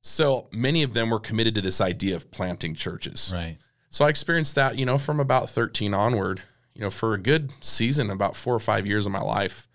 So 0.00 0.48
many 0.52 0.82
of 0.82 0.94
them 0.94 1.10
were 1.10 1.20
committed 1.20 1.54
to 1.54 1.60
this 1.60 1.80
idea 1.80 2.16
of 2.16 2.30
planting 2.32 2.74
churches. 2.74 3.30
Right. 3.32 3.58
So 3.96 4.04
I 4.04 4.10
experienced 4.10 4.56
that, 4.56 4.78
you 4.78 4.84
know, 4.84 4.98
from 4.98 5.20
about 5.20 5.48
13 5.48 5.94
onward, 5.94 6.42
you 6.74 6.82
know, 6.82 6.90
for 6.90 7.14
a 7.14 7.18
good 7.18 7.54
season, 7.62 8.10
about 8.10 8.36
four 8.36 8.54
or 8.54 8.60
five 8.60 8.86
years 8.86 9.06
of 9.06 9.12
my 9.12 9.22
life. 9.22 9.66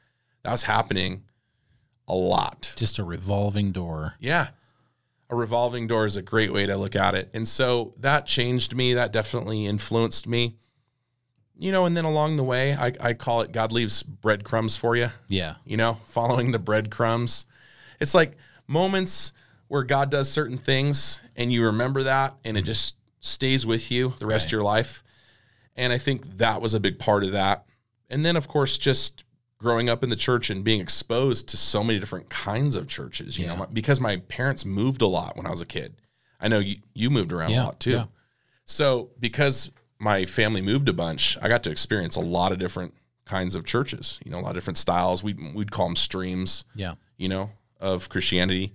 That 0.44 0.52
was 0.52 0.62
happening 0.62 1.24
a 2.08 2.14
lot. 2.14 2.72
Just 2.78 3.00
a 3.00 3.04
revolving 3.04 3.72
door. 3.72 4.14
Yeah. 4.20 4.50
A 5.32 5.36
revolving 5.36 5.88
door 5.88 6.06
is 6.06 6.18
a 6.18 6.22
great 6.22 6.54
way 6.54 6.68
to 6.68 6.78
look 6.78 6.96
at 6.96 7.16
it. 7.16 7.32
And 7.34 7.48
so 7.48 7.96
that 7.98 8.28
changed 8.28 8.76
me. 8.76 8.94
That 8.94 9.12
definitely 9.12 9.66
influenced 9.66 10.28
me. 10.28 10.60
You 11.58 11.72
know, 11.72 11.88
and 11.88 11.98
then 11.98 12.06
along 12.06 12.36
the 12.38 12.44
way, 12.44 12.76
I, 12.76 12.94
I 13.02 13.14
call 13.16 13.42
it 13.42 13.52
God 13.52 13.72
leaves 13.72 14.04
breadcrumbs 14.04 14.78
for 14.78 14.96
you, 14.96 15.10
Yeah. 15.30 15.56
you 15.66 15.78
know, 15.78 15.98
following 16.06 16.52
the 16.52 16.60
breadcrumbs. 16.60 17.48
It's 18.00 18.14
like 18.14 18.38
moments 18.68 19.34
where 19.68 19.82
God 19.82 20.12
does 20.12 20.30
certain 20.30 20.60
things 20.60 21.20
and 21.36 21.52
you 21.52 21.66
remember 21.66 22.04
that 22.04 22.36
and 22.46 22.56
it 22.56 22.60
mm-hmm. 22.60 22.68
just 22.68 22.98
stays 23.22 23.66
with 23.66 23.90
you 23.92 24.14
the 24.20 24.26
rest 24.26 24.48
of 24.48 24.52
your 24.52 24.64
life. 24.64 25.04
And 25.76 25.94
I 25.94 25.98
think 25.98 26.38
that 26.38 26.62
was 26.62 26.74
a 26.74 26.80
big 26.80 27.00
part 27.00 27.24
of 27.24 27.32
that. 27.32 27.66
And 28.10 28.26
then, 28.26 28.36
of 28.36 28.48
course, 28.50 28.78
just 28.78 29.24
growing 29.58 29.88
up 29.90 30.04
in 30.04 30.10
the 30.10 30.16
church 30.16 30.50
and 30.50 30.64
being 30.64 30.82
exposed 30.82 31.48
to 31.50 31.56
so 31.58 31.84
many 31.84 32.00
different 32.00 32.30
kinds 32.30 32.76
of 32.76 32.88
churches, 32.88 33.38
you 33.40 33.46
Yeah. 33.46 33.56
know, 33.56 33.68
because 33.72 34.02
my 34.02 34.18
parents 34.18 34.66
moved 34.66 35.02
a 35.02 35.08
lot 35.08 35.38
when 35.38 35.46
I 35.46 35.52
was 35.52 35.62
a 35.62 35.66
kid. 35.66 35.94
I 36.40 36.48
know 36.48 36.60
you, 36.60 36.78
you 36.94 37.10
moved 37.10 37.32
around 37.32 37.52
Yeah, 37.52 37.64
a 37.64 37.66
lot 37.66 37.80
too. 37.80 37.92
yeah. 37.92 38.06
So, 38.66 39.12
because 39.20 39.72
my 40.00 40.26
family 40.26 40.62
moved 40.62 40.90
a 40.90 40.94
bunch, 40.94 41.38
I 41.42 41.48
got 41.48 41.62
to 41.64 41.70
experience 41.72 42.16
a 42.16 42.22
lot 42.22 42.52
of 42.52 42.58
different 42.58 42.96
kinds 43.26 43.54
of 43.56 43.64
churches, 43.64 44.20
you 44.26 44.32
know, 44.32 44.40
a 44.40 44.42
lot 44.42 44.50
of 44.50 44.56
different 44.56 44.80
styles. 44.80 45.24
We, 45.24 45.34
we'd 45.34 45.72
call 45.72 45.86
them 45.86 45.96
streams 45.96 46.64
Yeah. 46.76 46.96
you 47.18 47.30
know, 47.30 47.52
of 47.80 48.10
Christianity. 48.10 48.74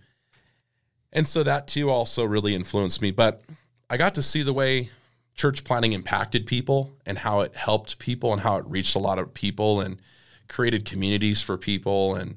And 1.12 1.26
so 1.26 1.42
that 1.42 1.66
too 1.66 1.90
also 1.90 2.24
really 2.24 2.54
influenced 2.54 3.02
me. 3.02 3.11
But 3.11 3.42
I 3.88 3.96
got 3.96 4.14
to 4.14 4.22
see 4.22 4.42
the 4.42 4.53
way 4.53 4.90
church 5.35 5.64
planting 5.64 5.92
impacted 5.92 6.46
people 6.46 6.92
and 7.05 7.18
how 7.18 7.40
it 7.40 7.55
helped 7.55 7.99
people 7.99 8.33
and 8.33 8.40
how 8.42 8.57
it 8.57 8.64
reached 8.66 8.96
a 8.96 8.99
lot 8.99 9.18
of 9.18 9.35
people 9.35 9.81
and 9.81 10.01
created 10.49 10.85
communities 10.85 11.42
for 11.42 11.57
people 11.59 12.14
and 12.14 12.37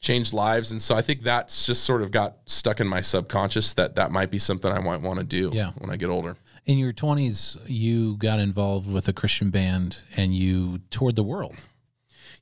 changed 0.00 0.32
lives. 0.32 0.70
And 0.72 0.80
so 0.82 0.94
I 0.96 1.02
think 1.02 1.22
that's 1.22 1.66
just 1.66 1.84
sort 1.84 2.02
of 2.02 2.10
got 2.10 2.38
stuck 2.46 2.80
in 2.80 2.86
my 2.86 3.00
subconscious 3.00 3.74
that 3.74 3.94
that 3.96 4.10
might 4.10 4.30
be 4.30 4.38
something 4.38 4.70
I 4.70 4.80
might 4.80 5.00
want 5.00 5.18
to 5.18 5.24
do 5.24 5.50
Yeah. 5.54 5.70
when 5.78 5.90
I 5.90 5.96
get 5.96 6.08
older. 6.08 6.36
In 6.66 6.76
your 6.78 6.92
20s, 6.92 7.56
you 7.66 8.16
got 8.16 8.38
involved 8.40 8.90
with 8.90 9.08
a 9.08 9.12
Christian 9.12 9.50
band 9.50 10.00
and 10.16 10.34
you 10.34 10.80
toured 10.90 11.16
the 11.16 11.22
world. 11.22 11.56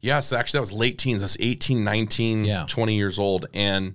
Yeah, 0.01 0.21
so 0.21 0.37
actually 0.37 0.59
that 0.59 0.63
was 0.63 0.73
late 0.73 0.99
teens. 0.99 1.23
I 1.23 1.27
was 1.27 1.37
18, 1.41 1.85
19, 1.85 2.45
Yeah. 2.45 2.67
20 2.69 2.95
years 2.97 3.19
old. 3.19 3.47
And 3.55 3.95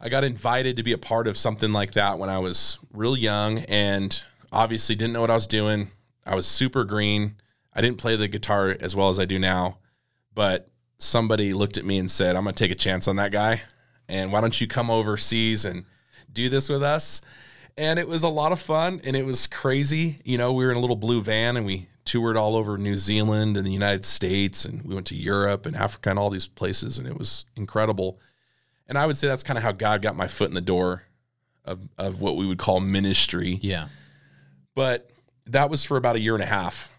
I 0.00 0.08
got 0.08 0.24
invited 0.24 0.76
to 0.76 0.82
be 0.82 0.92
a 0.92 0.98
part 0.98 1.26
of 1.26 1.36
something 1.36 1.72
like 1.72 1.92
that 1.92 2.18
when 2.18 2.30
I 2.30 2.38
was 2.38 2.78
real 2.92 3.16
young 3.16 3.58
and 3.60 4.24
obviously 4.50 4.94
didn't 4.94 5.12
know 5.12 5.20
what 5.20 5.30
I 5.30 5.34
was 5.34 5.46
doing. 5.46 5.90
I 6.24 6.34
was 6.34 6.46
super 6.46 6.84
green. 6.84 7.36
I 7.74 7.82
didn't 7.82 7.98
play 7.98 8.16
the 8.16 8.26
guitar 8.26 8.74
as 8.80 8.96
well 8.96 9.10
as 9.10 9.20
I 9.20 9.26
do 9.26 9.38
now, 9.38 9.78
but 10.34 10.70
somebody 10.98 11.52
looked 11.52 11.76
at 11.76 11.84
me 11.84 11.98
and 11.98 12.10
said, 12.10 12.34
I'm 12.34 12.44
going 12.44 12.54
to 12.54 12.64
take 12.64 12.72
a 12.72 12.76
chance 12.76 13.08
on 13.08 13.16
that 13.16 13.30
guy. 13.30 13.62
And 14.08 14.32
why 14.32 14.40
don't 14.40 14.58
you 14.58 14.66
come 14.66 14.90
overseas 14.90 15.66
and 15.66 15.84
do 16.32 16.48
this 16.48 16.68
with 16.70 16.82
us? 16.82 17.20
And 17.76 17.98
it 17.98 18.08
was 18.08 18.22
a 18.22 18.28
lot 18.28 18.52
of 18.52 18.60
fun 18.60 19.00
and 19.04 19.14
it 19.14 19.26
was 19.26 19.46
crazy. 19.46 20.20
You 20.24 20.38
know, 20.38 20.52
we 20.52 20.64
were 20.64 20.70
in 20.70 20.76
a 20.78 20.80
little 20.80 20.96
blue 20.96 21.22
van 21.22 21.56
and 21.56 21.66
we 21.66 21.88
toured 22.04 22.36
all 22.36 22.56
over 22.56 22.76
New 22.78 22.96
Zealand 22.96 23.56
and 23.56 23.66
the 23.66 23.72
United 23.72 24.06
States 24.06 24.64
and 24.64 24.82
we 24.82 24.94
went 24.94 25.06
to 25.08 25.14
Europe 25.14 25.66
and 25.66 25.76
Africa 25.76 26.10
and 26.10 26.18
all 26.18 26.30
these 26.30 26.46
places 26.46 26.98
and 26.98 27.06
it 27.06 27.18
was 27.18 27.44
incredible. 27.54 28.18
And 28.90 28.98
I 28.98 29.06
would 29.06 29.16
say 29.16 29.28
that's 29.28 29.44
kind 29.44 29.56
of 29.56 29.62
how 29.62 29.72
God 29.72 30.02
got 30.02 30.16
my 30.16 30.26
foot 30.26 30.48
in 30.48 30.54
the 30.54 30.60
door 30.60 31.04
of, 31.64 31.88
of 31.96 32.20
what 32.20 32.36
we 32.36 32.46
would 32.46 32.58
call 32.58 32.80
ministry 32.80 33.58
Yeah. 33.62 33.86
but 34.74 35.10
that 35.46 35.70
was 35.70 35.84
for 35.84 35.96
about 35.96 36.16
a 36.16 36.20
year 36.20 36.34
and 36.34 36.42
a 36.42 36.46
half, 36.46 36.90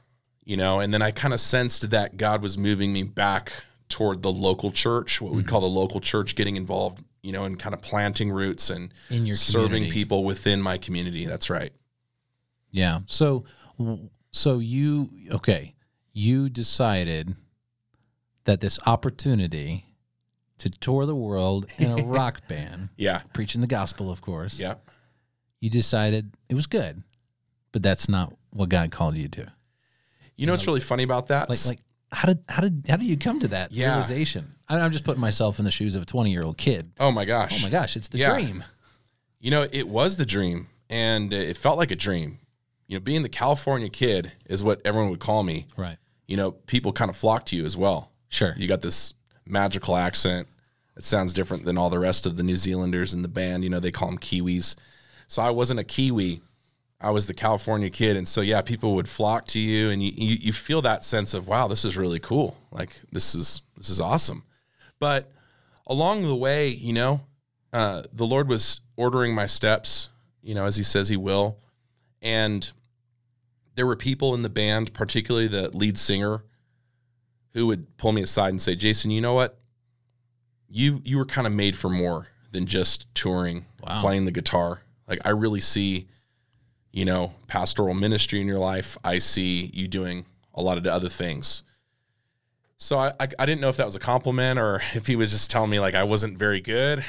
you 0.43 0.57
know, 0.57 0.79
and 0.79 0.93
then 0.93 1.01
I 1.01 1.11
kind 1.11 1.33
of 1.33 1.39
sensed 1.39 1.89
that 1.91 2.17
God 2.17 2.41
was 2.41 2.57
moving 2.57 2.91
me 2.93 3.03
back 3.03 3.51
toward 3.89 4.23
the 4.23 4.31
local 4.31 4.71
church, 4.71 5.21
what 5.21 5.33
we'd 5.33 5.41
mm-hmm. 5.41 5.49
call 5.49 5.61
the 5.61 5.67
local 5.67 5.99
church, 5.99 6.35
getting 6.35 6.55
involved, 6.55 7.03
you 7.21 7.31
know, 7.31 7.43
and 7.43 7.59
kind 7.59 7.73
of 7.73 7.81
planting 7.81 8.31
roots 8.31 8.69
and 8.69 8.93
In 9.09 9.25
your 9.25 9.35
serving 9.35 9.67
community. 9.67 9.91
people 9.91 10.23
within 10.23 10.61
my 10.61 10.77
community. 10.77 11.25
That's 11.25 11.49
right. 11.49 11.73
Yeah. 12.71 13.01
So, 13.07 13.43
so 14.31 14.59
you, 14.59 15.09
okay, 15.29 15.75
you 16.13 16.49
decided 16.49 17.35
that 18.45 18.61
this 18.61 18.79
opportunity 18.85 19.85
to 20.61 20.69
tour 20.69 21.05
the 21.05 21.15
world 21.15 21.65
in 21.77 21.91
a 21.91 21.95
rock 22.03 22.47
band, 22.47 22.89
Yeah. 22.97 23.21
preaching 23.33 23.61
the 23.61 23.67
gospel, 23.67 24.09
of 24.11 24.21
course, 24.21 24.59
Yeah. 24.59 24.75
you 25.59 25.69
decided 25.69 26.33
it 26.49 26.55
was 26.55 26.67
good, 26.67 27.03
but 27.71 27.83
that's 27.83 28.07
not 28.09 28.33
what 28.51 28.69
God 28.69 28.91
called 28.91 29.17
you 29.17 29.27
to. 29.29 29.51
You 30.35 30.45
know 30.47 30.53
what's 30.53 30.65
really 30.67 30.79
funny 30.79 31.03
about 31.03 31.27
that? 31.27 31.49
Like, 31.49 31.65
like, 31.65 31.79
how 32.11 32.27
did 32.27 32.39
how 32.49 32.61
did 32.61 32.85
how 32.89 32.97
did 32.97 33.05
you 33.07 33.17
come 33.17 33.39
to 33.41 33.47
that 33.49 33.71
Yeah. 33.71 33.89
realization? 33.89 34.55
I, 34.67 34.79
I'm 34.79 34.91
just 34.91 35.03
putting 35.03 35.21
myself 35.21 35.59
in 35.59 35.65
the 35.65 35.71
shoes 35.71 35.95
of 35.95 36.01
a 36.03 36.05
20 36.05 36.31
year 36.31 36.43
old 36.43 36.57
kid. 36.57 36.91
oh 36.99 37.11
my 37.11 37.25
gosh. 37.25 37.59
Oh 37.59 37.63
my 37.63 37.69
gosh, 37.69 37.95
it's 37.95 38.07
the 38.07 38.17
Yeah. 38.19 38.31
dream. 38.33 38.63
You 39.39 39.51
know, 39.51 39.67
it 39.71 39.87
was 39.87 40.17
the 40.17 40.25
dream 40.25 40.67
and 40.89 41.31
it 41.33 41.57
felt 41.57 41.77
like 41.77 41.91
a 41.91 41.95
dream. 41.95 42.39
You 42.87 42.97
know, 42.97 43.01
being 43.01 43.23
the 43.23 43.29
California 43.29 43.89
kid 43.89 44.33
is 44.45 44.63
what 44.63 44.81
everyone 44.85 45.09
would 45.09 45.19
call 45.21 45.43
me. 45.43 45.67
Right. 45.77 45.97
You 46.27 46.37
know, 46.37 46.51
people 46.51 46.91
kind 46.93 47.09
of 47.09 47.15
flock 47.17 47.45
to 47.47 47.55
you 47.55 47.65
as 47.65 47.75
well. 47.77 48.11
Sure. 48.29 48.53
You 48.57 48.67
got 48.67 48.81
this 48.81 49.13
magical 49.51 49.95
accent. 49.95 50.47
It 50.97 51.03
sounds 51.03 51.33
different 51.33 51.65
than 51.65 51.77
all 51.77 51.89
the 51.89 51.99
rest 51.99 52.25
of 52.25 52.35
the 52.35 52.43
New 52.43 52.55
Zealanders 52.55 53.13
in 53.13 53.21
the 53.21 53.27
band. 53.27 53.63
You 53.63 53.69
know, 53.69 53.79
they 53.79 53.91
call 53.91 54.09
them 54.09 54.17
Kiwis. 54.17 54.75
So 55.27 55.41
I 55.41 55.49
wasn't 55.49 55.79
a 55.79 55.83
Kiwi. 55.83 56.41
I 56.99 57.09
was 57.09 57.27
the 57.27 57.33
California 57.33 57.89
kid. 57.89 58.17
And 58.17 58.27
so, 58.27 58.41
yeah, 58.41 58.61
people 58.61 58.95
would 58.95 59.09
flock 59.09 59.47
to 59.47 59.59
you 59.59 59.89
and 59.89 60.03
you, 60.03 60.11
you, 60.15 60.37
you 60.39 60.53
feel 60.53 60.81
that 60.83 61.03
sense 61.03 61.33
of, 61.33 61.47
wow, 61.47 61.67
this 61.67 61.83
is 61.83 61.97
really 61.97 62.19
cool. 62.19 62.57
Like, 62.71 63.01
this 63.11 63.33
is, 63.33 63.61
this 63.77 63.89
is 63.89 63.99
awesome. 63.99 64.43
But 64.99 65.31
along 65.87 66.23
the 66.23 66.35
way, 66.35 66.67
you 66.69 66.93
know, 66.93 67.21
uh, 67.73 68.03
the 68.13 68.25
Lord 68.25 68.47
was 68.47 68.81
ordering 68.97 69.33
my 69.33 69.47
steps, 69.47 70.09
you 70.43 70.53
know, 70.53 70.65
as 70.65 70.75
he 70.75 70.83
says 70.83 71.09
he 71.09 71.17
will. 71.17 71.57
And 72.21 72.69
there 73.75 73.87
were 73.87 73.95
people 73.95 74.35
in 74.35 74.43
the 74.43 74.49
band, 74.49 74.93
particularly 74.93 75.47
the 75.47 75.75
lead 75.75 75.97
singer, 75.97 76.43
who 77.53 77.67
would 77.67 77.97
pull 77.97 78.11
me 78.11 78.21
aside 78.21 78.49
and 78.49 78.61
say, 78.61 78.75
Jason, 78.75 79.11
you 79.11 79.21
know 79.21 79.33
what? 79.33 79.59
You 80.69 81.01
you 81.03 81.17
were 81.17 81.25
kind 81.25 81.45
of 81.47 81.53
made 81.53 81.75
for 81.75 81.89
more 81.89 82.27
than 82.51 82.65
just 82.65 83.13
touring, 83.13 83.65
Wow. 83.81 84.01
playing 84.01 84.25
the 84.25 84.31
guitar. 84.31 84.81
Like 85.07 85.19
I 85.25 85.29
really 85.29 85.59
see, 85.61 86.07
you 86.93 87.03
know, 87.05 87.33
pastoral 87.47 87.93
ministry 87.93 88.39
in 88.41 88.47
your 88.47 88.59
life. 88.59 88.97
I 89.03 89.19
see 89.19 89.69
you 89.73 89.87
doing 89.87 90.25
a 90.53 90.61
lot 90.61 90.77
of 90.77 90.83
the 90.83 90.93
other 90.93 91.09
things. 91.09 91.63
So 92.77 92.97
I, 92.97 93.09
I 93.19 93.27
I 93.39 93.45
didn't 93.45 93.61
know 93.61 93.69
if 93.69 93.77
that 93.77 93.85
was 93.85 93.95
a 93.95 93.99
compliment 93.99 94.59
or 94.59 94.81
if 94.93 95.07
he 95.07 95.15
was 95.15 95.31
just 95.31 95.51
telling 95.51 95.69
me 95.69 95.79
like 95.79 95.93
I 95.95 96.03
wasn't 96.03 96.37
very 96.37 96.61
good, 96.61 97.03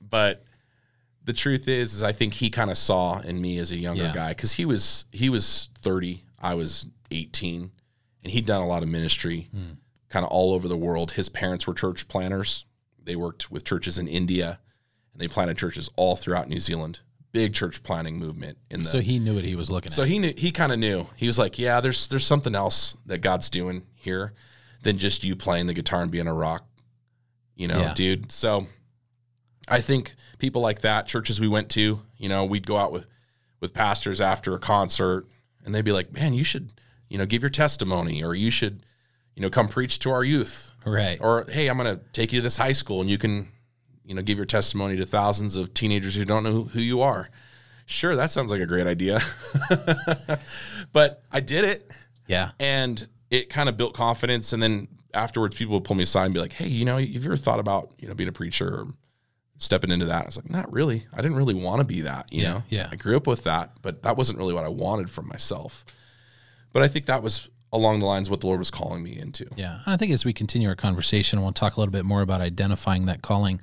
but 0.00 0.44
the 1.24 1.32
truth 1.32 1.66
is 1.68 1.94
is 1.94 2.02
I 2.02 2.12
think 2.12 2.34
he 2.34 2.50
kind 2.50 2.70
of 2.70 2.76
saw 2.78 3.20
in 3.20 3.40
me 3.40 3.58
as 3.58 3.72
a 3.72 3.76
younger 3.76 4.04
Yeah. 4.04 4.12
guy 4.14 4.34
cuz 4.34 4.52
he 4.52 4.64
was 4.64 5.06
he 5.10 5.28
was 5.28 5.68
30, 5.78 6.22
I 6.38 6.54
was 6.54 6.86
18 7.10 7.70
and 8.22 8.32
he'd 8.32 8.46
done 8.46 8.60
a 8.62 8.66
lot 8.66 8.82
of 8.82 8.88
ministry 8.88 9.48
hmm. 9.52 9.72
Kind 10.08 10.24
of 10.24 10.30
all 10.30 10.54
over 10.54 10.68
the 10.68 10.76
world. 10.76 11.12
His 11.12 11.28
parents 11.28 11.66
were 11.66 11.74
church 11.74 12.08
planters. 12.08 12.64
They 13.02 13.16
worked 13.16 13.50
with 13.50 13.64
churches 13.64 13.98
in 13.98 14.06
India 14.08 14.60
and 15.12 15.20
they 15.20 15.28
planted 15.28 15.56
churches 15.58 15.88
all 15.96 16.16
throughout 16.16 16.48
New 16.48 16.60
Zealand. 16.60 17.00
Big 17.32 17.54
church 17.54 17.82
planting 17.82 18.18
movement 18.18 18.58
in 18.70 18.82
the 18.82 18.88
So 18.88 19.00
he 19.00 19.18
knew 19.18 19.34
what 19.34 19.44
he 19.44 19.54
was 19.56 19.70
looking 19.70 19.92
so 19.92 20.02
at. 20.02 20.08
he 20.08 20.18
knew 20.18 20.32
he 20.36 20.50
kind 20.52 20.72
of 20.72 20.78
knew. 20.78 21.06
He 21.16 21.26
was 21.26 21.38
like, 21.38 21.58
"Yeah, 21.58 21.80
there's 21.80 22.08
there's 22.08 22.24
something 22.24 22.54
else 22.54 22.96
that 23.04 23.18
God's 23.18 23.50
doing 23.50 23.82
here 23.94 24.32
than 24.82 24.96
just 24.98 25.24
you 25.24 25.36
playing 25.36 25.66
the 25.66 25.74
guitar 25.74 26.02
and 26.02 26.10
being 26.10 26.26
a 26.28 26.32
rock, 26.34 26.64
you 27.54 27.68
know, 27.68 27.78
Yeah. 27.80 27.94
dude." 27.94 28.32
So 28.32 28.68
I 29.68 29.80
think 29.80 30.14
people 30.38 30.62
like 30.62 30.80
that, 30.80 31.06
churches 31.06 31.40
we 31.40 31.48
went 31.48 31.68
to, 31.70 32.00
you 32.16 32.28
know, 32.28 32.44
we'd 32.44 32.66
go 32.66 32.78
out 32.78 32.92
with 32.92 33.06
with 33.60 33.74
pastors 33.74 34.20
after 34.20 34.54
a 34.54 34.58
concert 34.58 35.26
and 35.64 35.74
they'd 35.74 35.84
be 35.84 35.92
like, 35.92 36.12
"Man, 36.12 36.32
you 36.32 36.44
should, 36.44 36.72
you 37.08 37.18
know, 37.18 37.26
give 37.26 37.42
your 37.42 37.50
testimony 37.50 38.22
or 38.22 38.34
you 38.34 38.50
should, 38.50 38.82
you 39.36 39.42
know, 39.42 39.50
come 39.50 39.68
preach 39.68 40.00
to 40.00 40.10
our 40.10 40.24
youth." 40.24 40.72
Right. 40.84 41.18
Or, 41.20 41.44
"Hey, 41.48 41.68
I'm 41.68 41.76
going 41.78 41.96
to 41.96 42.02
take 42.12 42.32
you 42.32 42.40
to 42.40 42.42
this 42.42 42.56
high 42.56 42.72
school 42.72 43.00
and 43.00 43.08
you 43.08 43.18
can, 43.18 43.48
you 44.04 44.14
know, 44.14 44.22
give 44.22 44.36
your 44.38 44.46
testimony 44.46 44.96
to 44.96 45.06
thousands 45.06 45.54
of 45.56 45.72
teenagers 45.74 46.16
who 46.16 46.24
don't 46.24 46.42
know 46.42 46.64
who, 46.64 46.80
you 46.80 47.00
are." 47.00 47.30
Sure, 47.88 48.16
that 48.16 48.32
sounds 48.32 48.50
like 48.50 48.60
a 48.60 48.66
great 48.66 48.88
idea. 48.88 49.20
but 50.92 51.22
I 51.30 51.40
did 51.40 51.64
it 51.64 51.90
yeah. 52.26 52.50
and 52.58 53.06
it 53.30 53.48
kind 53.48 53.68
of 53.68 53.76
built 53.76 53.94
confidence 53.94 54.52
and 54.52 54.62
then 54.62 54.88
afterwards 55.14 55.56
people 55.56 55.74
would 55.74 55.84
pull 55.84 55.96
me 55.96 56.02
aside 56.02 56.24
and 56.26 56.34
be 56.34 56.40
like 56.40 56.52
hey 56.52 56.66
you 56.68 56.84
know 56.84 56.98
have 56.98 57.06
you 57.08 57.20
ever 57.24 57.36
thought 57.36 57.58
about 57.60 57.92
you 57.98 58.06
know 58.08 58.14
being 58.14 58.28
a 58.28 58.32
preacher 58.32 58.68
or 58.68 58.86
stepping 59.58 59.90
into 59.90 60.04
that 60.04 60.22
i 60.22 60.26
was 60.26 60.36
like 60.36 60.50
not 60.50 60.70
really 60.72 61.06
i 61.14 61.16
didn't 61.22 61.36
really 61.36 61.54
want 61.54 61.78
to 61.80 61.84
be 61.84 62.02
that 62.02 62.30
you 62.32 62.42
Yeah, 62.42 62.52
know 62.52 62.62
yeah. 62.68 62.88
i 62.92 62.96
grew 62.96 63.16
up 63.16 63.26
with 63.26 63.44
that 63.44 63.72
but 63.82 64.02
that 64.02 64.16
wasn't 64.16 64.38
really 64.38 64.52
what 64.52 64.64
i 64.64 64.68
wanted 64.68 65.08
from 65.08 65.26
myself 65.28 65.84
but 66.72 66.82
i 66.82 66.88
think 66.88 67.06
that 67.06 67.22
was 67.22 67.48
along 67.76 68.00
the 68.00 68.06
lines 68.06 68.28
of 68.28 68.30
what 68.30 68.40
the 68.40 68.46
lord 68.46 68.58
was 68.58 68.70
calling 68.70 69.02
me 69.02 69.18
into 69.18 69.46
Yeah. 69.56 69.80
And 69.84 69.94
I 69.94 69.96
think 69.96 70.12
as 70.12 70.24
we 70.24 70.32
continue 70.32 70.68
our 70.68 70.74
conversation, 70.74 71.42
we'll 71.42 71.52
talk 71.52 71.76
a 71.76 71.80
little 71.80 71.92
bit 71.92 72.04
more 72.04 72.22
about 72.22 72.40
identifying 72.40 73.06
that 73.06 73.22
calling. 73.22 73.60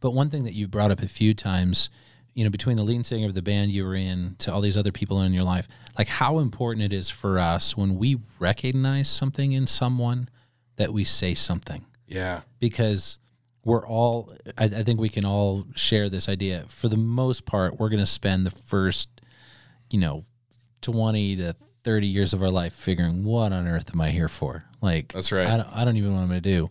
But 0.00 0.12
one 0.12 0.30
thing 0.30 0.44
that 0.44 0.54
you've 0.54 0.70
brought 0.70 0.90
up 0.90 1.00
a 1.00 1.08
few 1.08 1.34
times, 1.34 1.88
you 2.34 2.44
know, 2.44 2.50
between 2.50 2.76
the 2.76 2.82
lead 2.84 3.06
singer 3.06 3.26
of 3.26 3.34
the 3.34 3.42
band 3.42 3.70
you 3.70 3.84
were 3.84 3.94
in 3.94 4.36
to 4.38 4.52
all 4.52 4.60
these 4.60 4.76
other 4.76 4.92
people 4.92 5.20
in 5.22 5.32
your 5.32 5.44
life, 5.44 5.66
like 5.98 6.08
how 6.08 6.38
important 6.38 6.84
it 6.84 6.92
is 6.92 7.08
for 7.10 7.38
us 7.38 7.76
when 7.76 7.96
we 7.96 8.18
recognize 8.38 9.08
something 9.08 9.52
in 9.52 9.66
someone 9.66 10.28
that 10.76 10.92
we 10.92 11.04
say 11.04 11.34
something. 11.34 11.86
yeah 12.06 12.42
Because 12.58 13.18
we're 13.64 13.86
all, 13.86 14.32
I, 14.56 14.64
I 14.64 14.82
think 14.84 15.00
we 15.00 15.08
can 15.08 15.24
all 15.24 15.66
share 15.74 16.08
this 16.08 16.28
idea. 16.28 16.66
For 16.68 16.88
the 16.88 16.96
most 16.96 17.46
part, 17.46 17.80
we're 17.80 17.88
going 17.88 18.00
to 18.00 18.06
spend 18.06 18.46
the 18.46 18.50
first, 18.50 19.08
you 19.90 19.98
know, 19.98 20.24
20 20.82 21.36
to 21.36 21.56
30 21.86 22.08
years 22.08 22.32
of 22.32 22.42
our 22.42 22.50
life 22.50 22.72
figuring 22.72 23.22
what 23.22 23.52
on 23.52 23.68
earth 23.68 23.92
am 23.94 24.00
I 24.00 24.10
here 24.10 24.28
for? 24.28 24.64
Like, 24.82 25.12
That's 25.12 25.30
right. 25.30 25.46
I 25.46 25.56
don't, 25.56 25.68
I 25.72 25.84
don't 25.84 25.96
even 25.96 26.10
know 26.10 26.16
what 26.16 26.22
I'm 26.22 26.28
going 26.28 26.42
to 26.42 26.50
do. 26.50 26.68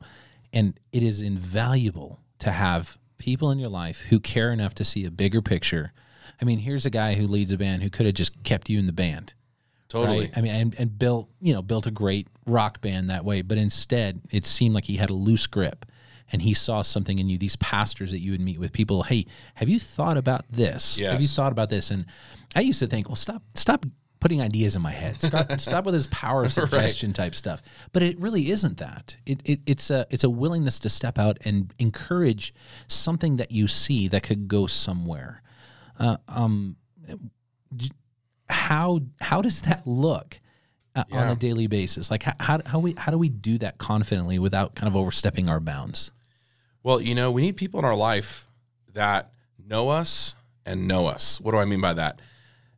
And 0.51 0.78
it 0.91 1.04
is 1.04 1.21
invaluable 1.21 2.19
to 2.39 2.51
have 2.51 2.97
people 3.17 3.49
in 3.49 3.58
your 3.58 3.69
life 3.69 4.01
who 4.01 4.19
care 4.19 4.51
enough 4.51 4.75
to 4.75 4.84
see 4.84 5.06
a 5.06 5.12
bigger 5.12 5.41
picture. 5.41 5.93
I 6.41 6.43
mean, 6.43 6.60
here's 6.60 6.86
a 6.86 6.89
guy 6.89 7.13
who 7.13 7.28
leads 7.28 7.54
a 7.54 7.58
band 7.58 7.82
who 7.82 7.89
could 7.89 8.06
have 8.06 8.15
just 8.15 8.43
kept 8.43 8.69
you 8.69 8.78
in 8.78 8.88
the 8.88 8.93
band. 8.93 9.34
totally 9.88 10.19
Right? 10.19 10.32
I 10.36 10.41
mean, 10.41 10.54
and, 10.54 10.75
and 10.78 10.99
built, 10.99 11.30
you 11.39 11.54
know, 11.54 11.62
built 11.62 11.88
a 11.88 11.91
great 11.91 12.28
rock 12.45 12.82
band 12.82 13.10
that 13.10 13.23
way. 13.23 13.41
But 13.41 13.58
instead, 13.58 14.19
it 14.32 14.45
seemed 14.45 14.75
like 14.75 14.84
he 14.84 14.97
had 14.97 15.10
a 15.10 15.13
loose 15.13 15.47
grip 15.47 15.86
and 16.30 16.41
he 16.41 16.54
saw 16.54 16.82
something 16.82 17.19
in 17.19 17.30
you. 17.30 17.38
These 17.38 17.56
pastors 17.56 18.12
that 18.12 18.19
you 18.19 18.32
would 18.32 18.41
meet 18.41 18.60
with 18.60 18.73
people, 18.73 19.04
hey, 19.04 19.28
have 19.54 19.69
you 19.69 19.80
thought 19.80 20.17
about 20.17 20.43
this? 20.49 20.99
Yes. 20.99 21.13
Have 21.13 21.21
you 21.21 21.30
thought 21.30 21.54
about 21.54 21.69
this? 21.69 21.89
And 21.89 22.06
I 22.54 22.60
used 22.60 22.80
to 22.80 22.88
think, 22.88 23.08
well, 23.08 23.15
stop, 23.15 23.43
stop 23.54 23.86
putting 24.26 24.42
ideas 24.42 24.76
in 24.76 24.82
my 24.82 24.92
head. 24.92 25.22
Stop, 25.22 25.52
stop 25.60 25.86
with 25.86 25.94
this 25.94 26.08
power 26.10 26.46
of 26.46 26.52
suggestion 26.52 27.14
type 27.14 27.36
stuff. 27.36 27.62
But 27.92 28.02
it 28.02 28.20
really 28.20 28.50
isn't 28.50 28.78
that. 28.78 29.18
It, 29.28 29.40
it, 29.46 29.60
it's 29.68 29.92
a 29.92 30.08
it's 30.10 30.24
a 30.24 30.30
willingness 30.30 30.80
to 30.80 30.90
step 30.90 31.20
out 31.20 31.38
and 31.46 31.72
encourage 31.78 32.52
something 32.88 33.38
that 33.38 33.52
you 33.52 33.68
see 33.68 34.08
that 34.08 34.24
could 34.24 34.48
go 34.48 34.66
somewhere. 34.66 35.44
Uh, 36.00 36.18
um, 36.28 36.76
how 38.50 39.02
how 39.22 39.44
does 39.44 39.62
that 39.62 39.86
look 39.86 40.40
uh, 40.96 41.04
on 41.12 41.28
a 41.28 41.36
daily 41.36 41.68
basis? 41.68 42.10
Like 42.10 42.24
how, 42.24 42.34
how 42.40 42.62
how 42.66 42.80
we 42.80 42.96
how 42.98 43.12
do 43.12 43.20
we 43.20 43.30
do 43.30 43.60
that 43.60 43.78
confidently 43.78 44.40
without 44.40 44.74
kind 44.74 44.88
of 44.88 44.96
overstepping 44.96 45.50
our 45.50 45.60
bounds? 45.60 46.12
well 46.86 47.02
you 47.02 47.14
know 47.16 47.32
we 47.32 47.42
need 47.42 47.58
people 47.58 47.80
in 47.80 47.86
our 47.86 47.96
life 47.96 48.48
that 48.94 49.32
know 49.68 49.90
us 49.90 50.36
and 50.66 50.88
know 50.88 51.08
us 51.08 51.42
what 51.42 51.52
do 51.52 51.58
i 51.58 51.66
mean 51.66 51.82
by 51.82 51.94
that 51.94 52.22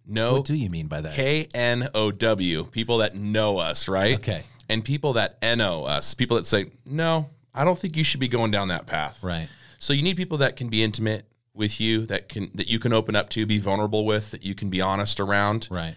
know 0.08 0.36
What 0.36 0.46
do 0.46 0.56
you 0.56 0.70
mean 0.70 0.88
by 0.88 1.02
that? 1.02 1.13
K 1.13 1.48
N 1.54 1.88
O 1.93 2.12
W, 2.12 2.65
people 2.65 2.98
that 3.00 3.15
know 3.15 3.58
us, 3.58 3.88
right? 3.88 4.15
Okay. 4.17 4.43
And 4.70 4.84
people 4.84 5.13
that 5.13 5.38
know 5.41 5.86
us, 5.86 6.13
people 6.13 6.38
that 6.38 6.46
say, 6.46 6.72
no, 6.86 7.30
I 7.54 7.63
don't 7.65 7.78
think 7.78 7.96
you 7.96 8.04
should 8.04 8.20
be 8.20 8.28
going 8.28 8.52
down 8.52 8.67
that 8.67 8.86
path. 8.86 9.24
Right. 9.24 9.48
So 9.80 9.93
you 9.93 10.04
need 10.04 10.17
people 10.17 10.38
that 10.39 10.56
can 10.56 10.70
be 10.70 10.84
intimate 10.84 11.26
with 11.54 11.80
you, 11.80 12.06
that 12.08 12.30
can 12.30 12.52
that 12.56 12.67
you 12.67 12.78
can 12.80 12.93
open 12.93 13.15
up 13.15 13.30
to, 13.30 13.46
be 13.46 13.60
vulnerable 13.60 14.06
with, 14.06 14.32
that 14.32 14.43
you 14.43 14.54
can 14.56 14.70
be 14.70 14.82
honest 14.82 15.20
around. 15.20 15.67
Right. 15.72 15.96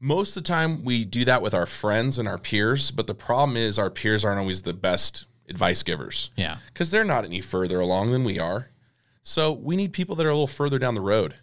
Most 0.00 0.36
of 0.36 0.42
the 0.42 0.48
time 0.48 0.84
we 0.84 1.04
do 1.04 1.24
that 1.24 1.40
with 1.42 1.54
our 1.54 1.64
friends 1.66 2.18
and 2.18 2.28
our 2.28 2.38
peers, 2.38 2.90
but 2.90 3.06
the 3.06 3.14
problem 3.14 3.56
is 3.56 3.78
our 3.78 3.88
peers 3.90 4.24
aren't 4.24 4.38
always 4.40 4.62
the 4.62 4.74
best 4.74 5.24
advice 5.48 5.82
givers 5.82 6.30
Yeah. 6.36 6.56
because 6.72 6.90
they're 6.90 7.04
not 7.04 7.24
any 7.24 7.40
further 7.40 7.80
along 7.80 8.10
than 8.10 8.22
we 8.24 8.38
are. 8.38 8.68
So 9.22 9.52
we 9.52 9.74
need 9.76 9.92
people 9.92 10.14
that 10.16 10.26
are 10.26 10.30
a 10.30 10.32
little 10.32 10.46
further 10.46 10.78
down 10.78 10.94
the 10.94 11.00
road. 11.00 11.36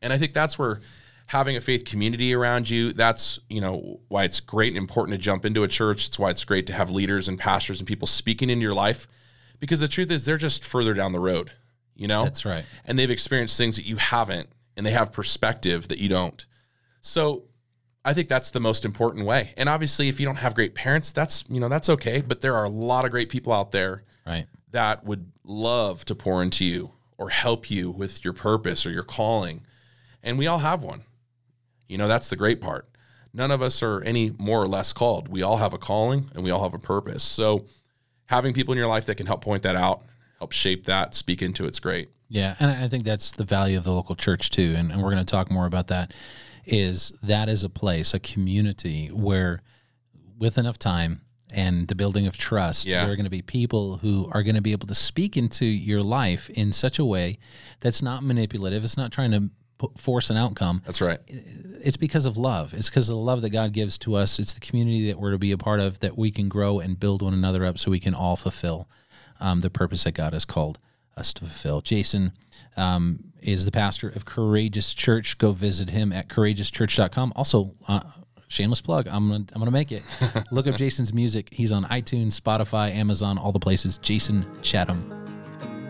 And 0.00 0.12
I 0.12 0.16
think 0.18 0.32
that's 0.32 0.58
where 0.58 0.80
having 1.28 1.56
a 1.56 1.60
faith 1.60 1.84
community 1.84 2.34
around 2.34 2.70
you, 2.70 2.92
that's, 2.92 3.38
you 3.50 3.60
know, 3.60 4.00
why 4.08 4.24
it's 4.24 4.40
great 4.40 4.68
and 4.68 4.78
important 4.78 5.14
to 5.14 5.18
jump 5.18 5.44
into 5.44 5.62
a 5.62 5.68
church. 5.68 6.06
It's 6.08 6.18
why 6.18 6.30
it's 6.30 6.44
great 6.44 6.66
to 6.68 6.72
have 6.72 6.90
leaders 6.90 7.28
and 7.28 7.38
pastors 7.38 7.78
and 7.80 7.86
people 7.86 8.06
speaking 8.06 8.48
into 8.48 8.62
your 8.62 8.74
life 8.74 9.06
because 9.60 9.80
the 9.80 9.88
truth 9.88 10.10
is 10.10 10.24
they're 10.24 10.38
just 10.38 10.64
further 10.64 10.94
down 10.94 11.12
the 11.12 11.20
road, 11.20 11.52
you 11.94 12.08
know? 12.08 12.24
That's 12.24 12.46
right. 12.46 12.64
And 12.86 12.98
they've 12.98 13.10
experienced 13.10 13.58
things 13.58 13.76
that 13.76 13.84
you 13.84 13.96
haven't 13.96 14.48
and 14.74 14.86
they 14.86 14.90
have 14.92 15.12
perspective 15.12 15.88
that 15.88 15.98
you 15.98 16.08
don't. 16.08 16.46
So 17.02 17.44
I 18.06 18.14
think 18.14 18.28
that's 18.28 18.50
the 18.50 18.60
most 18.60 18.86
important 18.86 19.26
way. 19.26 19.52
And 19.58 19.68
obviously 19.68 20.08
if 20.08 20.18
you 20.18 20.24
don't 20.24 20.36
have 20.36 20.54
great 20.54 20.74
parents, 20.74 21.12
that's, 21.12 21.44
you 21.50 21.60
know, 21.60 21.68
that's 21.68 21.90
okay, 21.90 22.22
but 22.22 22.40
there 22.40 22.54
are 22.54 22.64
a 22.64 22.70
lot 22.70 23.04
of 23.04 23.10
great 23.10 23.28
people 23.28 23.52
out 23.52 23.70
there 23.70 24.04
Right. 24.26 24.46
that 24.70 25.04
would 25.04 25.30
love 25.44 26.06
to 26.06 26.14
pour 26.14 26.42
into 26.42 26.64
you 26.64 26.92
or 27.18 27.28
help 27.28 27.70
you 27.70 27.90
with 27.90 28.24
your 28.24 28.32
purpose 28.32 28.86
or 28.86 28.90
your 28.90 29.02
calling. 29.02 29.66
And 30.22 30.38
we 30.38 30.46
all 30.46 30.60
have 30.60 30.82
one. 30.82 31.02
You 31.88 31.98
know, 31.98 32.08
that's 32.08 32.28
the 32.30 32.36
great 32.36 32.60
part. 32.60 32.86
None 33.34 33.50
of 33.50 33.60
us 33.62 33.82
are 33.82 34.02
any 34.02 34.32
more 34.38 34.62
or 34.62 34.68
less 34.68 34.92
called. 34.92 35.28
We 35.28 35.42
all 35.42 35.56
have 35.58 35.72
a 35.74 35.78
calling 35.78 36.30
and 36.34 36.42
we 36.44 36.50
all 36.50 36.62
have 36.62 36.74
a 36.74 36.78
purpose. 36.78 37.22
So 37.22 37.66
having 38.26 38.52
people 38.54 38.72
in 38.72 38.78
your 38.78 38.88
life 38.88 39.06
that 39.06 39.16
can 39.16 39.26
help 39.26 39.42
point 39.42 39.62
that 39.62 39.76
out, 39.76 40.02
help 40.38 40.52
shape 40.52 40.84
that, 40.86 41.14
speak 41.14 41.42
into 41.42 41.64
it's 41.66 41.80
great. 41.80 42.10
Yeah, 42.30 42.56
and 42.60 42.70
I 42.70 42.88
think 42.88 43.04
that's 43.04 43.32
the 43.32 43.44
value 43.44 43.78
of 43.78 43.84
the 43.84 43.92
local 43.92 44.14
church 44.14 44.50
too, 44.50 44.74
and, 44.76 44.92
and 44.92 45.02
we're 45.02 45.10
going 45.12 45.24
to 45.24 45.30
talk 45.30 45.50
more 45.50 45.64
about 45.66 45.86
that. 45.88 46.12
Is 46.66 47.10
that 47.22 47.48
is 47.48 47.64
a 47.64 47.70
place, 47.70 48.12
a 48.12 48.18
community 48.18 49.08
where, 49.08 49.62
with 50.38 50.58
enough 50.58 50.78
time 50.78 51.22
and 51.50 51.88
the 51.88 51.94
building 51.94 52.26
of 52.26 52.36
trust, 52.36 52.84
Yeah. 52.84 53.04
there 53.04 53.12
are 53.12 53.16
going 53.16 53.24
to 53.24 53.30
be 53.30 53.40
people 53.40 53.96
who 53.98 54.28
are 54.32 54.42
going 54.42 54.56
to 54.56 54.60
be 54.60 54.72
able 54.72 54.86
to 54.88 54.94
speak 54.94 55.38
into 55.38 55.64
your 55.64 56.02
life 56.02 56.50
in 56.50 56.72
such 56.72 56.98
a 56.98 57.04
way 57.06 57.38
that's 57.80 58.02
not 58.02 58.22
manipulative. 58.22 58.84
It's 58.84 58.98
not 58.98 59.10
trying 59.10 59.30
to 59.30 59.48
force 59.96 60.30
an 60.30 60.36
outcome. 60.36 60.82
That's 60.84 61.00
right. 61.00 61.20
It's 61.26 61.96
because 61.96 62.26
of 62.26 62.36
love. 62.36 62.74
It's 62.74 62.88
because 62.88 63.08
of 63.08 63.14
the 63.14 63.20
love 63.20 63.42
that 63.42 63.50
God 63.50 63.72
gives 63.72 63.98
to 63.98 64.16
us. 64.16 64.38
It's 64.38 64.52
the 64.52 64.60
community 64.60 65.08
that 65.08 65.18
we're 65.18 65.32
to 65.32 65.38
be 65.38 65.52
a 65.52 65.58
part 65.58 65.80
of 65.80 66.00
that 66.00 66.18
we 66.18 66.30
can 66.30 66.48
grow 66.48 66.80
and 66.80 66.98
build 66.98 67.22
one 67.22 67.34
another 67.34 67.64
up 67.64 67.78
so 67.78 67.90
we 67.90 68.00
can 68.00 68.14
all 68.14 68.36
fulfill 68.36 68.88
um, 69.40 69.60
the 69.60 69.70
purpose 69.70 70.04
that 70.04 70.12
God 70.12 70.32
has 70.32 70.44
called 70.44 70.78
us 71.16 71.32
to 71.34 71.40
fulfill. 71.44 71.80
Jason 71.80 72.32
um, 72.76 73.32
is 73.40 73.64
the 73.64 73.70
pastor 73.70 74.08
of 74.08 74.24
Courageous 74.24 74.94
Church. 74.94 75.38
Go 75.38 75.52
visit 75.52 75.90
him 75.90 76.12
at 76.12 76.28
courageouschurch.com. 76.28 77.32
Also, 77.36 77.74
uh, 77.86 78.00
shameless 78.48 78.80
plug. 78.80 79.06
I'm 79.06 79.28
gonna 79.28 79.44
I'm 79.52 79.58
gonna 79.60 79.70
make 79.70 79.92
it. 79.92 80.02
Look 80.50 80.66
up 80.66 80.76
Jason's 80.76 81.12
music. 81.12 81.48
He's 81.52 81.72
on 81.72 81.84
iTunes, 81.84 82.40
Spotify, 82.40 82.94
Amazon, 82.94 83.38
all 83.38 83.52
the 83.52 83.58
places. 83.58 83.98
Jason 83.98 84.46
Chatham. 84.62 85.14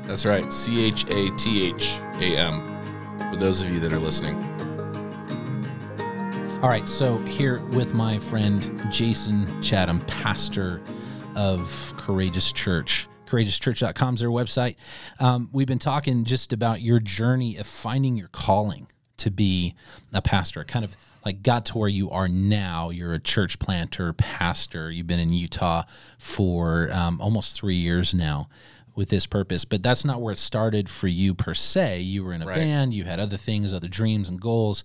That's 0.05 0.27
right. 0.27 0.53
C 0.53 0.87
H 0.87 1.05
A 1.11 1.31
T 1.37 1.69
H 1.71 1.99
A 2.21 2.37
M. 2.37 2.78
For 3.31 3.37
those 3.37 3.63
of 3.63 3.71
you 3.71 3.81
that 3.81 3.93
are 3.93 3.99
listening. 3.99 4.37
All 6.63 6.69
right, 6.69 6.89
so 6.89 7.19
here 7.19 7.61
with 7.67 7.95
my 7.95 8.19
friend 8.19 8.83
Jason 8.91 9.63
Chatham, 9.63 10.01
pastor 10.03 10.81
of 11.37 11.93
Courageous 11.97 12.51
Church. 12.51 13.07
CourageousChurch.com 13.27 14.15
is 14.15 14.21
their 14.21 14.31
website. 14.31 14.75
Um, 15.21 15.51
we've 15.53 15.69
been 15.69 15.79
talking 15.79 16.25
just 16.25 16.53
about 16.53 16.81
your 16.81 16.99
journey 16.99 17.59
of 17.59 17.67
finding 17.67 18.17
your 18.17 18.29
calling 18.29 18.89
to 19.19 19.31
be 19.31 19.75
a 20.13 20.21
pastor, 20.21 20.65
kind 20.65 20.85
of 20.85 20.97
like 21.25 21.43
got 21.43 21.67
to 21.67 21.79
where 21.79 21.89
you 21.89 22.11
are 22.11 22.27
now. 22.27 22.91
You're 22.91 23.15
a 23.15 23.21
church 23.21 23.59
planter, 23.59 24.13
pastor. 24.13 24.91
You've 24.91 25.07
been 25.07 25.21
in 25.21 25.33
Utah 25.33 25.85
for 26.19 26.91
um, 26.93 27.21
almost 27.21 27.55
three 27.55 27.77
years 27.77 28.15
now 28.15 28.49
with 28.99 29.11
this 29.11 29.27
purpose, 29.27 29.65
but 29.65 29.81
that's 29.81 30.05
not 30.05 30.21
where 30.21 30.33
it 30.33 30.39
started 30.41 30.89
for 30.89 31.07
you 31.07 31.33
per 31.33 31.55
se. 31.55 32.01
You 32.01 32.25
were 32.25 32.33
in 32.33 32.43
a 32.43 32.47
Right. 32.47 32.57
band, 32.57 32.93
you 32.93 33.05
had 33.05 33.21
other 33.21 33.37
things, 33.37 33.73
other 33.73 33.87
dreams 33.87 34.29
and 34.29 34.41
goals, 34.41 34.83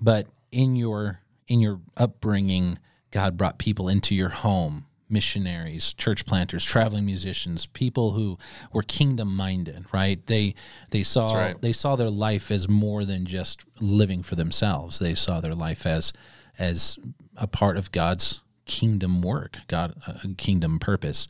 but 0.00 0.28
in 0.52 0.76
your 0.76 1.20
in 1.48 1.58
your 1.58 1.80
upbringing, 1.96 2.78
God 3.10 3.36
brought 3.36 3.58
people 3.58 3.88
into 3.88 4.14
your 4.14 4.28
home, 4.28 4.86
missionaries, 5.08 5.92
church 5.94 6.24
planters, 6.24 6.64
traveling 6.64 7.04
musicians, 7.04 7.66
people 7.66 8.12
who 8.12 8.38
were 8.72 8.82
kingdom 8.82 9.34
minded, 9.34 9.86
right? 9.92 10.24
They 10.26 10.54
they 10.90 11.02
saw 11.02 11.34
right. 11.34 11.60
they 11.60 11.72
saw 11.72 11.96
their 11.96 12.10
life 12.10 12.52
as 12.52 12.68
more 12.68 13.04
than 13.04 13.26
just 13.26 13.64
living 13.80 14.22
for 14.22 14.36
themselves. 14.36 15.00
They 15.00 15.16
saw 15.16 15.40
their 15.40 15.54
life 15.54 15.84
as 15.84 16.12
as 16.60 16.96
a 17.36 17.48
part 17.48 17.76
of 17.76 17.90
God's 17.90 18.40
kingdom 18.66 19.20
work, 19.20 19.58
God 19.66 20.00
a 20.06 20.28
kingdom 20.34 20.78
purpose. 20.78 21.26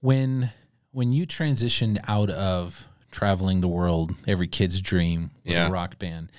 When 0.00 0.50
when 0.96 1.12
you 1.12 1.26
transitioned 1.26 1.98
out 2.08 2.30
of 2.30 2.88
traveling 3.10 3.60
the 3.60 3.68
world, 3.68 4.14
every 4.26 4.48
kid's 4.48 4.80
dream 4.80 5.30
with 5.44 5.52
Yeah. 5.52 5.68
a 5.68 5.70
rock 5.70 5.98
band, 5.98 6.32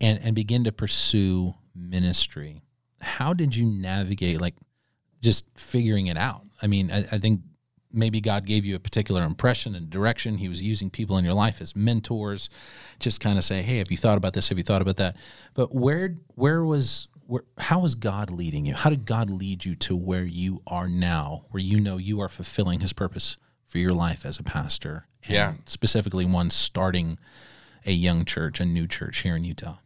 and 0.00 0.18
and 0.20 0.34
begin 0.34 0.64
to 0.64 0.72
pursue 0.72 1.54
ministry, 1.76 2.60
how 3.00 3.32
did 3.32 3.54
you 3.54 3.64
navigate 3.66 4.40
like 4.40 4.56
just 5.22 5.44
figuring 5.54 6.08
it 6.08 6.16
out? 6.16 6.44
I 6.60 6.66
mean, 6.66 6.90
I, 6.90 6.98
I 7.12 7.18
think 7.18 7.42
maybe 7.92 8.20
God 8.20 8.46
gave 8.46 8.64
you 8.64 8.74
a 8.74 8.80
particular 8.80 9.22
impression 9.22 9.76
and 9.76 9.88
direction. 9.88 10.38
He 10.38 10.48
was 10.48 10.60
using 10.60 10.90
people 10.90 11.16
in 11.16 11.24
your 11.24 11.34
life 11.34 11.60
as 11.60 11.76
mentors, 11.76 12.50
just 12.98 13.20
kind 13.20 13.38
of 13.38 13.44
say, 13.44 13.62
"Hey, 13.62 13.78
have 13.78 13.92
you 13.92 13.96
thought 13.96 14.18
about 14.18 14.32
this? 14.32 14.48
Have 14.48 14.58
you 14.58 14.64
thought 14.64 14.82
about 14.82 14.96
that?" 14.96 15.14
But 15.54 15.72
where 15.72 16.16
where 16.34 16.64
was 16.64 17.06
where, 17.28 17.44
how 17.58 17.78
was 17.78 17.94
God 17.94 18.28
leading 18.28 18.66
you? 18.66 18.74
How 18.74 18.90
did 18.90 19.04
God 19.06 19.30
lead 19.30 19.64
you 19.64 19.76
to 19.76 19.94
where 19.94 20.24
you 20.24 20.62
are 20.66 20.88
now, 20.88 21.44
where 21.50 21.62
you 21.62 21.78
know 21.78 21.96
you 21.96 22.20
are 22.20 22.28
fulfilling 22.28 22.80
His 22.80 22.92
purpose 22.92 23.36
for 23.70 23.78
your 23.78 23.94
life 23.94 24.26
as 24.26 24.38
a 24.38 24.42
pastor? 24.42 25.06
And 25.24 25.32
Yeah. 25.34 25.52
specifically 25.66 26.24
one 26.24 26.50
starting 26.50 27.18
a 27.86 27.92
young 27.92 28.24
church, 28.24 28.58
a 28.60 28.64
new 28.66 28.86
church 28.86 29.18
here 29.18 29.36
in 29.36 29.44
Utah. 29.44 29.76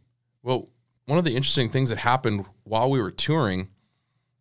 Well, 0.41 0.69
one 1.05 1.19
of 1.19 1.23
the 1.23 1.35
interesting 1.35 1.69
things 1.69 1.89
that 1.89 1.99
happened 1.99 2.45
while 2.63 2.89
we 2.89 2.99
were 2.99 3.11
touring, 3.11 3.69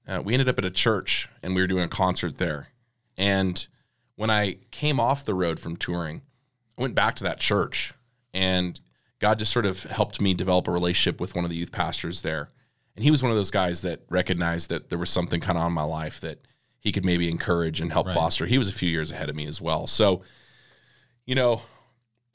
uh, 0.09 0.23
we 0.25 0.33
ended 0.33 0.49
up 0.49 0.59
at 0.59 0.65
a 0.65 0.71
church 0.71 1.29
and 1.43 1.55
we 1.55 1.61
were 1.61 1.67
doing 1.67 1.85
a 1.85 1.89
concert 1.89 2.39
there. 2.39 2.69
And 3.19 3.69
when 4.17 4.31
I 4.31 4.55
came 4.71 4.99
off 4.99 5.25
the 5.25 5.35
road 5.35 5.61
from 5.61 5.77
touring, 5.77 6.23
I 6.79 6.83
went 6.83 6.95
back 6.95 7.15
to 7.17 7.25
that 7.25 7.39
church 7.39 7.93
and 8.33 8.81
God 9.19 9.39
just 9.39 9.53
sort 9.53 9.67
of 9.67 9.85
helped 9.85 10.21
me 10.23 10.33
develop 10.35 10.67
a 10.69 10.73
relationship 10.73 11.21
with 11.21 11.35
one 11.35 11.45
of 11.45 11.51
the 11.51 11.57
youth 11.57 11.71
pastors 11.71 12.23
there. 12.23 12.51
And 12.97 13.05
he 13.05 13.11
was 13.11 13.23
one 13.23 13.31
of 13.31 13.37
those 13.37 13.51
guys 13.51 13.83
that 13.83 14.01
recognized 14.09 14.71
that 14.71 14.89
there 14.89 14.99
was 14.99 15.11
something 15.11 15.41
kind 15.41 15.59
of 15.59 15.65
on 15.65 15.73
my 15.73 15.83
life 15.83 16.19
that 16.21 16.41
he 16.85 16.93
could 16.93 17.05
maybe 17.05 17.31
encourage 17.31 17.81
and 17.81 17.91
help 17.91 18.07
Right. 18.09 18.15
foster. 18.15 18.45
He 18.47 18.59
was 18.59 18.69
a 18.69 18.73
few 18.73 18.89
years 18.91 19.11
ahead 19.11 19.31
of 19.31 19.35
me 19.35 19.47
as 19.47 19.61
well. 19.61 19.87
So, 19.87 20.23
you 21.27 21.35
know, 21.35 21.63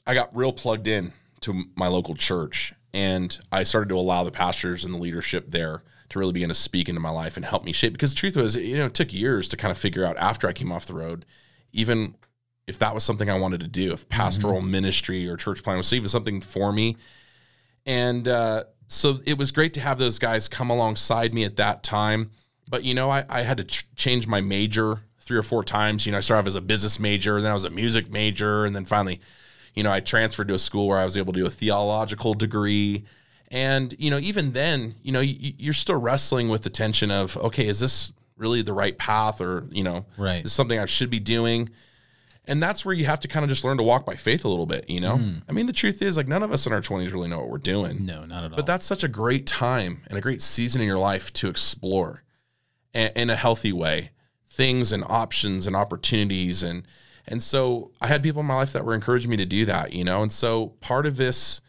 I 0.06 0.12
got 0.14 0.34
real 0.36 0.52
plugged 0.52 0.88
in 0.88 1.12
to 1.42 1.64
my 1.76 1.86
local 1.86 2.16
church 2.16 2.74
and 2.92 3.38
I 3.52 3.62
started 3.62 3.88
to 3.90 3.94
allow 3.96 4.24
the 4.24 4.32
pastors 4.32 4.84
and 4.84 4.92
the 4.92 4.98
leadership 4.98 5.50
there 5.50 5.84
to 6.08 6.18
really 6.18 6.32
begin 6.32 6.48
to 6.48 6.54
speak 6.56 6.88
into 6.88 7.00
my 7.00 7.10
life 7.10 7.36
and 7.36 7.46
help 7.46 7.62
me 7.62 7.70
shape 7.70 7.92
because 7.92 8.10
the 8.10 8.16
truth 8.16 8.34
was 8.34 8.56
you 8.56 8.76
know 8.76 8.86
it 8.86 8.94
took 8.94 9.12
years 9.12 9.48
to 9.48 9.56
kind 9.56 9.70
of 9.70 9.78
figure 9.78 10.04
out 10.04 10.16
after 10.18 10.48
I 10.48 10.52
came 10.52 10.72
off 10.72 10.86
the 10.86 10.94
road 10.94 11.24
even 11.72 12.16
if 12.66 12.80
that 12.80 12.92
was 12.92 13.04
something 13.04 13.30
I 13.30 13.38
wanted 13.38 13.60
to 13.60 13.68
do 13.68 13.92
if 13.92 14.08
pastoral 14.08 14.60
ministry 14.60 15.28
or 15.28 15.36
church 15.36 15.62
plan 15.62 15.76
was 15.76 15.92
even 15.92 16.08
something 16.08 16.40
for 16.40 16.72
me 16.72 16.96
and 17.86 18.26
uh, 18.26 18.64
so 18.88 19.20
it 19.24 19.38
was 19.38 19.52
great 19.52 19.72
to 19.74 19.80
have 19.80 19.98
those 19.98 20.18
guys 20.18 20.48
come 20.48 20.68
alongside 20.68 21.32
me 21.32 21.44
at 21.44 21.54
that 21.56 21.84
time 21.84 22.32
but 22.70 22.84
you 22.84 22.94
know 22.94 23.10
I, 23.10 23.24
I 23.28 23.42
had 23.42 23.58
to 23.58 23.64
ch- 23.64 23.86
change 23.96 24.26
my 24.26 24.40
major 24.40 25.00
three 25.20 25.36
or 25.36 25.42
four 25.42 25.62
times 25.64 26.06
you 26.06 26.12
know 26.12 26.18
I 26.18 26.20
started 26.22 26.42
off 26.42 26.46
as 26.46 26.54
a 26.56 26.60
business 26.60 26.98
major 26.98 27.40
then 27.42 27.50
I 27.50 27.54
was 27.54 27.64
a 27.64 27.70
music 27.70 28.10
major 28.10 28.64
and 28.64 28.74
then 28.74 28.84
finally 28.84 29.20
you 29.74 29.82
know, 29.84 29.92
I 29.92 30.00
transferred 30.00 30.48
to 30.48 30.54
a 30.54 30.58
school 30.58 30.88
where 30.88 30.98
I 30.98 31.04
was 31.04 31.16
able 31.16 31.32
to 31.32 31.40
do 31.40 31.46
a 31.46 31.50
theological 31.50 32.34
degree. 32.34 33.04
And, 33.52 33.94
you 33.98 34.10
know, 34.10 34.18
even 34.18 34.52
then, 34.52 34.96
you 35.02 35.12
know, 35.12 35.20
you, 35.20 35.52
you're 35.58 35.72
still 35.72 36.00
wrestling 36.00 36.48
with 36.48 36.62
the 36.62 36.70
tension 36.70 37.10
of, 37.10 37.36
okay, 37.36 37.66
is 37.66 37.80
this 37.80 38.12
really 38.36 38.62
the 38.62 38.72
right 38.72 38.96
path 38.98 39.40
or, 39.40 39.66
you 39.70 39.84
know, 39.84 40.06
Right. 40.16 40.44
is 40.44 40.52
something 40.52 40.78
I 40.78 40.86
should 40.86 41.10
be 41.10 41.20
doing? 41.20 41.70
And 42.46 42.60
that's 42.60 42.84
where 42.84 42.94
you 42.94 43.04
have 43.04 43.20
to 43.20 43.28
kind 43.28 43.44
of 43.44 43.48
just 43.48 43.64
learn 43.64 43.76
to 43.76 43.82
walk 43.82 44.04
by 44.04 44.16
faith 44.16 44.44
a 44.44 44.48
little 44.48 44.66
bit, 44.66 44.90
you 44.90 45.00
know? 45.00 45.18
Mm. 45.18 45.42
I 45.48 45.52
mean, 45.52 45.66
the 45.66 45.72
truth 45.72 46.02
is, 46.02 46.16
like, 46.16 46.26
none 46.26 46.42
of 46.42 46.50
us 46.52 46.66
in 46.66 46.72
our 46.72 46.80
20s 46.80 47.12
really 47.12 47.28
know 47.28 47.38
what 47.38 47.48
we're 47.48 47.58
doing. 47.58 48.04
No, 48.04 48.24
not 48.24 48.42
at 48.44 48.50
all. 48.50 48.56
But 48.56 48.66
that's 48.66 48.86
such 48.86 49.04
a 49.04 49.08
great 49.08 49.46
time 49.46 50.02
and 50.08 50.18
a 50.18 50.20
great 50.20 50.42
season 50.42 50.80
in 50.80 50.86
your 50.88 50.98
life 50.98 51.32
to 51.34 51.48
explore 51.48 52.24
a- 52.94 53.18
in 53.20 53.30
a 53.30 53.36
healthy 53.36 53.72
way 53.72 54.10
things 54.46 54.90
and 54.92 55.04
options 55.08 55.66
and 55.66 55.76
opportunities 55.76 56.62
and 56.62 56.84
and 57.26 57.42
so 57.42 57.92
I 58.00 58.08
had 58.08 58.22
people 58.22 58.40
in 58.40 58.46
my 58.46 58.56
life 58.56 58.72
that 58.72 58.84
were 58.84 58.94
encouraging 58.94 59.30
me 59.30 59.36
to 59.36 59.46
do 59.46 59.64
that, 59.66 59.92
you 59.92 60.02
know. 60.02 60.22
And 60.22 60.32
so 60.32 60.68
part 60.80 61.06
of 61.06 61.16
this 61.16 61.60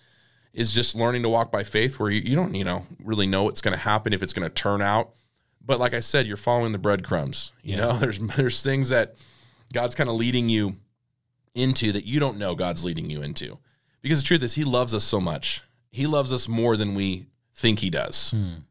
is 0.53 0.72
just 0.72 0.95
learning 0.95 1.22
to 1.22 1.30
walk 1.30 1.51
by 1.51 1.63
faith 1.63 1.99
where 1.99 2.09
you, 2.09 2.22
you 2.22 2.36
don't, 2.36 2.55
you 2.55 2.63
know, 2.63 2.88
really 3.03 3.28
know 3.28 3.43
what's 3.43 3.61
going 3.61 3.74
to 3.74 3.80
happen 3.84 4.11
if 4.11 4.24
it's 4.24 4.34
going 4.34 4.47
to 4.47 4.53
turn 4.53 4.82
out. 4.82 5.11
But 5.63 5.80
like 5.80 5.93
I 5.93 5.99
said, 5.99 6.26
you're 6.26 6.36
following 6.38 6.72
the 6.72 6.80
breadcrumbs. 6.80 7.51
You 7.61 7.78
know, 7.78 7.93
there's 7.99 8.17
there's 8.17 8.63
things 8.63 8.89
that 8.89 9.15
God's 9.72 9.93
kind 9.93 10.09
of 10.09 10.15
leading 10.15 10.49
you 10.49 10.78
into 11.53 11.91
that 11.91 12.05
you 12.05 12.19
don't 12.19 12.38
know 12.38 12.55
God's 12.55 12.84
leading 12.84 13.09
you 13.09 13.22
into. 13.22 13.59
Because 14.01 14.19
the 14.22 14.26
truth 14.26 14.41
is 14.41 14.55
he 14.55 14.63
loves 14.63 14.95
us 14.95 15.03
so 15.03 15.22
much. 15.22 15.61
He 15.91 16.07
loves 16.07 16.34
us 16.34 16.47
more 16.47 16.76
than 16.76 16.95
we 16.95 17.28
think 17.53 17.80
he 17.80 17.91
does. 17.91 18.32
Hmm. 18.32 18.61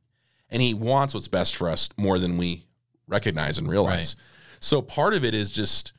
And 0.51 0.61
he 0.61 0.74
wants 0.74 1.14
what's 1.14 1.28
best 1.28 1.55
for 1.55 1.68
us 1.68 1.88
more 1.96 2.18
than 2.18 2.36
we 2.36 2.66
recognize 3.07 3.59
and 3.59 3.68
realize. 3.68 4.16
So 4.61 4.82
part 4.82 5.14
of 5.14 5.24
it 5.24 5.34
is 5.34 5.51
just 5.51 5.92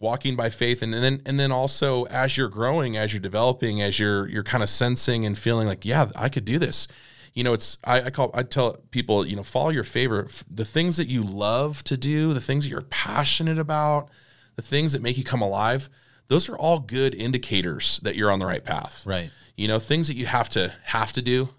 walking 0.00 0.36
by 0.36 0.50
faith 0.50 0.82
and, 0.82 0.92
then 0.92 1.22
and 1.24 1.38
then 1.38 1.52
also 1.52 2.04
as 2.04 2.36
you're 2.36 2.48
growing, 2.48 2.96
as 2.96 3.12
you're 3.12 3.20
developing, 3.20 3.80
as 3.80 3.98
you're 3.98 4.28
you're 4.28 4.42
kind 4.42 4.62
of 4.62 4.68
sensing 4.68 5.24
and 5.24 5.38
feeling 5.38 5.66
like, 5.66 5.84
yeah, 5.84 6.10
I 6.16 6.28
could 6.28 6.44
do 6.44 6.58
this. 6.58 6.88
You 7.32 7.44
know, 7.44 7.52
it's 7.52 7.78
I, 7.84 8.02
I 8.02 8.10
call 8.10 8.30
I 8.34 8.42
tell 8.42 8.78
people, 8.90 9.26
you 9.26 9.36
know, 9.36 9.42
follow 9.42 9.70
your 9.70 9.84
favorite 9.84 10.42
the 10.50 10.64
things 10.64 10.96
that 10.96 11.08
you 11.08 11.22
love 11.22 11.82
to 11.84 11.96
do, 11.96 12.34
the 12.34 12.40
things 12.40 12.64
that 12.64 12.70
you're 12.70 12.82
passionate 12.82 13.58
about, 13.58 14.08
the 14.56 14.62
things 14.62 14.92
that 14.92 15.02
make 15.02 15.16
you 15.16 15.24
come 15.24 15.42
alive. 15.42 15.88
Those 16.28 16.48
are 16.48 16.56
all 16.56 16.78
good 16.78 17.14
indicators 17.14 18.00
that 18.02 18.16
you're 18.16 18.30
on 18.30 18.38
the 18.38 18.46
right 18.46 18.64
path 18.64 19.06
right. 19.06 19.30
you 19.56 19.68
know 19.68 19.78
things 19.78 20.08
that 20.08 20.16
you 20.16 20.24
have 20.24 20.48
to 20.48 20.72
have 20.84 21.12
to 21.12 21.20
do 21.20 21.50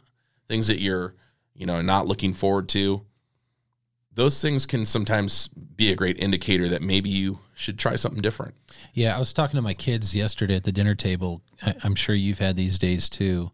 things 0.48 0.68
that 0.68 0.80
you're 0.80 1.14
you 1.56 1.66
know 1.66 1.82
not 1.82 2.08
looking 2.08 2.34
forward 2.34 2.68
to 2.70 3.02
those 4.14 4.42
things 4.42 4.66
can 4.66 4.86
sometimes 4.86 5.50
be 5.50 5.92
a 5.92 5.96
great 5.96 6.18
indicator 6.18 6.70
that 6.70 6.82
maybe 6.82 7.10
you 7.10 7.40
should 7.54 7.78
try 7.78 7.96
something 7.96 8.22
different 8.22 8.54
Yeah, 8.94 9.16
I 9.16 9.20
was 9.20 9.34
talking 9.34 9.58
to 9.58 9.62
my 9.62 9.74
kids 9.74 10.16
yesterday 10.16 10.56
at 10.56 10.64
the 10.64 10.72
dinner 10.72 10.96
table. 10.96 11.42
I'm 11.84 11.96
sure 11.96 12.16
you've 12.16 12.40
had 12.40 12.56
these 12.56 12.78
days 12.80 13.10
too, 13.10 13.52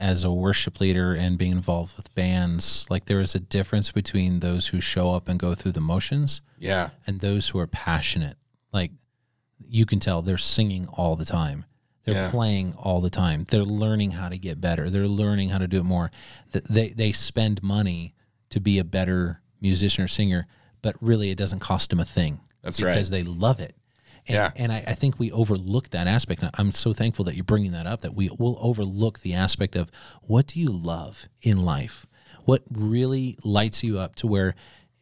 as 0.00 0.24
a 0.24 0.32
worship 0.32 0.80
leader 0.80 1.14
and 1.14 1.38
being 1.38 1.52
involved 1.52 1.96
with 1.96 2.12
bands. 2.16 2.86
Like 2.90 3.06
there 3.06 3.20
is 3.20 3.34
a 3.36 3.40
difference 3.40 3.92
between 3.92 4.40
those 4.40 4.68
who 4.68 4.80
show 4.80 5.14
up 5.14 5.28
and 5.28 5.38
go 5.38 5.54
through 5.54 5.72
the 5.72 5.80
motions 5.80 6.40
yeah 6.58 6.90
and 7.06 7.20
those 7.20 7.48
who 7.50 7.58
are 7.60 7.68
passionate. 7.68 8.36
Like 8.72 8.90
you 9.68 9.86
can 9.86 10.00
tell 10.00 10.22
they're 10.22 10.38
singing 10.38 10.88
all 10.88 11.14
the 11.16 11.24
time. 11.24 11.64
They're 12.04 12.14
Yeah. 12.14 12.30
playing 12.30 12.74
all 12.74 13.00
the 13.00 13.10
time. 13.10 13.44
They're 13.48 13.64
learning 13.64 14.12
how 14.12 14.28
to 14.28 14.38
get 14.38 14.60
better. 14.60 14.90
They're 14.90 15.06
learning 15.08 15.50
how 15.50 15.58
to 15.58 15.68
do 15.68 15.78
it 15.78 15.84
more. 15.84 16.10
Th- 16.52 16.64
They 16.68 16.88
they 16.90 17.12
spend 17.12 17.62
money 17.62 18.14
to 18.50 18.60
be 18.60 18.78
a 18.78 18.84
better 18.84 19.40
musician 19.60 20.02
or 20.04 20.08
singer, 20.08 20.46
but 20.82 20.96
really 21.00 21.30
it 21.30 21.38
doesn't 21.38 21.60
cost 21.60 21.90
them 21.90 22.00
a 22.00 22.04
thing. 22.04 22.40
That's 22.62 22.78
because 22.78 23.10
right. 23.10 23.18
they 23.18 23.30
love 23.30 23.60
it. 23.60 23.76
And, 24.28 24.34
Yeah. 24.34 24.50
and 24.56 24.72
I, 24.72 24.84
I 24.88 24.94
think 24.94 25.18
we 25.18 25.32
overlook 25.32 25.90
that 25.90 26.06
aspect. 26.06 26.42
And 26.42 26.50
I'm 26.54 26.72
so 26.72 26.92
thankful 26.92 27.24
that 27.26 27.34
you're 27.34 27.44
bringing 27.44 27.72
that 27.72 27.86
up. 27.86 28.00
That 28.00 28.14
we 28.14 28.28
will 28.38 28.56
overlook 28.60 29.20
the 29.20 29.34
aspect 29.34 29.74
of 29.76 29.90
what 30.22 30.46
do 30.48 30.60
you 30.60 30.70
love 30.70 31.28
in 31.40 31.64
life? 31.64 32.06
What 32.44 32.62
really 32.70 33.36
lights 33.44 33.82
you 33.84 33.98
up 33.98 34.14
to 34.16 34.26
where 34.26 34.54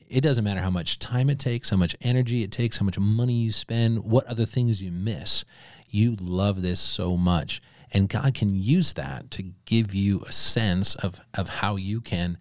it 0.08 0.22
doesn't 0.22 0.44
matter 0.44 0.60
how 0.60 0.70
much 0.70 0.98
time 0.98 1.30
it 1.30 1.38
takes, 1.38 1.70
how 1.70 1.76
much 1.76 1.94
energy 2.00 2.42
it 2.42 2.50
takes, 2.50 2.78
how 2.78 2.84
much 2.84 2.98
money 2.98 3.34
you 3.34 3.52
spend, 3.52 4.04
what 4.04 4.26
other 4.26 4.44
things 4.44 4.82
you 4.82 4.90
miss. 4.90 5.44
You 5.90 6.16
love 6.20 6.62
this 6.62 6.80
so 6.80 7.16
much. 7.16 7.60
And 7.92 8.08
God 8.08 8.34
can 8.34 8.54
use 8.54 8.92
that 8.94 9.30
to 9.32 9.42
give 9.64 9.94
you 9.94 10.22
a 10.26 10.32
sense 10.32 10.94
of, 10.94 11.20
of 11.34 11.48
how 11.48 11.76
you 11.76 12.00
can 12.00 12.38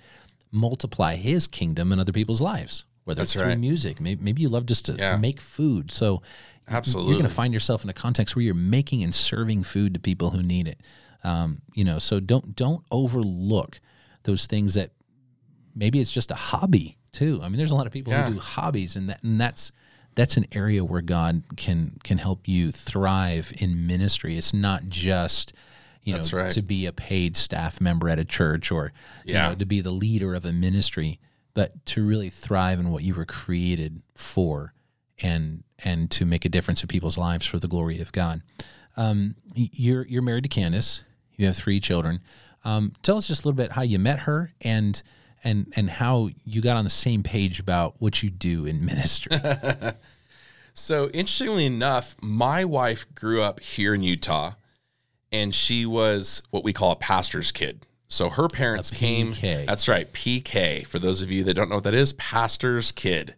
multiply 0.51 1.15
his 1.15 1.47
kingdom 1.47 1.91
in 1.91 1.99
other 1.99 2.11
people's 2.11 2.41
lives, 2.41 2.85
whether 3.05 3.21
That's 3.21 3.35
it's 3.35 3.41
through 3.43 3.55
music. 3.57 3.99
Maybe, 3.99 4.23
maybe 4.23 4.41
you 4.41 4.49
love 4.49 4.65
just 4.67 4.85
to 4.85 4.93
Yeah. 4.93 5.17
make 5.17 5.41
food. 5.41 5.89
So 5.91 6.21
Absolutely. 6.67 7.09
you're 7.11 7.19
going 7.19 7.29
to 7.29 7.35
find 7.35 7.53
yourself 7.53 7.83
in 7.83 7.89
a 7.89 7.93
context 7.93 8.35
where 8.35 8.43
you're 8.43 8.53
making 8.53 9.03
and 9.03 9.13
serving 9.13 9.63
food 9.63 9.93
to 9.95 9.99
people 9.99 10.29
who 10.31 10.43
need 10.43 10.67
it. 10.67 10.79
Um, 11.23 11.61
you 11.73 11.83
know, 11.83 11.99
so 11.99 12.19
don't 12.19 12.55
don't 12.55 12.83
overlook 12.91 13.81
those 14.23 14.45
things 14.45 14.75
that 14.75 14.91
maybe 15.75 15.99
it's 15.99 16.11
just 16.11 16.31
a 16.31 16.35
hobby 16.35 16.97
too. 17.11 17.39
I 17.43 17.49
mean, 17.49 17.57
there's 17.57 17.71
a 17.71 17.75
lot 17.75 17.87
of 17.87 17.91
people 17.91 18.13
Yeah. 18.13 18.27
who 18.27 18.35
do 18.35 18.39
hobbies, 18.39 18.95
and 18.95 19.09
that 19.09 19.21
and 19.23 19.41
that's 19.41 19.71
that's 20.16 20.38
an 20.38 20.45
area 20.51 20.84
where 20.84 21.01
God 21.01 21.43
can 21.55 21.97
can 22.03 22.18
help 22.18 22.47
you 22.47 22.72
thrive 22.72 23.51
in 23.57 23.88
ministry. 23.88 24.38
It's 24.38 24.53
not 24.53 24.89
just 24.89 25.53
you 26.03 26.14
know 26.16 26.22
right. 26.34 26.51
to 26.51 26.62
be 26.62 26.86
a 26.86 26.91
paid 26.93 27.36
staff 27.38 27.80
member 27.82 28.10
at 28.10 28.20
a 28.20 28.26
church 28.26 28.72
or 28.72 28.91
you 29.26 29.34
Yeah. 29.34 29.49
know 29.49 29.55
to 29.55 29.66
be 29.66 29.82
the 29.82 29.91
leader 29.91 30.36
of 30.36 30.45
a 30.45 30.53
ministry, 30.53 31.20
but 31.53 31.86
to 31.88 32.05
really 32.05 32.30
thrive 32.30 32.80
in 32.80 32.89
what 32.89 33.03
you 33.03 33.14
were 33.14 33.26
created 33.26 34.01
for 34.16 34.74
and 35.22 35.64
and 35.84 36.10
to 36.12 36.26
make 36.26 36.45
a 36.45 36.49
difference 36.49 36.82
in 36.82 36.88
people's 36.88 37.18
lives 37.18 37.45
for 37.45 37.60
the 37.60 37.68
glory 37.68 37.99
of 38.01 38.12
God. 38.12 38.41
Um, 38.97 39.36
you're 39.53 40.05
you're 40.07 40.22
married 40.22 40.43
to 40.43 40.49
Candace. 40.49 41.03
You 41.38 41.45
have 41.45 41.55
three 41.55 41.80
children. 41.80 42.20
Um, 42.66 42.91
tell 43.03 43.16
us 43.16 43.28
just 43.28 43.45
a 43.45 43.47
little 43.47 43.55
bit 43.55 43.72
how 43.74 43.84
you 43.84 43.97
met 43.99 44.20
her 44.22 44.51
and 44.60 45.01
and 45.43 45.71
and 45.75 45.89
how 45.89 46.29
you 46.45 46.61
got 46.61 46.77
on 46.77 46.83
the 46.83 46.89
same 46.89 47.23
page 47.23 47.59
about 47.59 47.95
what 47.99 48.21
you 48.23 48.29
do 48.29 48.65
in 48.65 48.85
ministry. 48.85 49.37
So 50.79 51.09
interestingly 51.09 51.65
enough, 51.65 52.15
my 52.21 52.63
wife 52.63 53.05
grew 53.13 53.41
up 53.41 53.59
here 53.59 53.93
in 53.93 54.01
Utah, 54.01 54.53
and 55.31 55.53
she 55.53 55.85
was 55.85 56.41
what 56.51 56.63
we 56.63 56.73
call 56.73 56.91
a 56.91 56.95
pastor's 56.95 57.51
kid. 57.51 57.85
So 58.07 58.29
her 58.29 58.47
parents 58.47 58.89
came. 58.89 59.33
PK. 59.33 59.65
That's 59.67 59.87
right, 59.87 60.11
PK. 60.11 60.87
For 60.87 60.97
those 60.97 61.21
of 61.21 61.29
you 61.29 61.43
that 61.43 61.53
don't 61.53 61.69
know 61.69 61.75
what 61.75 61.83
that 61.83 61.93
is, 61.93 62.13
pastor's 62.13 62.91
kid. 62.91 63.35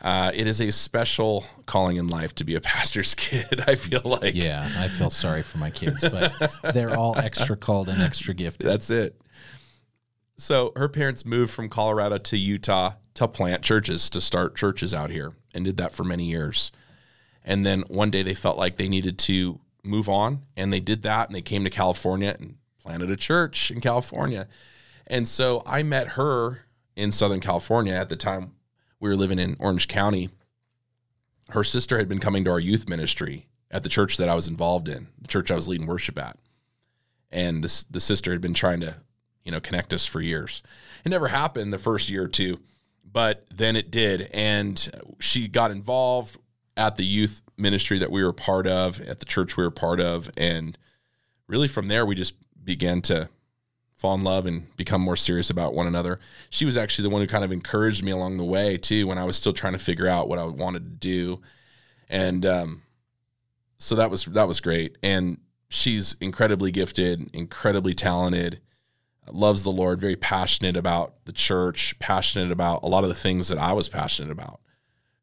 Uh, 0.00 0.32
it 0.34 0.48
is 0.48 0.60
a 0.60 0.72
special 0.72 1.44
calling 1.66 1.96
in 1.96 2.08
life 2.08 2.34
to 2.34 2.44
be 2.44 2.56
a 2.56 2.60
pastor's 2.60 3.14
kid. 3.16 3.62
I 3.68 3.76
feel 3.76 4.00
like. 4.04 4.34
yeah, 4.34 4.68
I 4.78 4.88
feel 4.88 5.10
sorry 5.10 5.42
for 5.42 5.58
my 5.58 5.70
kids, 5.70 6.00
but 6.08 6.32
they're 6.74 6.96
all 6.98 7.16
extra 7.16 7.56
called 7.56 7.88
and 7.88 8.02
extra 8.02 8.34
gifted. 8.34 8.66
That's 8.66 8.90
it. 8.90 9.14
So 10.42 10.72
her 10.74 10.88
parents 10.88 11.24
moved 11.24 11.54
from 11.54 11.68
Colorado 11.68 12.18
to 12.18 12.36
Utah 12.36 12.94
to 13.14 13.28
plant 13.28 13.62
churches, 13.62 14.10
to 14.10 14.20
start 14.20 14.56
churches 14.56 14.92
out 14.92 15.10
here, 15.10 15.34
and 15.54 15.64
did 15.64 15.76
that 15.76 15.92
for 15.92 16.02
many 16.02 16.24
years. 16.24 16.72
And 17.44 17.64
then 17.64 17.82
one 17.82 18.10
day 18.10 18.24
they 18.24 18.34
felt 18.34 18.58
like 18.58 18.76
they 18.76 18.88
needed 18.88 19.20
to 19.20 19.60
move 19.84 20.08
on, 20.08 20.42
and 20.56 20.72
they 20.72 20.80
did 20.80 21.02
that, 21.02 21.28
and 21.28 21.36
they 21.36 21.42
came 21.42 21.62
to 21.62 21.70
California 21.70 22.34
and 22.40 22.56
planted 22.80 23.08
a 23.08 23.16
church 23.16 23.70
in 23.70 23.80
California. 23.80 24.48
And 25.06 25.28
so 25.28 25.62
I 25.64 25.84
met 25.84 26.08
her 26.08 26.64
in 26.96 27.12
Southern 27.12 27.38
California 27.40 27.94
at 27.94 28.08
the 28.08 28.16
time 28.16 28.54
we 28.98 29.10
were 29.10 29.16
living 29.16 29.38
in 29.38 29.54
Orange 29.60 29.86
County. 29.86 30.28
Her 31.50 31.62
sister 31.62 31.98
had 31.98 32.08
been 32.08 32.18
coming 32.18 32.42
to 32.46 32.50
our 32.50 32.58
youth 32.58 32.88
ministry 32.88 33.46
at 33.70 33.84
the 33.84 33.88
church 33.88 34.16
that 34.16 34.28
I 34.28 34.34
was 34.34 34.48
involved 34.48 34.88
in, 34.88 35.06
the 35.20 35.28
church 35.28 35.52
I 35.52 35.54
was 35.54 35.68
leading 35.68 35.86
worship 35.86 36.18
at 36.18 36.36
and 37.32 37.64
this 37.64 37.84
the 37.84 38.00
sister 38.00 38.32
had 38.32 38.40
been 38.40 38.54
trying 38.54 38.80
to 38.80 38.96
you 39.44 39.52
know 39.52 39.60
connect 39.60 39.92
us 39.92 40.06
for 40.06 40.20
years. 40.20 40.62
It 41.04 41.08
never 41.08 41.28
happened 41.28 41.72
the 41.72 41.78
first 41.78 42.08
year 42.08 42.24
or 42.24 42.28
two 42.28 42.60
but 43.12 43.44
then 43.54 43.76
it 43.76 43.90
did. 43.90 44.30
And 44.32 45.14
she 45.20 45.48
got 45.48 45.70
involved 45.70 46.38
at 46.76 46.96
the 46.96 47.04
youth 47.04 47.42
ministry 47.56 47.98
that 47.98 48.10
we 48.10 48.24
were 48.24 48.32
part 48.32 48.66
of 48.66 49.00
at 49.02 49.20
the 49.20 49.26
church 49.26 49.56
we 49.56 49.64
were 49.64 49.70
part 49.70 50.00
of. 50.00 50.30
And 50.36 50.78
really 51.46 51.68
from 51.68 51.88
there 51.88 52.06
we 52.06 52.14
just 52.14 52.34
began 52.64 53.02
to 53.02 53.28
fall 53.98 54.14
in 54.14 54.22
love 54.22 54.46
and 54.46 54.74
become 54.76 55.00
more 55.00 55.16
serious 55.16 55.50
about 55.50 55.74
one 55.74 55.86
another. 55.86 56.18
She 56.50 56.64
was 56.64 56.76
actually 56.76 57.04
the 57.04 57.10
one 57.10 57.22
who 57.22 57.28
kind 57.28 57.44
of 57.44 57.52
encouraged 57.52 58.02
me 58.02 58.10
along 58.10 58.38
the 58.38 58.44
way 58.44 58.76
too 58.76 59.06
when 59.06 59.18
i 59.18 59.24
was 59.24 59.36
still 59.36 59.52
trying 59.52 59.74
to 59.74 59.78
figure 59.78 60.08
out 60.08 60.28
what 60.28 60.38
i 60.38 60.44
wanted 60.44 60.80
to 60.80 61.08
do. 61.08 61.40
And 62.08 62.44
um, 62.44 62.82
so 63.78 63.94
that 63.94 64.10
was 64.10 64.24
that 64.24 64.48
was 64.48 64.60
great. 64.60 64.96
And 65.02 65.38
she's 65.68 66.16
incredibly 66.20 66.72
gifted 66.72 67.30
incredibly 67.32 67.94
talented 67.94 68.60
loves 69.28 69.62
the 69.62 69.70
lord 69.70 70.00
very 70.00 70.16
passionate 70.16 70.76
about 70.76 71.24
the 71.24 71.32
church 71.32 71.96
passionate 71.98 72.50
about 72.50 72.82
a 72.82 72.88
lot 72.88 73.02
of 73.04 73.08
the 73.08 73.14
things 73.14 73.48
that 73.48 73.58
i 73.58 73.72
was 73.72 73.88
passionate 73.88 74.30
about 74.32 74.60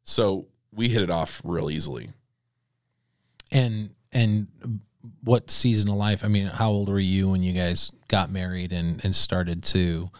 so 0.02 0.46
we 0.72 0.88
hit 0.88 1.02
it 1.02 1.10
off 1.10 1.40
real 1.44 1.70
easily 1.70 2.10
And 3.50 3.90
and 4.12 4.48
what 5.22 5.50
season 5.50 5.90
of 5.90 5.96
life? 5.96 6.24
I 6.24 6.28
mean, 6.28 6.46
how 6.46 6.70
old 6.70 6.88
were 6.88 6.98
you 6.98 7.30
when 7.30 7.42
you 7.42 7.52
guys 7.52 7.90
got 8.08 8.30
married 8.30 8.72
and 8.72 9.02
and 9.04 9.14
started 9.14 9.62
to 9.64 10.10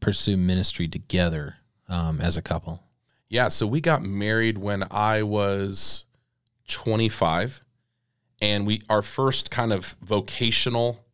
pursue 0.00 0.36
ministry 0.36 0.88
together 0.88 1.56
um, 1.88 2.20
as 2.20 2.36
a 2.36 2.42
couple? 2.42 2.82
yeah 3.28 3.48
so 3.48 3.66
we 3.66 3.80
got 3.80 4.02
married 4.02 4.58
when 4.58 4.84
i 4.90 5.22
was 5.22 6.04
25 6.68 7.62
and 8.42 8.66
we 8.66 8.82
our 8.88 9.02
first 9.02 9.50
kind 9.50 9.72
of 9.72 9.94
vocational 10.02 11.04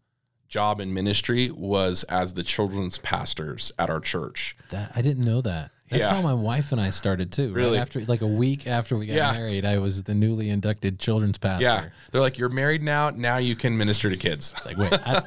job 0.49 0.81
in 0.81 0.93
ministry 0.95 1.51
was 1.51 2.05
as 2.05 2.35
the 2.35 2.43
children's 2.43 2.99
pastors 2.99 3.73
at 3.79 3.91
our 3.91 4.01
church 4.01 4.57
That 4.71 4.93
I 4.95 5.03
didn't 5.03 5.25
know 5.25 5.41
that. 5.43 5.71
That's 5.89 6.03
Yeah. 6.03 6.11
how 6.15 6.21
my 6.23 6.35
wife 6.35 6.73
and 6.73 6.81
I 6.81 6.91
started 6.91 7.31
too. 7.31 7.49
right? 7.49 7.55
Really? 7.57 7.79
After 7.79 8.01
like 8.05 8.21
a 8.21 8.27
week 8.27 8.67
after 8.67 8.97
we 8.97 9.07
got 9.07 9.15
Yeah. 9.15 9.33
married, 9.33 9.65
I 9.65 9.79
was 9.79 10.03
the 10.05 10.15
newly 10.15 10.51
inducted 10.51 10.99
children's 10.99 11.39
pastor. 11.39 11.63
yeah 11.65 11.85
they're 12.11 12.21
like 12.21 12.39
you're 12.39 12.49
married 12.49 12.83
now 12.83 13.11
now 13.11 13.37
you 13.39 13.55
can 13.57 13.77
minister 13.77 14.09
to 14.11 14.17
kids 14.17 14.53
It's 14.57 14.67
like, 14.67 14.77
wait, 14.79 14.93
I, 14.93 15.23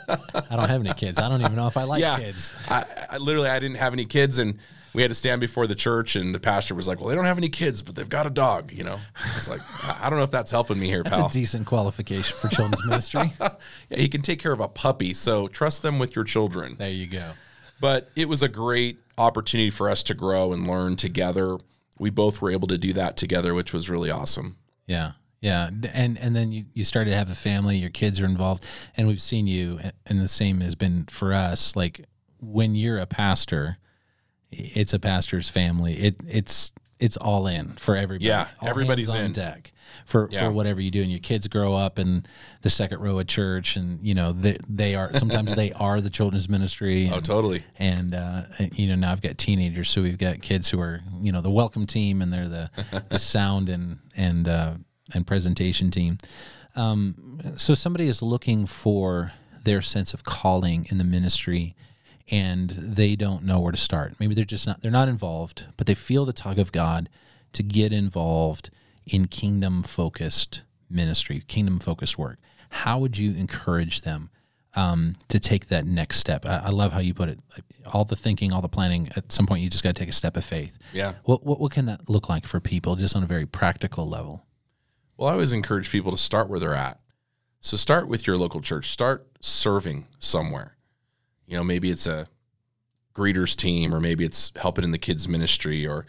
I 0.49 0.55
don't 0.55 0.67
have 0.69 0.81
any 0.81 0.93
kids. 0.93 1.17
I 1.19 1.29
don't 1.29 1.41
even 1.41 1.55
know 1.55 1.67
if 1.67 1.77
I 1.77 1.83
like 1.83 2.01
yeah. 2.01 2.17
kids. 2.19 2.51
I, 2.67 2.85
I 3.11 3.17
literally 3.17 3.49
I 3.49 3.59
didn't 3.59 3.77
have 3.77 3.93
any 3.93 4.05
kids 4.05 4.37
and 4.37 4.57
we 4.93 5.01
had 5.01 5.09
to 5.09 5.15
stand 5.15 5.39
before 5.41 5.67
the 5.67 5.75
church 5.75 6.15
and 6.15 6.33
the 6.33 6.39
pastor 6.39 6.75
was 6.75 6.87
like, 6.87 6.99
"Well, 6.99 7.09
they 7.09 7.15
don't 7.15 7.25
have 7.25 7.37
any 7.37 7.49
kids, 7.49 7.81
but 7.81 7.95
they've 7.95 8.09
got 8.09 8.25
a 8.25 8.29
dog." 8.29 8.71
You 8.71 8.83
know, 8.83 8.99
it's 9.35 9.49
like 9.49 9.61
I 9.83 10.09
don't 10.09 10.17
know 10.17 10.23
if 10.23 10.31
that's 10.31 10.51
helping 10.51 10.79
me 10.79 10.87
here, 10.87 11.03
That's 11.03 11.15
pal. 11.15 11.27
a 11.27 11.31
decent 11.31 11.67
qualification 11.67 12.35
for 12.37 12.47
children's 12.47 12.85
ministry. 12.85 13.33
yeah, 13.41 13.49
he 13.97 14.07
can 14.07 14.21
take 14.21 14.39
care 14.39 14.51
of 14.51 14.59
a 14.59 14.67
puppy, 14.67 15.13
so 15.13 15.47
trust 15.47 15.81
them 15.81 15.99
with 15.99 16.15
your 16.15 16.25
children. 16.25 16.75
There 16.77 16.89
you 16.89 17.07
go. 17.07 17.31
But 17.81 18.09
it 18.15 18.27
was 18.27 18.43
a 18.43 18.49
great 18.49 18.99
opportunity 19.17 19.69
for 19.69 19.89
us 19.89 20.03
to 20.03 20.13
grow 20.13 20.53
and 20.53 20.67
learn 20.67 20.95
together. 20.95 21.57
We 21.97 22.09
both 22.09 22.41
were 22.41 22.51
able 22.51 22.67
to 22.69 22.77
do 22.77 22.93
that 22.93 23.17
together, 23.17 23.53
which 23.53 23.73
was 23.73 23.89
really 23.89 24.09
awesome. 24.11 24.57
Yeah. 24.87 25.13
Yeah. 25.41 25.69
And 25.93 26.17
and 26.17 26.35
then 26.35 26.51
you, 26.51 26.65
you 26.73 26.83
started 26.83 27.11
to 27.11 27.15
have 27.17 27.31
a 27.31 27.35
family, 27.35 27.77
your 27.77 27.89
kids 27.89 28.19
are 28.19 28.25
involved. 28.25 28.65
And 28.97 29.07
we've 29.07 29.21
seen 29.21 29.47
you 29.47 29.79
and 30.05 30.19
the 30.19 30.27
same 30.27 30.59
has 30.61 30.75
been 30.75 31.05
for 31.05 31.33
us. 31.33 31.75
Like 31.75 32.05
when 32.41 32.75
you're 32.75 32.99
a 32.99 33.05
pastor, 33.05 33.77
it's 34.51 34.93
a 34.93 34.99
pastor's 34.99 35.49
family. 35.49 35.93
It 35.97 36.15
it's 36.27 36.71
it's 36.99 37.17
all 37.17 37.47
in 37.47 37.73
for 37.77 37.95
everybody. 37.95 38.25
Yeah, 38.25 38.47
All 38.59 38.67
everybody's 38.69 39.13
in. 39.13 39.31
deck 39.31 39.71
for, 40.05 40.27
Yeah. 40.31 40.41
for 40.47 40.51
whatever 40.51 40.81
you 40.81 40.91
do. 40.91 41.01
And 41.01 41.09
your 41.09 41.21
kids 41.21 41.47
grow 41.47 41.73
up 41.73 41.97
in 41.97 42.25
the 42.61 42.69
second 42.69 42.99
row 42.99 43.17
of 43.19 43.27
church 43.27 43.77
and 43.77 44.01
you 44.01 44.13
know, 44.13 44.33
they 44.33 44.57
they 44.67 44.95
are 44.95 45.13
sometimes 45.15 45.55
they 45.55 45.71
are 45.73 46.01
the 46.01 46.09
children's 46.09 46.49
ministry. 46.49 47.05
And, 47.05 47.15
Oh, 47.15 47.19
totally. 47.21 47.63
and 47.77 48.13
uh, 48.13 48.41
you 48.73 48.87
know 48.87 48.95
now 48.95 49.11
I've 49.13 49.21
got 49.21 49.37
teenagers, 49.37 49.89
so 49.89 50.01
we've 50.01 50.17
got 50.17 50.41
kids 50.41 50.69
who 50.69 50.79
are 50.81 51.01
you 51.21 51.31
know 51.31 51.41
the 51.41 51.51
welcome 51.51 51.87
team, 51.87 52.21
and 52.21 52.33
they're 52.33 52.49
the 52.49 52.69
the 53.09 53.19
sound 53.33 53.69
and 53.69 53.99
and 54.17 54.47
uh, 54.47 54.73
and 55.13 55.25
presentation 55.25 55.91
team. 55.91 56.17
Um, 56.75 57.39
so 57.57 57.73
somebody 57.73 58.07
is 58.07 58.21
looking 58.21 58.65
for 58.65 59.31
their 59.63 59.81
sense 59.81 60.13
of 60.13 60.23
calling 60.23 60.85
in 60.89 60.97
the 60.97 61.03
ministry, 61.03 61.75
and 62.31 62.69
they 62.69 63.15
don't 63.15 63.43
know 63.43 63.59
where 63.59 63.71
to 63.71 63.77
start. 63.77 64.15
Maybe 64.19 64.35
they're 64.35 64.45
just 64.45 64.67
not 64.67 64.81
they're 64.81 64.91
not 64.91 65.07
involved, 65.07 65.65
but 65.77 65.87
they 65.87 65.95
feel 65.95 66.25
the 66.25 66.33
tug 66.33 66.59
of 66.59 66.71
God 66.71 67.09
to 67.53 67.63
get 67.63 67.91
involved 67.91 68.69
in 69.05 69.27
kingdom 69.27 69.83
focused 69.83 70.63
ministry, 70.89 71.43
kingdom 71.47 71.79
focused 71.79 72.17
work. 72.17 72.39
How 72.69 72.99
would 72.99 73.17
you 73.17 73.33
encourage 73.33 74.01
them? 74.01 74.29
um, 74.75 75.15
to 75.29 75.39
take 75.39 75.67
that 75.67 75.85
next 75.85 76.17
step. 76.17 76.45
I, 76.45 76.57
I 76.65 76.69
love 76.69 76.93
how 76.93 76.99
you 76.99 77.13
put 77.13 77.29
it. 77.29 77.39
All 77.91 78.05
the 78.05 78.15
thinking, 78.15 78.53
all 78.53 78.61
the 78.61 78.69
planning. 78.69 79.09
At 79.15 79.31
some 79.31 79.45
point, 79.45 79.61
you 79.61 79.69
just 79.69 79.83
got 79.83 79.95
to 79.95 79.99
take 79.99 80.09
a 80.09 80.13
step 80.13 80.37
of 80.37 80.45
faith. 80.45 80.77
Yeah. 80.93 81.13
What, 81.23 81.45
what 81.45 81.59
what 81.59 81.71
can 81.71 81.85
that 81.85 82.09
look 82.09 82.29
like 82.29 82.45
for 82.45 82.59
people, 82.59 82.95
just 82.95 83.15
on 83.15 83.23
a 83.23 83.27
very 83.27 83.45
practical 83.45 84.07
level? 84.07 84.45
Well, 85.17 85.27
I 85.27 85.33
always 85.33 85.53
encourage 85.53 85.89
people 85.89 86.11
to 86.11 86.17
start 86.17 86.49
where 86.49 86.59
they're 86.59 86.75
at. 86.75 86.99
So 87.61 87.75
start 87.75 88.07
with 88.07 88.25
your 88.25 88.37
local 88.37 88.61
church. 88.61 88.89
Start 88.89 89.27
serving 89.41 90.07
somewhere. 90.19 90.77
You 91.49 91.57
know, 91.57 91.63
maybe 91.63 91.89
it's 91.89 92.07
a 92.07 92.27
greeters 93.15 93.55
team, 93.55 93.93
or 93.93 93.99
maybe 93.99 94.23
it's 94.23 94.51
helping 94.55 94.83
in 94.83 94.91
the 94.91 94.97
kids' 94.97 95.27
ministry, 95.27 95.85
or 95.85 96.05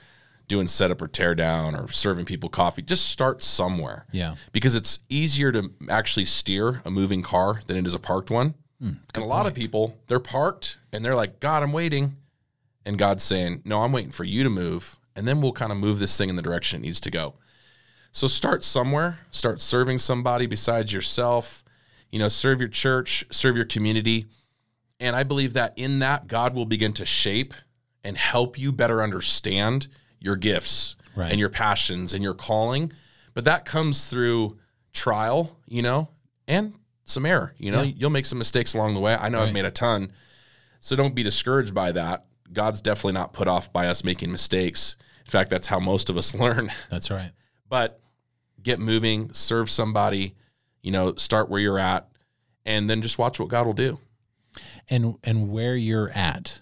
doing 0.46 0.66
setup 0.66 1.00
or 1.00 1.08
tear 1.08 1.34
down, 1.34 1.74
or 1.74 1.88
serving 1.88 2.26
people 2.26 2.48
coffee. 2.48 2.82
Just 2.82 3.06
start 3.06 3.42
somewhere. 3.42 4.06
Yeah, 4.12 4.34
Because 4.52 4.74
it's 4.74 5.00
easier 5.08 5.50
to 5.52 5.70
actually 5.88 6.26
steer 6.26 6.82
a 6.84 6.90
moving 6.90 7.22
car 7.22 7.60
than 7.66 7.76
it 7.76 7.86
is 7.86 7.94
a 7.94 7.98
parked 7.98 8.30
one. 8.30 8.54
Hmm, 8.80 8.92
and 9.14 9.24
a 9.24 9.26
lot 9.26 9.46
of 9.46 9.54
people, 9.54 9.98
they're 10.06 10.20
parked 10.20 10.78
and 10.92 11.04
they're 11.04 11.16
like, 11.16 11.40
God, 11.40 11.62
I'm 11.62 11.72
waiting. 11.72 12.16
And 12.86 12.98
God's 12.98 13.22
saying, 13.24 13.62
No, 13.64 13.80
I'm 13.80 13.92
waiting 13.92 14.12
for 14.12 14.24
you 14.24 14.42
to 14.44 14.50
move 14.50 15.00
and 15.16 15.28
then 15.28 15.40
we'll 15.40 15.52
kind 15.52 15.70
of 15.72 15.78
move 15.78 15.98
this 15.98 16.16
thing 16.16 16.28
in 16.28 16.36
the 16.36 16.42
direction 16.42 16.80
it 16.80 16.86
needs 16.86 17.00
to 17.00 17.10
go. 17.10 17.34
So 18.12 18.26
start 18.26 18.64
somewhere, 18.64 19.18
start 19.30 19.60
serving 19.60 19.98
somebody 19.98 20.46
besides 20.46 20.92
yourself, 20.92 21.62
you 22.10 22.18
know, 22.18 22.28
serve 22.28 22.58
your 22.58 22.68
church, 22.70 23.24
serve 23.30 23.54
your 23.54 23.66
community. 23.66 24.26
And 25.00 25.16
I 25.16 25.22
believe 25.22 25.54
that 25.54 25.72
in 25.76 25.98
that, 26.00 26.26
God 26.28 26.54
will 26.54 26.66
begin 26.66 26.92
to 26.94 27.04
shape 27.04 27.54
and 28.04 28.16
help 28.16 28.58
you 28.58 28.70
better 28.70 29.02
understand 29.02 29.88
your 30.20 30.36
gifts 30.36 30.96
Right. 31.16 31.30
and 31.30 31.40
your 31.40 31.48
passions 31.48 32.12
and 32.14 32.22
your 32.22 32.34
calling. 32.34 32.92
But 33.34 33.44
that 33.44 33.64
comes 33.64 34.06
through 34.06 34.58
trial, 34.92 35.56
you 35.66 35.82
know, 35.82 36.10
and 36.46 36.74
some 37.04 37.24
error. 37.26 37.54
You 37.58 37.72
know, 37.72 37.82
Yeah. 37.82 37.92
you'll 37.96 38.10
make 38.10 38.26
some 38.26 38.38
mistakes 38.38 38.74
along 38.74 38.94
the 38.94 39.00
way. 39.00 39.14
I 39.18 39.28
know 39.28 39.38
Right. 39.38 39.48
I've 39.48 39.54
made 39.54 39.64
a 39.64 39.70
ton. 39.70 40.12
So 40.80 40.94
don't 40.96 41.14
be 41.14 41.22
discouraged 41.22 41.74
by 41.74 41.92
that. 41.92 42.26
God's 42.52 42.80
definitely 42.80 43.12
not 43.14 43.32
put 43.32 43.48
off 43.48 43.72
by 43.72 43.86
us 43.88 44.02
making 44.04 44.30
mistakes. 44.32 44.96
In 45.24 45.30
fact, 45.30 45.50
that's 45.50 45.68
how 45.68 45.80
most 45.80 46.10
of 46.10 46.16
us 46.16 46.34
learn. 46.34 46.70
That's 46.90 47.10
right. 47.10 47.32
But 47.68 48.00
get 48.62 48.78
moving, 48.80 49.32
serve 49.32 49.70
somebody, 49.70 50.34
you 50.82 50.90
know, 50.90 51.14
start 51.16 51.48
where 51.48 51.60
you're 51.60 51.78
at, 51.78 52.08
and 52.64 52.88
then 52.90 53.02
just 53.02 53.18
watch 53.18 53.38
what 53.38 53.48
God 53.48 53.66
will 53.66 53.72
do. 53.72 54.00
And 54.90 55.16
and 55.24 55.50
where 55.50 55.76
you're 55.76 56.10
at. 56.10 56.60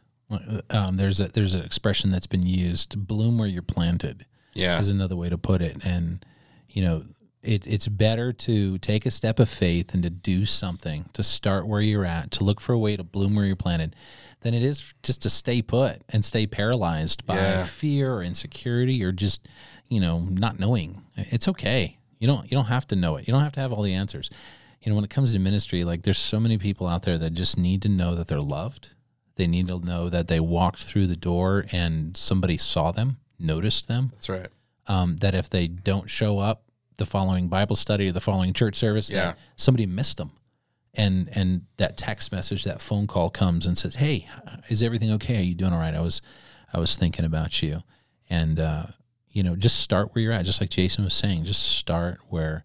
Um, 0.70 0.98
there's 0.98 1.20
a 1.20 1.28
there's 1.28 1.54
an 1.54 1.62
expression 1.64 2.10
that's 2.10 2.26
been 2.26 2.44
used: 2.46 3.06
"Bloom 3.06 3.38
where 3.38 3.48
you're 3.48 3.62
planted." 3.62 4.26
Yeah. 4.54 4.78
is 4.78 4.90
another 4.90 5.14
way 5.16 5.28
to 5.28 5.38
put 5.38 5.62
it. 5.62 5.76
And 5.84 6.24
you 6.68 6.82
know, 6.82 7.04
it, 7.42 7.64
it's 7.66 7.86
better 7.86 8.32
to 8.32 8.76
take 8.78 9.06
a 9.06 9.10
step 9.10 9.38
of 9.38 9.48
faith 9.48 9.94
and 9.94 10.02
to 10.02 10.10
do 10.10 10.44
something 10.44 11.08
to 11.12 11.22
start 11.22 11.66
where 11.68 11.80
you're 11.80 12.04
at, 12.04 12.30
to 12.32 12.44
look 12.44 12.60
for 12.60 12.72
a 12.72 12.78
way 12.78 12.96
to 12.96 13.04
bloom 13.04 13.36
where 13.36 13.44
you're 13.46 13.54
planted, 13.56 13.94
than 14.40 14.54
it 14.54 14.62
is 14.64 14.92
just 15.04 15.22
to 15.22 15.30
stay 15.30 15.62
put 15.62 16.02
and 16.08 16.24
stay 16.24 16.46
paralyzed 16.46 17.24
by 17.24 17.36
Yeah. 17.36 17.64
fear 17.64 18.12
or 18.14 18.22
insecurity 18.22 19.02
or 19.04 19.12
just 19.12 19.46
you 19.88 20.00
know 20.00 20.18
not 20.20 20.58
knowing. 20.58 21.02
It's 21.16 21.46
okay. 21.48 21.98
You 22.18 22.26
don't 22.26 22.44
you 22.50 22.56
don't 22.56 22.66
have 22.66 22.86
to 22.88 22.96
know 22.96 23.16
it. 23.16 23.26
You 23.28 23.32
don't 23.32 23.44
have 23.44 23.52
to 23.52 23.60
have 23.60 23.72
all 23.72 23.82
the 23.82 23.94
answers. 23.94 24.28
You 24.82 24.90
know, 24.90 24.96
when 24.96 25.04
it 25.04 25.10
comes 25.10 25.32
to 25.32 25.38
ministry, 25.38 25.84
like 25.84 26.02
there's 26.02 26.18
so 26.18 26.38
many 26.38 26.56
people 26.58 26.86
out 26.86 27.02
there 27.02 27.18
that 27.18 27.30
just 27.34 27.58
need 27.58 27.82
to 27.82 27.88
know 27.88 28.14
that 28.14 28.28
they're 28.28 28.40
loved. 28.40 28.94
They 29.36 29.46
need 29.46 29.68
to 29.68 29.78
know 29.78 30.08
that 30.08 30.28
they 30.28 30.40
walked 30.40 30.82
through 30.82 31.06
the 31.08 31.16
door 31.16 31.64
and 31.72 32.16
somebody 32.16 32.56
saw 32.56 32.92
them, 32.92 33.18
noticed 33.38 33.88
them, 33.88 34.10
That's 34.14 34.28
right. 34.28 34.48
um, 34.86 35.16
that 35.18 35.34
if 35.34 35.48
they 35.50 35.68
don't 35.68 36.08
show 36.08 36.38
up 36.38 36.64
the 36.96 37.04
following 37.06 37.48
Bible 37.48 37.76
study 37.76 38.08
or 38.08 38.12
the 38.12 38.20
following 38.20 38.52
church 38.52 38.76
service, 38.76 39.10
Yeah. 39.10 39.34
somebody 39.56 39.86
missed 39.86 40.16
them. 40.16 40.32
And 40.94 41.28
and 41.36 41.62
that 41.76 41.96
text 41.96 42.32
message, 42.32 42.64
that 42.64 42.80
phone 42.82 43.06
call 43.06 43.30
comes 43.30 43.66
and 43.66 43.76
says, 43.78 43.94
"Hey, 43.96 44.26
is 44.68 44.82
everything 44.82 45.12
okay? 45.12 45.38
Are 45.38 45.42
you 45.42 45.54
doing 45.54 45.72
all 45.72 45.78
right? 45.78 45.94
I 45.94 46.00
was 46.00 46.20
I 46.72 46.80
was 46.80 46.96
thinking 46.96 47.24
about 47.24 47.62
you." 47.62 47.82
And 48.30 48.58
uh, 48.58 48.86
you 49.30 49.42
know, 49.44 49.54
just 49.54 49.78
start 49.80 50.14
where 50.14 50.22
you're 50.22 50.32
at, 50.32 50.44
just 50.46 50.60
like 50.60 50.70
Jason 50.70 51.04
was 51.04 51.14
saying. 51.14 51.44
Just 51.44 51.62
start 51.62 52.20
where 52.30 52.64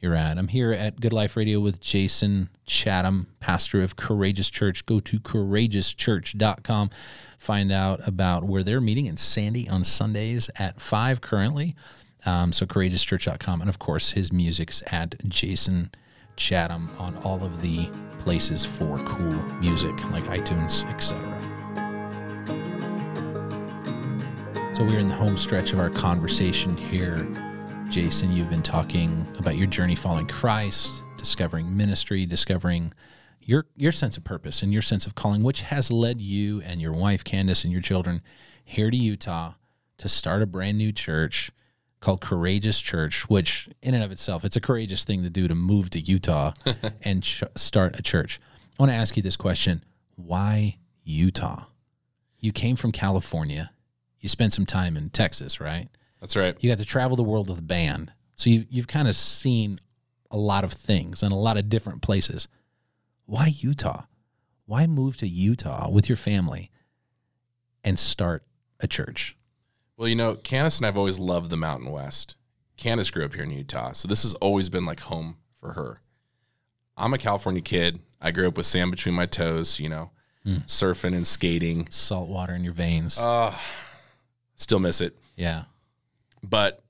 you're 0.00 0.14
at. 0.14 0.38
I'm 0.38 0.48
here 0.48 0.72
at 0.72 1.00
Good 1.00 1.12
Life 1.12 1.36
Radio 1.36 1.60
with 1.60 1.80
Jason 1.80 2.48
Chatham, 2.64 3.26
pastor 3.38 3.82
of 3.82 3.96
Courageous 3.96 4.48
Church. 4.50 4.86
Go 4.86 4.98
to 5.00 5.20
courageouschurch.com. 5.20 6.90
Find 7.38 7.72
out 7.72 8.06
about 8.06 8.44
where 8.44 8.62
they're 8.62 8.80
meeting 8.80 9.06
in 9.06 9.16
Sandy 9.16 9.68
on 9.68 9.84
Sundays 9.84 10.48
at 10.56 10.80
5 10.80 11.20
currently. 11.20 11.76
Um, 12.24 12.52
so 12.52 12.66
courageouschurch.com. 12.66 13.60
And 13.60 13.68
of 13.68 13.78
course, 13.78 14.12
his 14.12 14.32
music's 14.32 14.82
at 14.86 15.16
Jason 15.28 15.90
Chatham 16.36 16.90
on 16.98 17.16
all 17.18 17.42
of 17.44 17.60
the 17.60 17.88
places 18.18 18.64
for 18.64 18.98
cool 19.00 19.34
music 19.60 20.10
like 20.10 20.24
iTunes, 20.24 20.88
etc. 20.90 21.20
So 24.74 24.84
we're 24.84 24.98
in 24.98 25.08
the 25.08 25.14
home 25.14 25.36
stretch 25.36 25.74
of 25.74 25.78
our 25.78 25.90
conversation 25.90 26.76
here. 26.76 27.26
Jason, 27.90 28.30
you've 28.30 28.48
been 28.48 28.62
talking 28.62 29.26
about 29.40 29.56
your 29.56 29.66
journey 29.66 29.96
following 29.96 30.28
Christ, 30.28 31.02
discovering 31.16 31.76
ministry, 31.76 32.24
discovering 32.24 32.92
your 33.40 33.66
your 33.74 33.90
sense 33.90 34.16
of 34.16 34.22
purpose 34.22 34.62
and 34.62 34.72
your 34.72 34.80
sense 34.80 35.06
of 35.06 35.16
calling, 35.16 35.42
which 35.42 35.62
has 35.62 35.90
led 35.90 36.20
you 36.20 36.60
and 36.60 36.80
your 36.80 36.92
wife 36.92 37.24
Candace 37.24 37.64
and 37.64 37.72
your 37.72 37.82
children 37.82 38.22
here 38.64 38.92
to 38.92 38.96
Utah 38.96 39.54
to 39.98 40.08
start 40.08 40.40
a 40.40 40.46
brand 40.46 40.78
new 40.78 40.92
church 40.92 41.50
called 41.98 42.20
Courageous 42.20 42.80
Church, 42.80 43.28
which 43.28 43.68
in 43.82 43.92
and 43.92 44.04
of 44.04 44.12
itself, 44.12 44.44
it's 44.44 44.54
a 44.54 44.60
courageous 44.60 45.02
thing 45.02 45.24
to 45.24 45.30
do 45.30 45.48
to 45.48 45.56
move 45.56 45.90
to 45.90 46.00
Utah 46.00 46.52
and 47.02 47.24
ch- 47.24 47.42
start 47.56 47.98
a 47.98 48.02
church. 48.02 48.40
I 48.78 48.82
want 48.84 48.92
to 48.92 48.96
ask 48.96 49.16
you 49.16 49.22
this 49.24 49.36
question: 49.36 49.82
Why 50.14 50.78
Utah? 51.02 51.64
You 52.38 52.52
came 52.52 52.76
from 52.76 52.92
California. 52.92 53.72
You 54.20 54.28
spent 54.28 54.52
some 54.52 54.64
time 54.64 54.96
in 54.96 55.10
Texas, 55.10 55.60
right? 55.60 55.88
That's 56.20 56.36
right. 56.36 56.56
You 56.60 56.70
got 56.70 56.78
to 56.78 56.84
travel 56.84 57.16
the 57.16 57.22
world 57.22 57.48
with 57.48 57.58
a 57.58 57.62
band. 57.62 58.12
So 58.36 58.50
you, 58.50 58.66
you've 58.70 58.88
kind 58.88 59.08
of 59.08 59.16
seen 59.16 59.80
a 60.30 60.36
lot 60.36 60.64
of 60.64 60.72
things 60.72 61.22
and 61.22 61.32
a 61.32 61.36
lot 61.36 61.56
of 61.56 61.68
different 61.68 62.02
places. 62.02 62.46
Why 63.26 63.46
Utah? 63.58 64.04
Why 64.66 64.86
move 64.86 65.16
to 65.18 65.26
Utah 65.26 65.88
with 65.90 66.08
your 66.08 66.16
family 66.16 66.70
and 67.82 67.98
start 67.98 68.44
a 68.78 68.86
church? 68.86 69.36
Well, 69.96 70.08
you 70.08 70.16
know, 70.16 70.36
Candace 70.36 70.78
and 70.78 70.86
I've 70.86 70.96
always 70.96 71.18
loved 71.18 71.50
the 71.50 71.56
Mountain 71.56 71.90
West. 71.90 72.36
Candace 72.76 73.10
grew 73.10 73.24
up 73.24 73.34
here 73.34 73.42
in 73.44 73.50
Utah, 73.50 73.92
so 73.92 74.08
this 74.08 74.22
has 74.22 74.32
always 74.34 74.68
been 74.70 74.86
like 74.86 75.00
home 75.00 75.36
for 75.58 75.74
her. 75.74 76.00
I'm 76.96 77.12
a 77.12 77.18
California 77.18 77.60
kid. 77.60 78.00
I 78.20 78.30
grew 78.30 78.48
up 78.48 78.56
with 78.56 78.66
sand 78.66 78.90
between 78.90 79.14
my 79.14 79.26
toes, 79.26 79.78
you 79.80 79.88
know, 79.88 80.10
surfing 80.46 81.14
and 81.14 81.26
skating. 81.26 81.86
Salt 81.90 82.28
water 82.28 82.54
in 82.54 82.64
your 82.64 82.72
veins. 82.72 83.18
Uh, 83.18 83.54
still 84.56 84.78
miss 84.78 85.00
it. 85.00 85.18
yeah. 85.36 85.64
But 86.42 86.80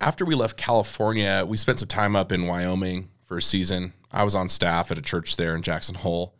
after 0.00 0.24
we 0.24 0.34
left 0.34 0.56
California, 0.56 1.44
we 1.46 1.56
spent 1.56 1.78
some 1.78 1.88
time 1.88 2.16
up 2.16 2.32
in 2.32 2.46
Wyoming 2.46 3.10
for 3.24 3.36
a 3.36 3.42
season. 3.42 3.92
I 4.12 4.24
was 4.24 4.34
on 4.34 4.48
staff 4.48 4.90
at 4.90 4.98
a 4.98 5.02
church 5.02 5.36
there 5.36 5.56
in 5.56 5.62
Jackson 5.62 5.96
Hole 5.96 6.34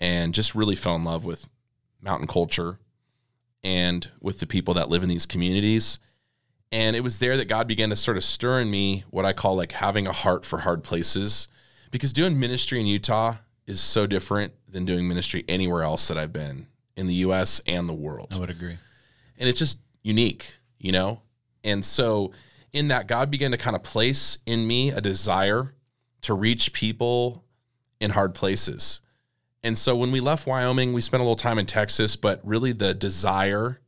and 0.00 0.34
just 0.34 0.54
really 0.54 0.76
fell 0.76 0.96
in 0.96 1.04
love 1.04 1.24
with 1.24 1.48
mountain 2.00 2.26
culture 2.26 2.78
and 3.64 4.10
with 4.20 4.40
the 4.40 4.46
people 4.46 4.74
that 4.74 4.88
live 4.88 5.02
in 5.02 5.08
these 5.08 5.26
communities. 5.26 5.98
And 6.72 6.96
it 6.96 7.00
was 7.00 7.20
there 7.20 7.36
that 7.36 7.48
God 7.48 7.68
began 7.68 7.90
to 7.90 7.96
sort 7.96 8.16
of 8.16 8.24
stir 8.24 8.60
in 8.60 8.70
me 8.70 9.04
what 9.10 9.24
I 9.24 9.32
call 9.32 9.56
like 9.56 9.72
having 9.72 10.06
a 10.06 10.12
heart 10.12 10.44
for 10.44 10.58
hard 10.58 10.84
places. 10.84 11.48
Because 11.90 12.12
doing 12.12 12.38
ministry 12.38 12.80
in 12.80 12.86
Utah 12.86 13.36
is 13.66 13.80
so 13.80 14.06
different 14.06 14.52
than 14.68 14.84
doing 14.84 15.08
ministry 15.08 15.44
anywhere 15.48 15.82
else 15.82 16.08
that 16.08 16.18
I've 16.18 16.32
been 16.32 16.66
in 16.96 17.06
the 17.06 17.14
US 17.14 17.60
and 17.66 17.88
the 17.88 17.94
world 17.94 18.28
I 18.32 18.38
would 18.38 18.50
agree. 18.50 18.78
and 19.38 19.48
it's 19.48 19.58
just 19.58 19.78
unique, 20.02 20.56
you 20.78 20.92
know? 20.92 21.22
And 21.66 21.84
so 21.84 22.32
in 22.72 22.88
that 22.88 23.08
God 23.08 23.30
began 23.30 23.50
to 23.50 23.58
kind 23.58 23.76
of 23.76 23.82
place 23.82 24.38
in 24.46 24.66
me 24.66 24.90
a 24.90 25.00
desire 25.00 25.74
to 26.22 26.32
reach 26.32 26.72
people 26.72 27.44
in 28.00 28.10
hard 28.10 28.34
places. 28.34 29.00
And 29.62 29.76
so 29.76 29.96
when 29.96 30.12
we 30.12 30.20
left 30.20 30.46
Wyoming, 30.46 30.92
we 30.92 31.00
spent 31.00 31.20
a 31.20 31.24
little 31.24 31.36
time 31.36 31.58
in 31.58 31.66
Texas, 31.66 32.14
but 32.16 32.40
really 32.44 32.72
the 32.72 32.94
desire 32.94 33.80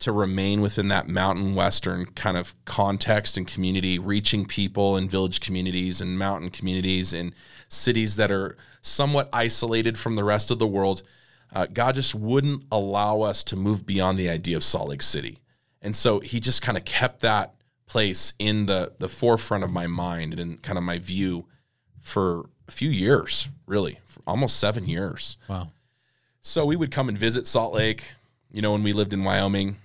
to 0.00 0.12
remain 0.12 0.60
within 0.60 0.88
that 0.88 1.08
mountain 1.08 1.54
western 1.54 2.06
kind 2.06 2.36
of 2.36 2.54
context 2.64 3.36
and 3.36 3.46
community, 3.46 3.98
reaching 3.98 4.46
people 4.46 4.96
in 4.96 5.08
village 5.08 5.40
communities 5.40 6.00
and 6.00 6.18
mountain 6.18 6.50
communities 6.50 7.12
and 7.12 7.32
cities 7.68 8.16
that 8.16 8.30
are 8.30 8.56
somewhat 8.80 9.28
isolated 9.32 9.98
from 9.98 10.16
the 10.16 10.24
rest 10.24 10.50
of 10.50 10.58
the 10.58 10.66
world. 10.66 11.02
Uh, 11.54 11.66
God 11.66 11.96
just 11.96 12.14
wouldn't 12.14 12.64
allow 12.72 13.20
us 13.20 13.44
to 13.44 13.56
move 13.56 13.84
beyond 13.84 14.16
the 14.16 14.28
idea 14.30 14.56
of 14.56 14.64
Salt 14.64 14.88
Lake 14.88 15.02
City. 15.02 15.38
And 15.82 15.96
so 15.96 16.20
he 16.20 16.40
just 16.40 16.62
kind 16.62 16.76
of 16.76 16.84
kept 16.84 17.20
that 17.20 17.54
place 17.86 18.34
in 18.38 18.66
the 18.66 18.92
the 18.98 19.08
forefront 19.08 19.64
of 19.64 19.70
my 19.70 19.86
mind 19.86 20.32
and 20.32 20.40
in 20.40 20.58
kind 20.58 20.78
of 20.78 20.84
my 20.84 20.98
view 20.98 21.46
for 21.98 22.48
a 22.68 22.70
few 22.70 22.90
years, 22.90 23.48
really, 23.66 23.98
for 24.04 24.20
almost 24.26 24.58
seven 24.58 24.86
years. 24.86 25.36
Wow. 25.48 25.70
So 26.42 26.64
we 26.64 26.76
would 26.76 26.90
come 26.90 27.08
and 27.08 27.18
visit 27.18 27.46
Salt 27.46 27.74
Lake. 27.74 28.12
You 28.50 28.62
know, 28.62 28.72
when 28.72 28.82
we 28.82 28.92
lived 28.92 29.12
in 29.12 29.24
Wyoming, 29.24 29.76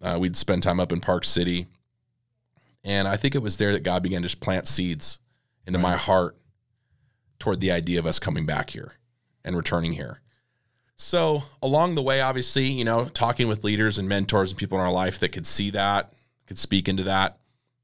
uh, 0.00 0.18
we'd 0.20 0.36
spend 0.36 0.62
time 0.62 0.78
up 0.78 0.92
in 0.92 1.00
Park 1.00 1.24
City. 1.24 1.66
And 2.84 3.08
I 3.08 3.16
think 3.16 3.34
it 3.34 3.42
was 3.42 3.56
there 3.56 3.72
that 3.72 3.82
God 3.82 4.02
began 4.02 4.22
to 4.22 4.28
just 4.28 4.40
plant 4.40 4.68
seeds 4.68 5.18
into 5.66 5.78
my 5.78 5.96
heart 5.96 6.36
toward 7.38 7.60
the 7.60 7.70
idea 7.70 7.98
of 7.98 8.06
us 8.06 8.18
coming 8.18 8.46
back 8.46 8.70
here 8.70 8.94
and 9.44 9.56
returning 9.56 9.92
here. 9.92 10.20
So 10.98 11.44
along 11.62 11.94
the 11.94 12.02
way, 12.02 12.20
obviously, 12.20 12.66
you 12.66 12.84
know, 12.84 13.06
talking 13.06 13.46
with 13.48 13.64
leaders 13.64 13.98
and 13.98 14.08
mentors 14.08 14.50
and 14.50 14.58
people 14.58 14.78
in 14.78 14.84
our 14.84 14.92
life 14.92 15.20
that 15.20 15.30
could 15.30 15.46
see 15.46 15.70
that, 15.70 16.12
could 16.46 16.58
speak 16.58 16.88
into 16.88 17.04
that, 17.04 17.38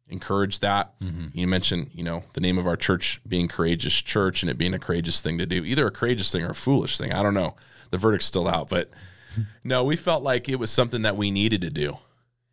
encourage 0.09 0.59
that. 0.61 0.99
Mm-hmm. 1.01 1.29
You 1.33 1.47
mentioned, 1.47 1.91
you 1.95 2.03
know, 2.03 2.25
the 2.33 2.41
name 2.41 2.59
of 2.59 2.67
our 2.67 2.77
church 2.77 3.21
being 3.27 3.47
Courageous 3.47 3.95
Church 3.95 4.43
and 4.43 4.51
it 4.51 4.59
being 4.59 4.75
a 4.75 4.79
courageous 4.79 5.21
thing 5.21 5.39
to 5.39 5.47
do, 5.47 5.65
either 5.65 5.87
a 5.87 5.93
courageous 5.93 6.33
thing 6.33 6.43
or 6.43 6.51
a 6.51 6.55
foolish 6.55 6.99
thing. 6.99 7.13
I 7.13 7.23
don't 7.23 7.35
know. 7.35 7.55
The 7.91 7.99
verdict's 7.99 8.27
still 8.27 8.49
out, 8.49 8.69
but 8.69 8.91
no, 9.65 9.85
we 9.85 9.95
felt 9.95 10.25
like 10.25 10.49
it 10.49 10.59
was 10.59 10.71
something 10.71 11.03
that 11.03 11.17
we 11.17 11.31
needed 11.31 11.61
to 11.61 11.71
do, 11.71 11.99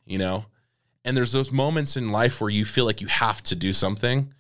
you 0.06 0.20
know? 0.20 0.46
And 1.04 1.18
there's 1.18 1.32
those 1.32 1.52
moments 1.52 1.98
in 1.98 2.12
life 2.12 2.40
where 2.40 2.52
you 2.52 2.66
feel 2.66 2.86
like 2.86 3.02
you 3.02 3.08
have 3.08 3.42
to 3.44 3.56
do 3.56 3.74
something 3.74 4.32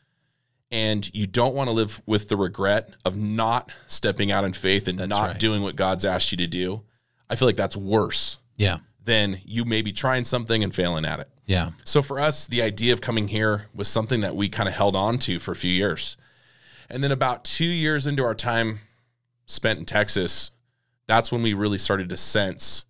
and 0.72 1.10
you 1.14 1.28
don't 1.28 1.54
want 1.54 1.68
to 1.68 1.74
live 1.74 2.02
with 2.06 2.30
the 2.30 2.38
regret 2.38 2.92
of 3.06 3.18
not 3.18 3.72
stepping 3.88 4.32
out 4.32 4.44
in 4.46 4.54
faith 4.54 4.88
and 4.88 4.98
not 5.10 5.28
right. 5.28 5.40
doing 5.40 5.62
what 5.62 5.76
God's 5.76 6.06
asked 6.06 6.32
you 6.32 6.38
to 6.38 6.48
do. 6.48 6.84
I 7.30 7.36
feel 7.36 7.48
like 7.48 7.56
that's 7.58 7.78
worse 7.78 8.38
Yeah. 8.58 8.78
than 9.04 9.42
you 9.46 9.66
maybe 9.66 9.92
trying 9.92 10.24
something 10.24 10.64
and 10.64 10.74
failing 10.74 11.06
at 11.06 11.20
it. 11.20 11.30
Yeah. 11.46 11.72
So 11.84 12.02
for 12.02 12.20
us, 12.20 12.48
the 12.48 12.62
idea 12.62 12.94
of 12.94 13.02
coming 13.02 13.28
here 13.28 13.68
was 13.76 13.88
something 13.88 14.22
that 14.22 14.36
we 14.36 14.48
kind 14.48 14.70
of 14.70 14.76
held 14.76 14.96
on 14.96 15.18
to 15.20 15.40
for 15.40 15.52
a 15.52 15.56
few 15.56 15.72
years. 15.72 16.16
And 16.90 17.04
then 17.04 17.12
about 17.12 17.44
two 17.44 17.66
years 17.66 18.08
into 18.08 18.24
our 18.24 18.36
time 18.36 18.80
spent 19.46 19.80
in 19.80 19.86
Texas, 19.86 20.52
that's 21.08 21.32
when 21.32 21.42
we 21.44 21.54
really 21.54 21.78
started 21.78 22.08
to 22.10 22.18
sense, 22.18 22.86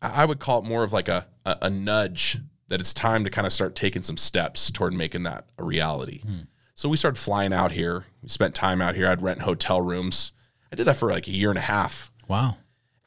I 0.00 0.24
would 0.24 0.38
call 0.38 0.60
it 0.60 0.64
more 0.64 0.84
of 0.84 0.92
like 0.92 1.08
a, 1.08 1.26
a, 1.44 1.56
a 1.62 1.70
nudge 1.70 2.38
that 2.68 2.80
it's 2.80 2.92
time 2.92 3.24
to 3.24 3.30
kind 3.30 3.46
of 3.46 3.52
start 3.52 3.74
taking 3.74 4.02
some 4.02 4.16
steps 4.16 4.70
toward 4.70 4.92
making 4.92 5.22
that 5.24 5.46
a 5.58 5.64
reality. 5.64 6.20
Hmm. 6.20 6.40
So 6.78 6.88
we 6.88 6.96
started 6.96 7.18
flying 7.18 7.52
out 7.52 7.72
here. 7.72 8.04
We 8.22 8.28
spent 8.28 8.54
time 8.54 8.80
out 8.80 8.94
here. 8.94 9.08
I'd 9.08 9.20
rent 9.20 9.40
hotel 9.40 9.80
rooms. 9.82 10.30
I 10.72 10.76
did 10.76 10.84
that 10.84 10.96
for 10.96 11.10
like 11.10 11.26
a 11.26 11.32
year 11.32 11.50
and 11.50 11.58
a 11.58 11.62
half 11.62 12.12
Wow. 12.28 12.56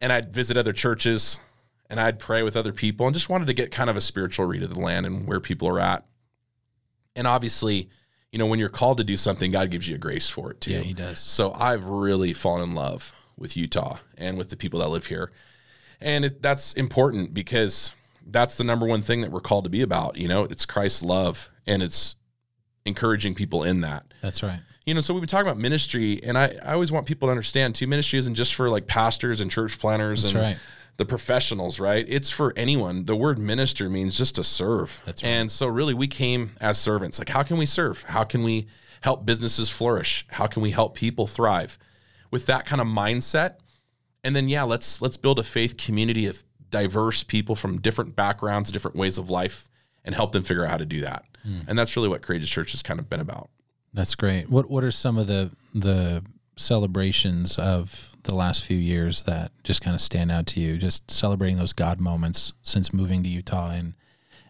and 0.02 0.12
I'd 0.12 0.34
visit 0.34 0.58
other 0.58 0.74
churches 0.74 1.40
and 1.90 1.98
I'd 1.98 2.20
pray 2.20 2.44
with 2.44 2.58
other 2.58 2.74
people 2.74 3.08
and 3.08 3.14
just 3.14 3.30
wanted 3.30 3.48
to 3.48 3.54
get 3.54 3.72
kind 3.72 3.90
of 3.90 3.96
a 3.96 4.02
spiritual 4.02 4.46
read 4.46 4.62
of 4.62 4.74
the 4.74 4.80
land 4.82 5.06
and 5.06 5.26
where 5.26 5.40
people 5.40 5.70
are 5.70 5.80
at. 5.80 6.06
And 7.16 7.26
obviously, 7.26 7.88
you 8.34 8.40
know, 8.40 8.46
when 8.46 8.60
you're 8.60 8.68
called 8.68 8.98
to 8.98 9.06
do 9.06 9.16
something, 9.16 9.52
God 9.52 9.72
gives 9.72 9.88
you 9.88 9.96
a 9.96 9.98
grace 9.98 10.30
for 10.30 10.52
it 10.52 10.60
too. 10.60 10.72
Yeah, 10.74 10.80
he 10.82 10.94
does. 10.94 11.22
So 11.22 11.54
I've 11.54 11.86
really 11.86 12.34
fallen 12.34 12.72
in 12.72 12.76
love 12.76 13.16
with 13.38 13.56
Utah 13.56 14.00
and 14.18 14.38
with 14.38 14.50
the 14.50 14.58
people 14.58 14.82
that 14.82 14.90
live 14.90 15.06
here. 15.06 15.32
And 16.02 16.26
it, 16.26 16.42
that's 16.42 16.74
important 16.74 17.34
because 17.34 17.94
that's 18.28 18.58
the 18.58 18.66
number 18.66 18.86
one 18.86 19.02
thing 19.02 19.22
that 19.22 19.32
we're 19.32 19.40
called 19.40 19.64
to 19.64 19.70
be 19.70 19.82
about. 19.82 20.18
You 20.18 20.28
know, 20.28 20.44
it's 20.44 20.66
Christ's 20.66 21.04
love 21.04 21.50
and 21.66 21.82
it's 21.82 22.18
encouraging 22.86 23.36
people 23.36 23.64
in 23.64 23.82
that 23.82 24.06
That's 24.22 24.42
right. 24.44 24.60
you 24.86 24.94
know, 24.94 25.02
so 25.02 25.14
we've 25.14 25.22
been 25.22 25.28
talking 25.28 25.48
about 25.48 25.60
ministry, 25.60 26.20
and 26.24 26.38
I, 26.38 26.56
I 26.64 26.74
always 26.74 26.92
want 26.92 27.06
people 27.06 27.28
to 27.28 27.32
understand 27.32 27.76
too. 27.76 27.88
Ministry 27.88 28.20
isn't 28.20 28.36
just 28.36 28.56
for 28.56 28.70
like 28.70 28.88
pastors 28.88 29.40
and 29.40 29.52
church 29.52 29.80
planters 29.80 30.24
That's 30.24 30.34
and 30.34 30.44
right. 30.44 30.58
the 30.98 31.06
professionals, 31.06 31.80
right? 31.80 32.06
It's 32.08 32.30
for 32.30 32.54
anyone. 32.56 33.06
The 33.06 33.16
word 33.16 33.38
minister 33.40 33.90
means 33.90 34.18
just 34.18 34.36
to 34.36 34.44
serve. 34.44 35.02
That's 35.06 35.24
right. 35.24 35.30
And 35.30 35.52
so, 35.52 35.68
really, 35.68 35.94
we 35.94 36.08
came 36.08 36.52
as 36.60 36.78
servants. 36.80 37.20
Like, 37.20 37.30
how 37.30 37.44
can 37.44 37.58
we 37.58 37.66
serve? 37.66 38.04
How 38.04 38.24
can 38.24 38.44
we 38.44 38.68
help 39.02 39.26
businesses 39.26 39.70
flourish? 39.70 40.26
How 40.32 40.48
can 40.48 40.62
we 40.62 40.72
help 40.72 40.96
people 40.96 41.28
thrive? 41.28 41.78
With 42.32 42.46
that 42.48 42.66
kind 42.66 42.82
of 42.82 42.88
mindset, 42.88 43.56
and 44.24 44.36
then 44.36 44.50
yeah, 44.50 44.64
let's 44.64 45.02
let's 45.02 45.18
build 45.18 45.38
a 45.38 45.44
faith 45.44 45.78
community 45.78 46.26
of 46.28 46.44
diverse 46.72 47.24
people 47.24 47.56
from 47.56 47.80
different 47.82 48.16
backgrounds, 48.16 48.72
different 48.72 48.98
ways 48.98 49.18
of 49.18 49.30
life, 49.30 49.68
and 50.04 50.16
help 50.16 50.32
them 50.32 50.44
figure 50.44 50.66
out 50.66 50.72
how 50.72 50.78
to 50.78 50.86
do 50.86 51.02
that. 51.02 51.26
Hmm. 51.44 51.60
And 51.68 51.78
that's 51.78 51.96
really 51.96 52.10
what 52.10 52.22
Courageous 52.22 52.50
Church 52.50 52.72
has 52.72 52.84
kind 52.84 53.00
of 53.00 53.10
been 53.10 53.20
about. 53.20 53.50
That's 53.94 54.16
great. 54.16 54.50
What 54.50 54.70
What 54.70 54.84
are 54.84 54.92
some 54.92 55.18
of 55.18 55.28
the 55.28 55.52
the 55.74 56.24
celebrations 56.58 57.58
of 57.58 58.16
the 58.24 58.36
last 58.36 58.64
few 58.64 58.78
years 58.78 59.24
that 59.24 59.52
just 59.64 59.82
kind 59.82 59.96
of 59.96 60.02
stand 60.02 60.32
out 60.32 60.46
to 60.48 60.60
you? 60.60 60.78
Just 60.78 61.10
celebrating 61.10 61.58
those 61.58 61.74
God 61.74 62.00
moments 62.00 62.54
since 62.62 62.94
moving 62.94 63.24
to 63.24 63.30
Utah 63.30 63.72
and 63.72 63.94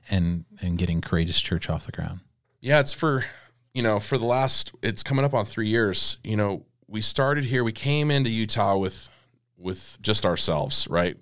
and 0.09 0.45
and 0.61 0.77
getting 0.77 1.01
Courageous 1.01 1.41
Church 1.41 1.69
off 1.69 1.85
the 1.85 1.91
ground. 1.91 2.19
Yeah, 2.59 2.79
it's 2.79 2.93
for 2.93 3.25
you 3.73 3.81
know 3.81 3.99
for 3.99 4.17
the 4.17 4.25
last. 4.25 4.73
It's 4.81 5.03
coming 5.03 5.25
up 5.25 5.33
on 5.33 5.45
three 5.45 5.67
years. 5.69 6.17
You 6.23 6.37
know, 6.37 6.65
we 6.87 7.01
started 7.01 7.45
here. 7.45 7.63
We 7.63 7.71
came 7.71 8.11
into 8.11 8.29
Utah 8.29 8.77
with 8.77 9.09
with 9.57 9.97
just 10.01 10.25
ourselves, 10.25 10.87
right? 10.87 11.17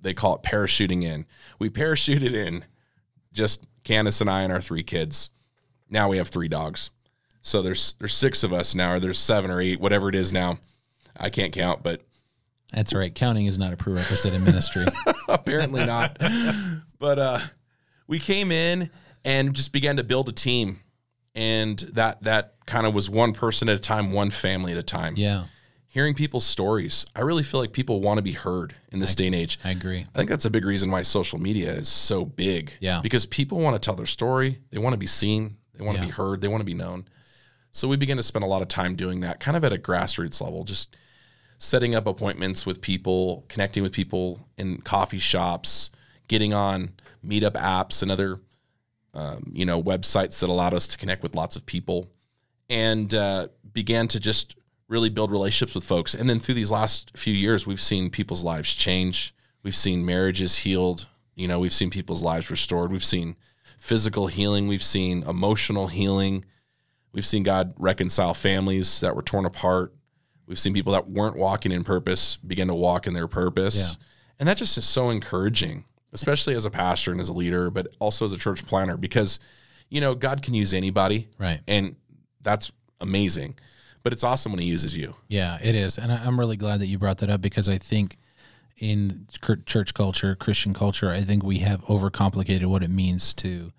They 0.00 0.14
call 0.14 0.36
it 0.36 0.42
parachuting 0.42 1.02
in. 1.02 1.26
We 1.58 1.70
parachuted 1.70 2.32
in, 2.32 2.64
just 3.36 3.66
Candace 3.84 4.20
and 4.20 4.28
I 4.28 4.42
and 4.42 4.52
our 4.52 4.60
three 4.60 4.82
kids. 4.82 5.30
Now 5.88 6.08
we 6.08 6.16
have 6.16 6.28
three 6.28 6.48
dogs. 6.48 6.90
So 7.42 7.62
there's 7.62 7.92
there's 8.00 8.14
six 8.14 8.42
of 8.42 8.52
us 8.52 8.74
now, 8.74 8.94
or 8.94 9.00
there's 9.00 9.18
seven 9.18 9.50
or 9.52 9.60
eight, 9.60 9.78
whatever 9.78 10.08
it 10.08 10.16
is 10.16 10.32
now. 10.32 10.58
I 11.16 11.30
can't 11.30 11.52
count, 11.52 11.82
but 11.84 12.02
That's 12.72 12.92
right. 12.92 13.14
Counting 13.14 13.46
is 13.46 13.58
not 13.58 13.72
a 13.72 13.76
prerequisite 13.76 14.34
in 14.34 14.42
ministry. 14.42 14.84
apparently 15.28 15.84
not. 15.86 16.20
but 16.98 17.18
uh, 17.18 17.38
we 18.08 18.18
came 18.18 18.50
in 18.50 18.90
and 19.24 19.54
just 19.54 19.72
began 19.72 19.98
to 19.98 20.04
build 20.04 20.28
a 20.28 20.32
team, 20.32 20.80
and 21.36 21.78
that 21.92 22.22
that 22.24 22.54
kind 22.66 22.84
of 22.86 22.94
was 22.94 23.08
one 23.08 23.32
person 23.32 23.68
at 23.68 23.76
a 23.76 23.80
time, 23.80 24.12
one 24.12 24.30
family 24.30 24.72
at 24.72 24.78
a 24.78 24.82
time. 24.82 25.14
yeah, 25.16 25.44
Hearing 25.96 26.12
people's 26.12 26.44
stories, 26.44 27.06
I 27.16 27.22
really 27.22 27.42
feel 27.42 27.58
like 27.58 27.72
people 27.72 28.02
want 28.02 28.18
to 28.18 28.22
be 28.22 28.32
heard 28.32 28.74
in 28.92 28.98
this 28.98 29.14
day 29.14 29.24
and 29.28 29.34
age. 29.34 29.58
I 29.64 29.70
agree. 29.70 30.04
I 30.14 30.18
think 30.18 30.28
that's 30.28 30.44
a 30.44 30.50
big 30.50 30.66
reason 30.66 30.90
why 30.90 31.00
social 31.00 31.38
media 31.38 31.72
is 31.72 31.88
so 31.88 32.26
big. 32.26 32.74
Yeah. 32.80 33.00
Because 33.00 33.24
people 33.24 33.60
want 33.60 33.76
to 33.76 33.80
tell 33.80 33.94
their 33.94 34.04
story. 34.04 34.58
They 34.70 34.76
want 34.76 34.92
to 34.92 34.98
be 34.98 35.06
seen. 35.06 35.56
They 35.74 35.82
want 35.82 35.96
to 35.96 36.04
be 36.04 36.10
heard. 36.10 36.42
They 36.42 36.48
want 36.48 36.60
to 36.60 36.66
be 36.66 36.74
known. 36.74 37.08
So 37.72 37.88
we 37.88 37.96
began 37.96 38.18
to 38.18 38.22
spend 38.22 38.44
a 38.44 38.46
lot 38.46 38.60
of 38.60 38.68
time 38.68 38.94
doing 38.94 39.20
that, 39.20 39.40
kind 39.40 39.56
of 39.56 39.64
at 39.64 39.72
a 39.72 39.78
grassroots 39.78 40.42
level, 40.42 40.64
just 40.64 40.94
setting 41.56 41.94
up 41.94 42.06
appointments 42.06 42.66
with 42.66 42.82
people, 42.82 43.46
connecting 43.48 43.82
with 43.82 43.92
people 43.92 44.46
in 44.58 44.82
coffee 44.82 45.18
shops, 45.18 45.88
getting 46.28 46.52
on 46.52 46.90
meetup 47.24 47.52
apps 47.52 48.02
and 48.02 48.10
other, 48.10 48.42
um, 49.14 49.50
you 49.54 49.64
know, 49.64 49.82
websites 49.82 50.40
that 50.40 50.50
allowed 50.50 50.74
us 50.74 50.86
to 50.88 50.98
connect 50.98 51.22
with 51.22 51.34
lots 51.34 51.56
of 51.56 51.64
people, 51.64 52.10
and 52.68 53.14
uh, 53.14 53.48
began 53.72 54.06
to 54.08 54.20
just 54.20 54.56
really 54.88 55.08
build 55.08 55.30
relationships 55.30 55.74
with 55.74 55.84
folks. 55.84 56.14
And 56.14 56.28
then 56.28 56.38
through 56.38 56.54
these 56.54 56.70
last 56.70 57.16
few 57.16 57.34
years, 57.34 57.66
we've 57.66 57.80
seen 57.80 58.10
people's 58.10 58.44
lives 58.44 58.74
change. 58.74 59.34
We've 59.62 59.74
seen 59.74 60.06
marriages 60.06 60.58
healed. 60.58 61.08
You 61.34 61.48
know, 61.48 61.58
we've 61.58 61.72
seen 61.72 61.90
people's 61.90 62.22
lives 62.22 62.50
restored. 62.50 62.92
We've 62.92 63.04
seen 63.04 63.36
physical 63.78 64.28
healing. 64.28 64.68
We've 64.68 64.82
seen 64.82 65.22
emotional 65.24 65.88
healing. 65.88 66.44
We've 67.12 67.26
seen 67.26 67.42
God 67.42 67.74
reconcile 67.78 68.34
families 68.34 69.00
that 69.00 69.16
were 69.16 69.22
torn 69.22 69.44
apart. 69.44 69.94
We've 70.46 70.58
seen 70.58 70.74
people 70.74 70.92
that 70.92 71.08
weren't 71.10 71.36
walking 71.36 71.72
in 71.72 71.82
purpose 71.82 72.36
begin 72.36 72.68
to 72.68 72.74
walk 72.74 73.06
in 73.06 73.14
their 73.14 73.26
purpose. 73.26 73.76
Yeah. 73.76 74.04
And 74.38 74.48
that 74.48 74.56
just 74.56 74.78
is 74.78 74.84
so 74.84 75.10
encouraging, 75.10 75.84
especially 76.12 76.54
as 76.54 76.64
a 76.64 76.70
pastor 76.70 77.10
and 77.10 77.20
as 77.20 77.28
a 77.28 77.32
leader, 77.32 77.70
but 77.70 77.88
also 77.98 78.24
as 78.24 78.32
a 78.32 78.38
church 78.38 78.64
planter, 78.66 78.96
because, 78.96 79.40
you 79.88 80.00
know, 80.00 80.14
God 80.14 80.42
can 80.42 80.54
use 80.54 80.72
anybody. 80.72 81.28
Right. 81.38 81.60
And 81.66 81.96
that's 82.42 82.70
amazing. 83.00 83.58
But 84.06 84.12
it's 84.12 84.22
awesome 84.22 84.52
when 84.52 84.60
he 84.60 84.68
uses 84.68 84.96
you. 84.96 85.16
Yeah, 85.26 85.58
it 85.60 85.74
is, 85.74 85.98
and 85.98 86.12
I, 86.12 86.18
I'm 86.24 86.38
really 86.38 86.56
glad 86.56 86.78
that 86.78 86.86
you 86.86 86.96
brought 86.96 87.18
that 87.18 87.28
up 87.28 87.40
because 87.40 87.68
I 87.68 87.76
think 87.76 88.18
in 88.78 89.26
church 89.66 89.94
culture, 89.94 90.36
Christian 90.36 90.72
culture, 90.74 91.10
I 91.10 91.22
think 91.22 91.42
we 91.42 91.58
have 91.58 91.84
overcomplicated 91.86 92.66
what 92.66 92.84
it 92.84 92.90
means 92.90 93.34
to 93.34 93.72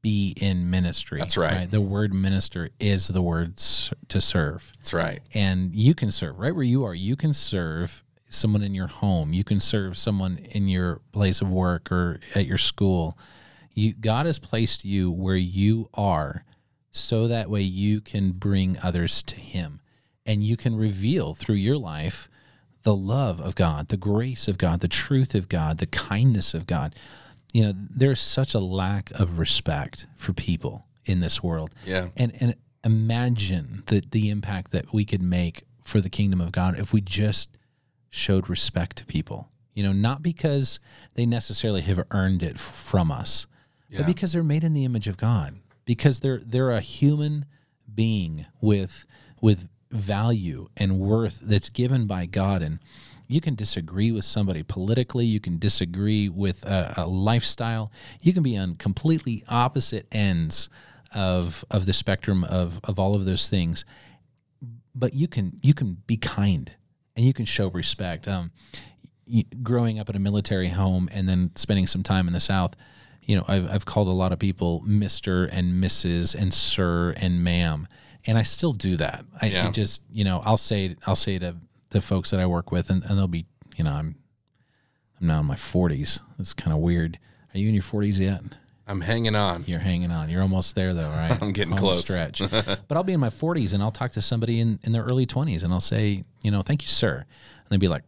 be 0.00 0.32
in 0.40 0.70
ministry. 0.70 1.18
That's 1.18 1.36
right. 1.36 1.52
right? 1.54 1.70
The 1.70 1.82
word 1.82 2.14
minister 2.14 2.70
is 2.80 3.08
the 3.08 3.20
word 3.20 3.58
s- 3.58 3.92
to 4.08 4.18
serve, 4.18 4.72
That's 4.78 4.94
right. 4.94 5.20
and 5.34 5.74
you 5.74 5.94
can 5.94 6.10
serve 6.10 6.38
right 6.38 6.54
where 6.54 6.64
you 6.64 6.82
are. 6.84 6.94
You 6.94 7.14
can 7.14 7.34
serve 7.34 8.02
someone 8.30 8.62
in 8.62 8.74
your 8.74 8.86
home. 8.86 9.34
You 9.34 9.44
can 9.44 9.60
serve 9.60 9.98
someone 9.98 10.38
in 10.38 10.68
your 10.68 11.02
place 11.12 11.42
of 11.42 11.50
work 11.50 11.92
or 11.92 12.18
at 12.34 12.46
your 12.46 12.56
school. 12.56 13.18
You 13.74 13.92
God 13.92 14.24
has 14.24 14.38
placed 14.38 14.86
you 14.86 15.10
where 15.10 15.36
you 15.36 15.90
are 15.92 16.45
so 16.96 17.28
that 17.28 17.50
way 17.50 17.62
you 17.62 18.00
can 18.00 18.32
bring 18.32 18.78
others 18.82 19.22
to 19.24 19.36
him 19.36 19.80
and 20.24 20.42
you 20.42 20.56
can 20.56 20.76
reveal 20.76 21.34
through 21.34 21.54
your 21.56 21.78
life 21.78 22.28
the 22.82 22.94
love 22.94 23.40
of 23.40 23.54
God, 23.54 23.88
the 23.88 23.96
grace 23.96 24.46
of 24.48 24.58
God, 24.58 24.80
the 24.80 24.88
truth 24.88 25.34
of 25.34 25.48
God, 25.48 25.78
the 25.78 25.86
kindness 25.86 26.54
of 26.54 26.66
God. 26.66 26.94
You 27.52 27.64
know, 27.64 27.72
there's 27.76 28.20
such 28.20 28.54
a 28.54 28.58
lack 28.60 29.10
of 29.12 29.38
respect 29.38 30.06
for 30.16 30.32
people 30.32 30.86
in 31.04 31.20
this 31.20 31.42
world. 31.42 31.70
Yeah. 31.84 32.08
And 32.16 32.32
and 32.40 32.54
imagine 32.84 33.82
the 33.86 34.02
the 34.10 34.30
impact 34.30 34.70
that 34.72 34.92
we 34.92 35.04
could 35.04 35.22
make 35.22 35.64
for 35.82 36.00
the 36.00 36.10
kingdom 36.10 36.40
of 36.40 36.52
God 36.52 36.78
if 36.78 36.92
we 36.92 37.00
just 37.00 37.56
showed 38.10 38.48
respect 38.48 38.96
to 38.98 39.04
people. 39.06 39.48
You 39.74 39.82
know, 39.82 39.92
not 39.92 40.22
because 40.22 40.80
they 41.14 41.26
necessarily 41.26 41.82
have 41.82 42.02
earned 42.10 42.42
it 42.42 42.58
from 42.58 43.10
us, 43.12 43.46
Yeah. 43.90 43.98
but 43.98 44.06
because 44.06 44.32
they're 44.32 44.42
made 44.42 44.64
in 44.64 44.72
the 44.74 44.84
image 44.84 45.06
of 45.06 45.16
God. 45.16 45.56
Because 45.86 46.20
they're 46.20 46.40
they're 46.44 46.72
a 46.72 46.80
human 46.80 47.46
being 47.92 48.44
with 48.60 49.06
with 49.40 49.68
value 49.90 50.68
and 50.76 50.98
worth 50.98 51.40
that's 51.40 51.70
given 51.70 52.06
by 52.06 52.26
God. 52.26 52.60
And 52.60 52.80
you 53.28 53.40
can 53.40 53.54
disagree 53.54 54.12
with 54.12 54.24
somebody 54.24 54.62
politically. 54.62 55.24
You 55.24 55.40
can 55.40 55.58
disagree 55.58 56.28
with 56.28 56.64
a, 56.64 56.94
a 56.98 57.06
lifestyle. 57.06 57.90
You 58.20 58.32
can 58.32 58.42
be 58.42 58.56
on 58.56 58.74
completely 58.74 59.42
opposite 59.48 60.06
ends 60.12 60.68
of 61.14 61.64
of 61.70 61.86
the 61.86 61.92
spectrum 61.92 62.44
of 62.44 62.80
of 62.84 62.98
all 62.98 63.14
of 63.14 63.24
those 63.24 63.48
things. 63.48 63.84
But 64.94 65.14
you 65.14 65.28
can 65.28 65.58
you 65.62 65.72
can 65.72 66.02
be 66.06 66.16
kind 66.16 66.74
and 67.16 67.24
you 67.24 67.32
can 67.32 67.46
show 67.46 67.68
respect. 67.68 68.28
Um, 68.28 68.50
growing 69.62 69.98
up 69.98 70.08
in 70.08 70.16
a 70.16 70.20
military 70.20 70.68
home 70.68 71.08
and 71.12 71.28
then 71.28 71.50
spending 71.56 71.86
some 71.86 72.02
time 72.02 72.28
in 72.28 72.32
the 72.32 72.40
South, 72.40 72.76
you 73.26 73.36
know, 73.36 73.44
I've 73.46 73.70
I've 73.70 73.84
called 73.84 74.08
a 74.08 74.12
lot 74.12 74.32
of 74.32 74.38
people 74.38 74.82
Mister 74.86 75.44
and 75.44 75.82
Mrs. 75.82 76.34
and 76.34 76.54
Sir 76.54 77.10
and 77.18 77.44
Ma'am, 77.44 77.86
and 78.26 78.38
I 78.38 78.42
still 78.42 78.72
do 78.72 78.96
that. 78.96 79.24
I, 79.42 79.46
I 79.66 79.70
just 79.70 80.02
you 80.10 80.24
know 80.24 80.40
I'll 80.44 80.56
say 80.56 80.96
I'll 81.06 81.14
say 81.16 81.38
to 81.40 81.56
the 81.90 82.00
folks 82.00 82.30
that 82.30 82.40
I 82.40 82.46
work 82.46 82.72
with, 82.72 82.88
and, 82.88 83.02
and 83.02 83.18
they'll 83.18 83.28
be 83.28 83.44
you 83.76 83.84
know 83.84 83.92
I'm 83.92 84.16
I'm 85.20 85.26
now 85.26 85.40
in 85.40 85.46
my 85.46 85.54
40s. 85.54 86.20
It's 86.38 86.52
kind 86.52 86.72
of 86.74 86.80
weird. 86.80 87.18
Are 87.54 87.58
you 87.58 87.68
in 87.68 87.74
your 87.74 87.82
40s 87.82 88.18
yet? 88.18 88.42
I'm 88.86 89.00
hanging 89.00 89.34
on. 89.34 89.64
You're 89.66 89.78
hanging 89.80 90.10
on. 90.10 90.28
You're 90.28 90.42
almost 90.42 90.74
there, 90.74 90.92
though, 90.94 91.08
right? 91.08 91.36
I'm 91.42 91.52
getting 91.52 91.70
Home 91.72 91.78
close. 91.80 92.04
Stretch. 92.04 92.40
but 92.50 92.92
I'll 92.92 93.02
be 93.02 93.14
in 93.14 93.20
my 93.20 93.30
40s 93.30 93.72
and 93.72 93.82
I'll 93.82 93.90
talk 93.90 94.12
to 94.12 94.20
somebody 94.22 94.60
in, 94.60 94.78
in 94.82 94.92
their 94.92 95.02
early 95.02 95.24
20s 95.26 95.64
and 95.64 95.72
I'll 95.72 95.80
say, 95.80 96.22
you 96.42 96.50
know, 96.50 96.60
thank 96.62 96.82
you, 96.82 96.88
sir. 96.88 97.16
And 97.16 97.26
they'd 97.70 97.80
be 97.80 97.88
like, 97.88 98.02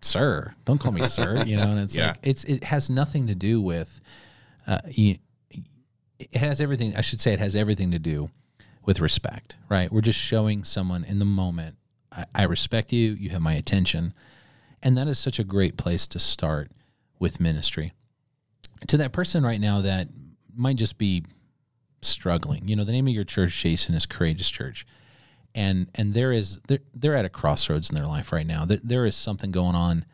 sir, 0.00 0.54
don't 0.64 0.78
call 0.78 0.90
me 0.90 1.02
sir. 1.02 1.44
You 1.44 1.58
know, 1.58 1.64
and 1.70 1.78
it's 1.80 1.94
Yeah. 1.96 2.08
like 2.08 2.18
it's 2.22 2.44
it 2.44 2.64
has 2.64 2.88
nothing 2.90 3.26
to 3.28 3.34
do 3.34 3.60
with. 3.60 4.00
Uh, 4.66 4.78
it 4.86 5.20
has 6.34 6.60
everything. 6.60 6.96
I 6.96 7.00
should 7.00 7.20
say 7.20 7.32
it 7.32 7.38
has 7.38 7.56
everything 7.56 7.90
to 7.90 7.98
do 7.98 8.30
with 8.84 9.00
respect, 9.00 9.56
right? 9.68 9.90
We're 9.92 10.00
just 10.00 10.18
showing 10.18 10.64
someone 10.64 11.04
in 11.04 11.18
the 11.18 11.24
moment. 11.24 11.76
I, 12.12 12.24
I 12.34 12.42
respect 12.44 12.92
you. 12.92 13.12
You 13.12 13.30
have 13.30 13.42
my 13.42 13.54
attention, 13.54 14.14
and 14.82 14.96
that 14.96 15.08
is 15.08 15.18
such 15.18 15.38
a 15.38 15.44
great 15.44 15.76
place 15.76 16.06
to 16.08 16.18
start 16.18 16.70
with 17.18 17.40
ministry. 17.40 17.92
To 18.88 18.96
that 18.96 19.12
person 19.12 19.44
right 19.44 19.60
now 19.60 19.80
that 19.80 20.08
might 20.54 20.76
just 20.76 20.98
be 20.98 21.24
struggling. 22.02 22.68
You 22.68 22.76
know, 22.76 22.84
the 22.84 22.92
name 22.92 23.06
of 23.06 23.14
your 23.14 23.24
church, 23.24 23.58
Jason, 23.62 23.94
is 23.94 24.06
Courageous 24.06 24.50
Church 24.50 24.86
and 25.54 25.88
and 25.94 26.14
there 26.14 26.32
is 26.32 26.58
they're, 26.66 26.80
they're 26.94 27.16
at 27.16 27.24
a 27.24 27.28
crossroads 27.28 27.88
in 27.88 27.94
their 27.94 28.06
life 28.06 28.32
right 28.32 28.46
now 28.46 28.64
there, 28.64 28.80
there 28.82 29.06
is 29.06 29.14
something 29.14 29.50
going 29.50 29.74
on 29.74 30.04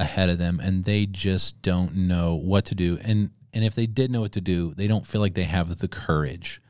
ahead 0.00 0.28
of 0.28 0.38
them 0.38 0.60
and 0.60 0.84
they 0.84 1.06
just 1.06 1.60
don't 1.62 1.94
know 1.94 2.34
what 2.34 2.64
to 2.66 2.74
do. 2.74 2.98
And 3.02 3.30
and 3.52 3.64
if 3.64 3.74
they 3.74 3.86
did 3.86 4.10
know 4.10 4.20
what 4.20 4.32
to 4.32 4.40
do 4.40 4.74
they 4.74 4.86
don't 4.86 5.06
feel 5.06 5.20
like 5.20 5.34
they 5.34 5.44
have 5.44 5.78
the 5.78 5.88
courage 5.88 6.62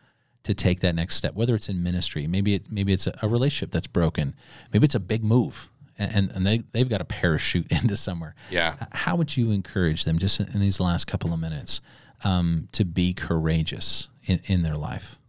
to 0.42 0.54
take 0.54 0.80
that 0.80 0.94
next 0.94 1.16
step 1.16 1.34
whether 1.34 1.54
it's 1.54 1.68
in 1.68 1.82
ministry. 1.82 2.26
Maybe 2.26 2.54
it 2.54 2.70
maybe 2.70 2.92
it's 2.92 3.06
a, 3.06 3.18
a 3.22 3.28
relationship 3.28 3.70
that's 3.70 3.86
broken. 3.86 4.34
Maybe 4.72 4.84
it's 4.84 4.94
a 4.94 5.00
big 5.00 5.24
move 5.24 5.70
and 6.00 6.30
and 6.32 6.46
they, 6.46 6.62
they've 6.72 6.88
got 6.88 7.00
a 7.00 7.04
parachute 7.04 7.66
into 7.70 7.96
somewhere. 7.96 8.34
Yeah. 8.50 8.74
how 8.92 9.16
would 9.16 9.36
you 9.36 9.50
encourage 9.50 10.04
them 10.04 10.18
just 10.18 10.40
in 10.40 10.60
these 10.60 10.80
last 10.80 11.06
couple 11.06 11.32
of 11.32 11.40
minutes 11.40 11.80
um, 12.24 12.68
to 12.72 12.84
be 12.84 13.14
courageous 13.14 14.08
in, 14.24 14.40
in 14.46 14.62
their 14.62 14.76
life? 14.76 15.20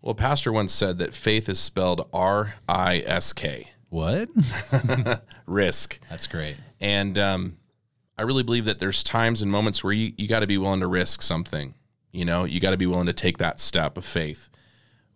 Well, 0.00 0.14
pastor 0.14 0.52
once 0.52 0.72
said 0.72 0.98
that 0.98 1.14
faith 1.14 1.48
is 1.48 1.60
spelled 1.60 2.08
R 2.12 2.56
I 2.68 2.98
S 3.06 3.32
K, 3.32 3.70
what 3.92 4.28
risk. 5.46 6.00
that's 6.08 6.26
great 6.26 6.56
And 6.80 7.18
um, 7.18 7.58
I 8.16 8.22
really 8.22 8.42
believe 8.42 8.64
that 8.64 8.78
there's 8.78 9.02
times 9.02 9.42
and 9.42 9.50
moments 9.50 9.84
where 9.84 9.92
you, 9.92 10.12
you 10.16 10.28
got 10.28 10.40
to 10.40 10.46
be 10.46 10.58
willing 10.58 10.80
to 10.80 10.86
risk 10.86 11.22
something. 11.22 11.74
You 12.10 12.24
know, 12.24 12.44
you 12.44 12.60
got 12.60 12.70
to 12.70 12.76
be 12.76 12.86
willing 12.86 13.06
to 13.06 13.12
take 13.12 13.38
that 13.38 13.58
step 13.60 13.96
of 13.96 14.04
faith 14.04 14.48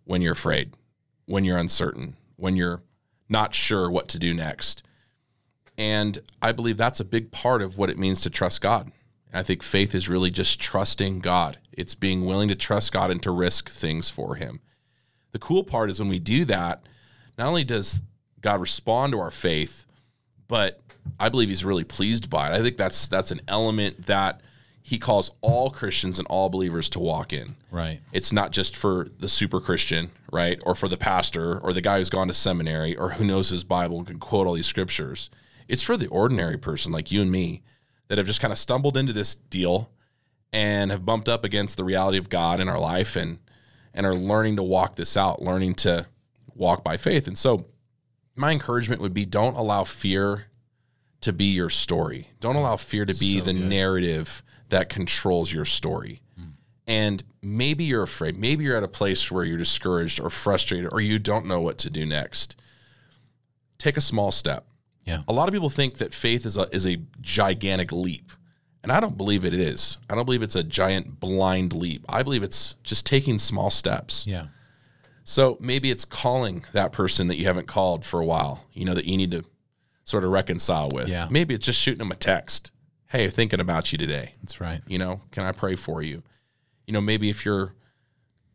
when 0.03 0.21
you're 0.21 0.33
afraid, 0.33 0.73
when 1.25 1.43
you're 1.43 1.57
uncertain, 1.57 2.15
when 2.35 2.55
you're 2.55 2.81
not 3.29 3.53
sure 3.53 3.89
what 3.89 4.07
to 4.09 4.19
do 4.19 4.33
next. 4.33 4.83
And 5.77 6.19
I 6.41 6.51
believe 6.51 6.77
that's 6.77 6.99
a 6.99 7.05
big 7.05 7.31
part 7.31 7.61
of 7.61 7.77
what 7.77 7.89
it 7.89 7.99
means 7.99 8.21
to 8.21 8.29
trust 8.29 8.61
God. 8.61 8.91
I 9.33 9.43
think 9.43 9.61
faith 9.61 9.93
is 9.93 10.09
really 10.09 10.31
just 10.31 10.59
trusting 10.59 11.19
God. 11.19 11.59
It's 11.71 11.93
being 11.93 12.25
willing 12.25 12.47
to 12.49 12.55
trust 12.55 12.91
God 12.91 13.11
and 13.11 13.21
to 13.23 13.31
risk 13.31 13.69
things 13.69 14.09
for 14.09 14.35
Him. 14.35 14.61
The 15.31 15.39
cool 15.39 15.63
part 15.63 15.89
is 15.89 15.99
when 15.99 16.09
we 16.09 16.19
do 16.19 16.45
that, 16.45 16.83
not 17.37 17.47
only 17.47 17.63
does 17.63 18.01
God 18.47 18.61
respond 18.61 19.11
to 19.11 19.19
our 19.19 19.29
faith, 19.29 19.83
but 20.47 20.79
I 21.19 21.27
believe 21.27 21.49
he's 21.49 21.65
really 21.65 21.83
pleased 21.83 22.29
by 22.29 22.47
it. 22.47 22.57
I 22.57 22.61
think 22.61 22.77
that's 22.77 23.05
that's 23.05 23.29
an 23.29 23.41
element 23.45 24.05
that 24.05 24.39
he 24.81 24.97
calls 24.97 25.31
all 25.41 25.69
Christians 25.69 26.17
and 26.17 26.25
all 26.29 26.47
believers 26.47 26.87
to 26.91 26.99
walk 26.99 27.33
in. 27.33 27.57
right 27.71 27.99
It's 28.13 28.31
not 28.31 28.53
just 28.53 28.73
for 28.77 29.09
the 29.19 29.27
super 29.27 29.59
Christian, 29.59 30.11
right? 30.31 30.63
Or 30.65 30.75
for 30.75 30.87
the 30.87 30.95
pastor 30.95 31.59
or 31.59 31.73
the 31.73 31.81
guy 31.81 31.97
who's 31.97 32.09
gone 32.09 32.29
to 32.29 32.33
seminary 32.33 32.95
or 32.95 33.09
who 33.09 33.25
knows 33.25 33.49
his 33.49 33.65
Bible 33.65 33.97
and 33.97 34.07
can 34.07 34.17
quote 34.17 34.47
all 34.47 34.53
these 34.53 34.65
scriptures. 34.65 35.29
It's 35.67 35.83
for 35.83 35.97
the 35.97 36.07
ordinary 36.07 36.57
person 36.57 36.93
like 36.93 37.11
you 37.11 37.21
and 37.21 37.29
me 37.29 37.63
that 38.07 38.17
have 38.17 38.27
just 38.27 38.39
kind 38.39 38.53
of 38.53 38.57
stumbled 38.57 38.95
into 38.95 39.11
this 39.11 39.35
deal 39.35 39.89
and 40.53 40.89
have 40.89 41.05
bumped 41.05 41.27
up 41.27 41.43
against 41.43 41.75
the 41.75 41.83
reality 41.83 42.17
of 42.17 42.29
God 42.29 42.61
in 42.61 42.69
our 42.69 42.79
life 42.79 43.17
and 43.17 43.39
and 43.93 44.05
are 44.05 44.15
learning 44.15 44.55
to 44.55 44.63
walk 44.63 44.95
this 44.95 45.17
out, 45.17 45.41
learning 45.41 45.73
to 45.73 46.05
walk 46.55 46.81
by 46.81 46.95
faith. 46.95 47.27
And 47.27 47.37
so 47.37 47.65
my 48.37 48.51
encouragement 48.51 49.01
would 49.01 49.13
be 49.13 49.25
don't 49.25 49.55
allow 49.55 49.83
fear 49.83 50.45
to 51.21 51.33
be 51.33 51.45
your 51.45 51.69
story. 51.69 52.29
Don't 52.39 52.55
allow 52.55 52.75
fear 52.77 53.05
to 53.05 53.13
be 53.13 53.39
So 53.39 53.45
the 53.45 53.53
good. 53.53 53.63
narrative 53.69 54.43
that 54.69 54.89
controls 54.89 55.51
your 55.51 55.65
story. 55.65 56.21
Mm. 56.39 56.51
And 56.85 57.23
maybe 57.41 57.83
you're 57.83 58.03
afraid. 58.03 58.37
Maybe 58.37 58.63
you're 58.65 58.77
at 58.77 58.83
a 58.83 58.87
place 58.87 59.31
where 59.31 59.43
you're 59.43 59.57
discouraged 59.57 60.19
or 60.21 60.29
frustrated 60.29 60.91
or 60.93 61.01
you 61.01 61.17
don't 61.19 61.45
know 61.45 61.59
what 61.59 61.77
to 61.79 61.89
do 61.89 62.05
next. 62.05 62.55
Take 63.77 63.97
a 63.97 64.01
small 64.01 64.31
step. 64.31 64.65
Yeah. 65.03 65.21
A 65.27 65.33
lot 65.33 65.47
of 65.47 65.53
people 65.53 65.69
think 65.69 65.97
that 65.97 66.13
faith 66.13 66.45
is 66.45 66.57
a 66.57 66.63
is 66.75 66.85
a 66.85 66.97
gigantic 67.21 67.91
leap. 67.91 68.31
And 68.83 68.91
I 68.91 68.99
don't 68.99 69.17
believe 69.17 69.43
it 69.43 69.53
is. 69.53 69.97
I 70.09 70.15
don't 70.15 70.25
believe 70.25 70.43
it's 70.43 70.55
a 70.55 70.63
giant 70.63 71.19
blind 71.19 71.73
leap. 71.73 72.05
I 72.07 72.23
believe 72.23 72.43
it's 72.43 72.75
just 72.83 73.05
taking 73.05 73.37
small 73.39 73.69
steps. 73.69 74.25
Yeah. 74.27 74.47
So 75.29 75.57
maybe 75.59 75.91
it's 75.91 76.05
calling 76.05 76.63
that 76.71 76.93
person 76.93 77.27
that 77.27 77.35
you 77.35 77.43
haven't 77.47 77.67
called 77.67 78.05
for 78.05 78.21
a 78.21 78.25
while, 78.25 78.63
you 78.71 78.85
know, 78.85 78.93
that 78.93 79.03
you 79.03 79.17
need 79.17 79.31
to 79.31 79.43
sort 80.05 80.23
of 80.23 80.31
reconcile 80.31 80.87
with. 80.93 81.09
Yeah. 81.09 81.27
Maybe 81.29 81.53
it's 81.53 81.65
just 81.65 81.81
shooting 81.81 81.97
them 81.99 82.13
a 82.13 82.15
text. 82.15 82.71
Hey, 83.07 83.29
thinking 83.29 83.59
about 83.59 83.91
you 83.91 83.97
today. 83.97 84.35
That's 84.41 84.61
right. 84.61 84.79
You 84.87 84.97
know, 84.97 85.19
can 85.31 85.43
I 85.43 85.51
pray 85.51 85.75
for 85.75 86.01
you? 86.01 86.23
You 86.85 86.93
know, 86.93 87.01
maybe 87.01 87.29
if 87.29 87.43
you're 87.43 87.73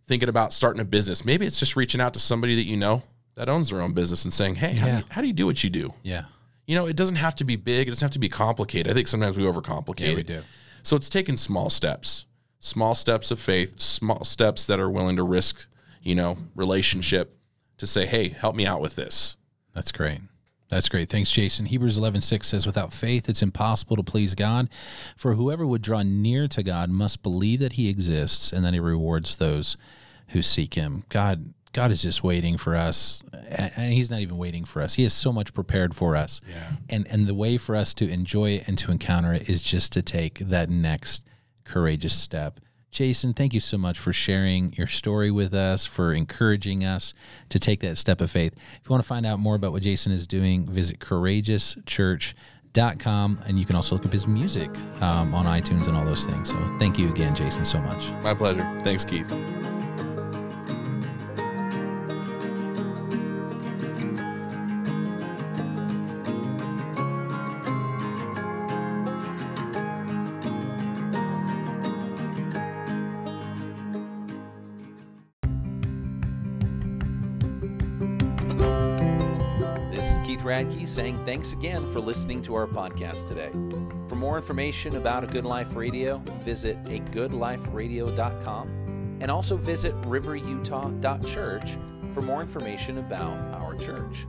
thinking 0.07 0.31
about 0.31 0.55
starting 0.55 0.81
a 0.81 0.85
business, 0.87 1.27
maybe 1.27 1.45
it's 1.45 1.59
just 1.61 1.77
reaching 1.77 2.01
out 2.01 2.15
to 2.15 2.19
somebody 2.19 2.55
that 2.55 2.65
you 2.65 2.79
know 2.79 3.03
that 3.35 3.51
owns 3.51 3.69
their 3.69 3.83
own 3.83 3.93
business 3.93 4.25
and 4.25 4.33
saying, 4.33 4.55
Hey, 4.55 4.73
how, 4.73 4.87
do 4.87 4.97
you, 4.97 5.03
how 5.11 5.21
do 5.21 5.27
you 5.27 5.33
do 5.35 5.45
what 5.45 5.63
you 5.63 5.69
do? 5.69 5.93
Yeah. 6.03 6.25
You 6.67 6.75
know, 6.75 6.87
it 6.87 6.97
doesn't 6.97 7.17
have 7.17 7.35
to 7.35 7.45
be 7.45 7.57
big. 7.57 7.87
It 7.87 7.91
doesn't 7.91 8.07
have 8.07 8.13
to 8.13 8.19
be 8.19 8.31
complicated. 8.31 8.91
I 8.91 8.95
think 8.95 9.09
sometimes 9.09 9.37
we 9.37 9.43
overcomplicate 9.45 10.01
Yeah, 10.01 10.15
we 10.15 10.21
it. 10.23 10.27
do. 10.27 10.43
So 10.83 10.97
it's 10.97 11.11
taking 11.11 11.37
small 11.37 11.69
steps, 11.69 12.25
small 12.61 12.95
steps 12.95 13.31
of 13.31 13.39
faith, 13.39 13.79
small 13.79 14.25
steps 14.25 14.67
that 14.69 14.81
are 14.81 14.89
willing 14.89 15.17
to 15.17 15.23
risk, 15.23 15.67
you 16.03 16.15
know, 16.15 16.39
relationship 16.55 17.39
to 17.79 17.87
say, 17.87 18.07
hey, 18.07 18.29
help 18.29 18.55
me 18.55 18.67
out 18.67 18.81
with 18.81 18.97
this. 18.97 19.37
That's 19.75 19.93
great. 19.93 20.21
That's 20.73 20.89
great. 20.89 21.11
Thanks, 21.11 21.31
Jason. 21.31 21.67
Hebrews 21.67 21.99
11, 21.99 22.23
6 22.23 22.47
says, 22.47 22.65
Without 22.65 22.95
faith, 22.95 23.29
it's 23.29 23.43
impossible 23.43 23.97
to 23.97 24.03
please 24.03 24.35
God. 24.35 24.71
For 25.19 25.35
whoever 25.35 25.67
would 25.67 25.83
draw 25.83 26.03
near 26.03 26.49
to 26.49 26.63
God 26.63 26.89
must 26.89 27.23
believe 27.23 27.61
that 27.61 27.75
he 27.75 27.91
exists 27.91 28.53
and 28.53 28.65
that 28.65 28.73
he 28.73 28.81
rewards 28.81 29.37
those 29.37 29.77
who 30.29 30.41
seek 30.41 30.73
him. 30.73 31.05
God, 31.11 31.53
God 31.75 31.91
is 31.91 32.01
just 32.01 32.25
waiting 32.25 32.57
for 32.57 32.75
us. 32.75 33.23
And 33.51 33.93
he's 33.93 34.11
not 34.11 34.21
even 34.21 34.39
waiting 34.39 34.65
for 34.65 34.81
us. 34.81 34.95
He 34.95 35.03
has 35.03 35.13
so 35.13 35.31
much 35.31 35.53
prepared 35.53 35.95
for 35.95 36.17
us. 36.17 36.41
Yeah. 36.49 36.73
And 36.89 37.07
and 37.09 37.27
the 37.27 37.35
way 37.35 37.59
for 37.59 37.77
us 37.77 37.93
to 37.95 38.09
enjoy 38.09 38.53
it 38.53 38.67
and 38.67 38.79
to 38.79 38.91
encounter 38.91 39.35
it 39.35 39.51
is 39.51 39.61
just 39.61 39.93
to 39.93 40.01
take 40.01 40.39
that 40.39 40.71
next 40.71 41.23
courageous 41.65 42.19
step. 42.19 42.61
Jason, 42.93 43.33
thank 43.33 43.55
you 43.55 43.61
so 43.61 43.79
much 43.79 43.99
for 43.99 44.13
sharing 44.13 44.75
your 44.75 44.87
story 44.87 45.31
with 45.31 45.55
us, 45.55 45.87
for 45.87 46.13
encouraging 46.13 46.85
us 46.85 47.15
to 47.49 47.59
take 47.59 47.81
that 47.81 47.97
step 47.97 48.21
of 48.21 48.31
faith. 48.31 48.53
If 48.53 48.81
you 48.85 48.91
want 48.91 49.03
to 49.03 49.09
find 49.09 49.25
out 49.25 49.39
more 49.39 49.55
about 49.55 49.73
what 49.73 49.83
Jason 49.83 50.13
is 50.13 50.27
doing, 50.27 50.69
visit 50.69 51.01
courageouschurch.com 51.01 53.41
and 53.47 53.59
you 53.59 53.65
can 53.65 53.77
also 53.77 53.95
look 53.95 54.05
up 54.05 54.13
his 54.13 54.27
music 54.27 54.69
um, 55.01 55.35
on 55.35 55.47
iTunes 55.47 55.89
and 55.89 55.97
all 55.97 56.05
those 56.05 56.27
things. 56.27 56.51
So 56.51 56.77
thank 56.79 56.99
you 56.99 57.11
again, 57.11 57.35
Jason, 57.35 57.65
so 57.65 57.81
much. 57.81 58.11
My 58.23 58.35
pleasure. 58.35 58.71
Thanks, 58.83 59.07
Keith. 59.07 59.33
Saying 80.93 81.25
thanks 81.25 81.53
again 81.53 81.91
for 81.91 82.01
listening 82.01 82.43
to 82.43 82.55
our 82.55 82.67
podcast 82.67 83.27
today. 83.27 83.51
For 84.09 84.17
more 84.17 84.37
information 84.37 84.97
about 84.97 85.25
A 85.25 85.27
Good 85.27 85.47
Life 85.47 85.75
Radio, 85.75 86.19
visit 86.43 86.83
agoodliferadio.com 86.85 89.19
and 89.21 89.31
also 89.31 89.57
visit 89.57 89.99
riverutah.church 90.03 91.79
for 92.13 92.21
more 92.21 92.43
information 92.43 92.99
about 92.99 93.39
our 93.55 93.75
church. 93.77 94.27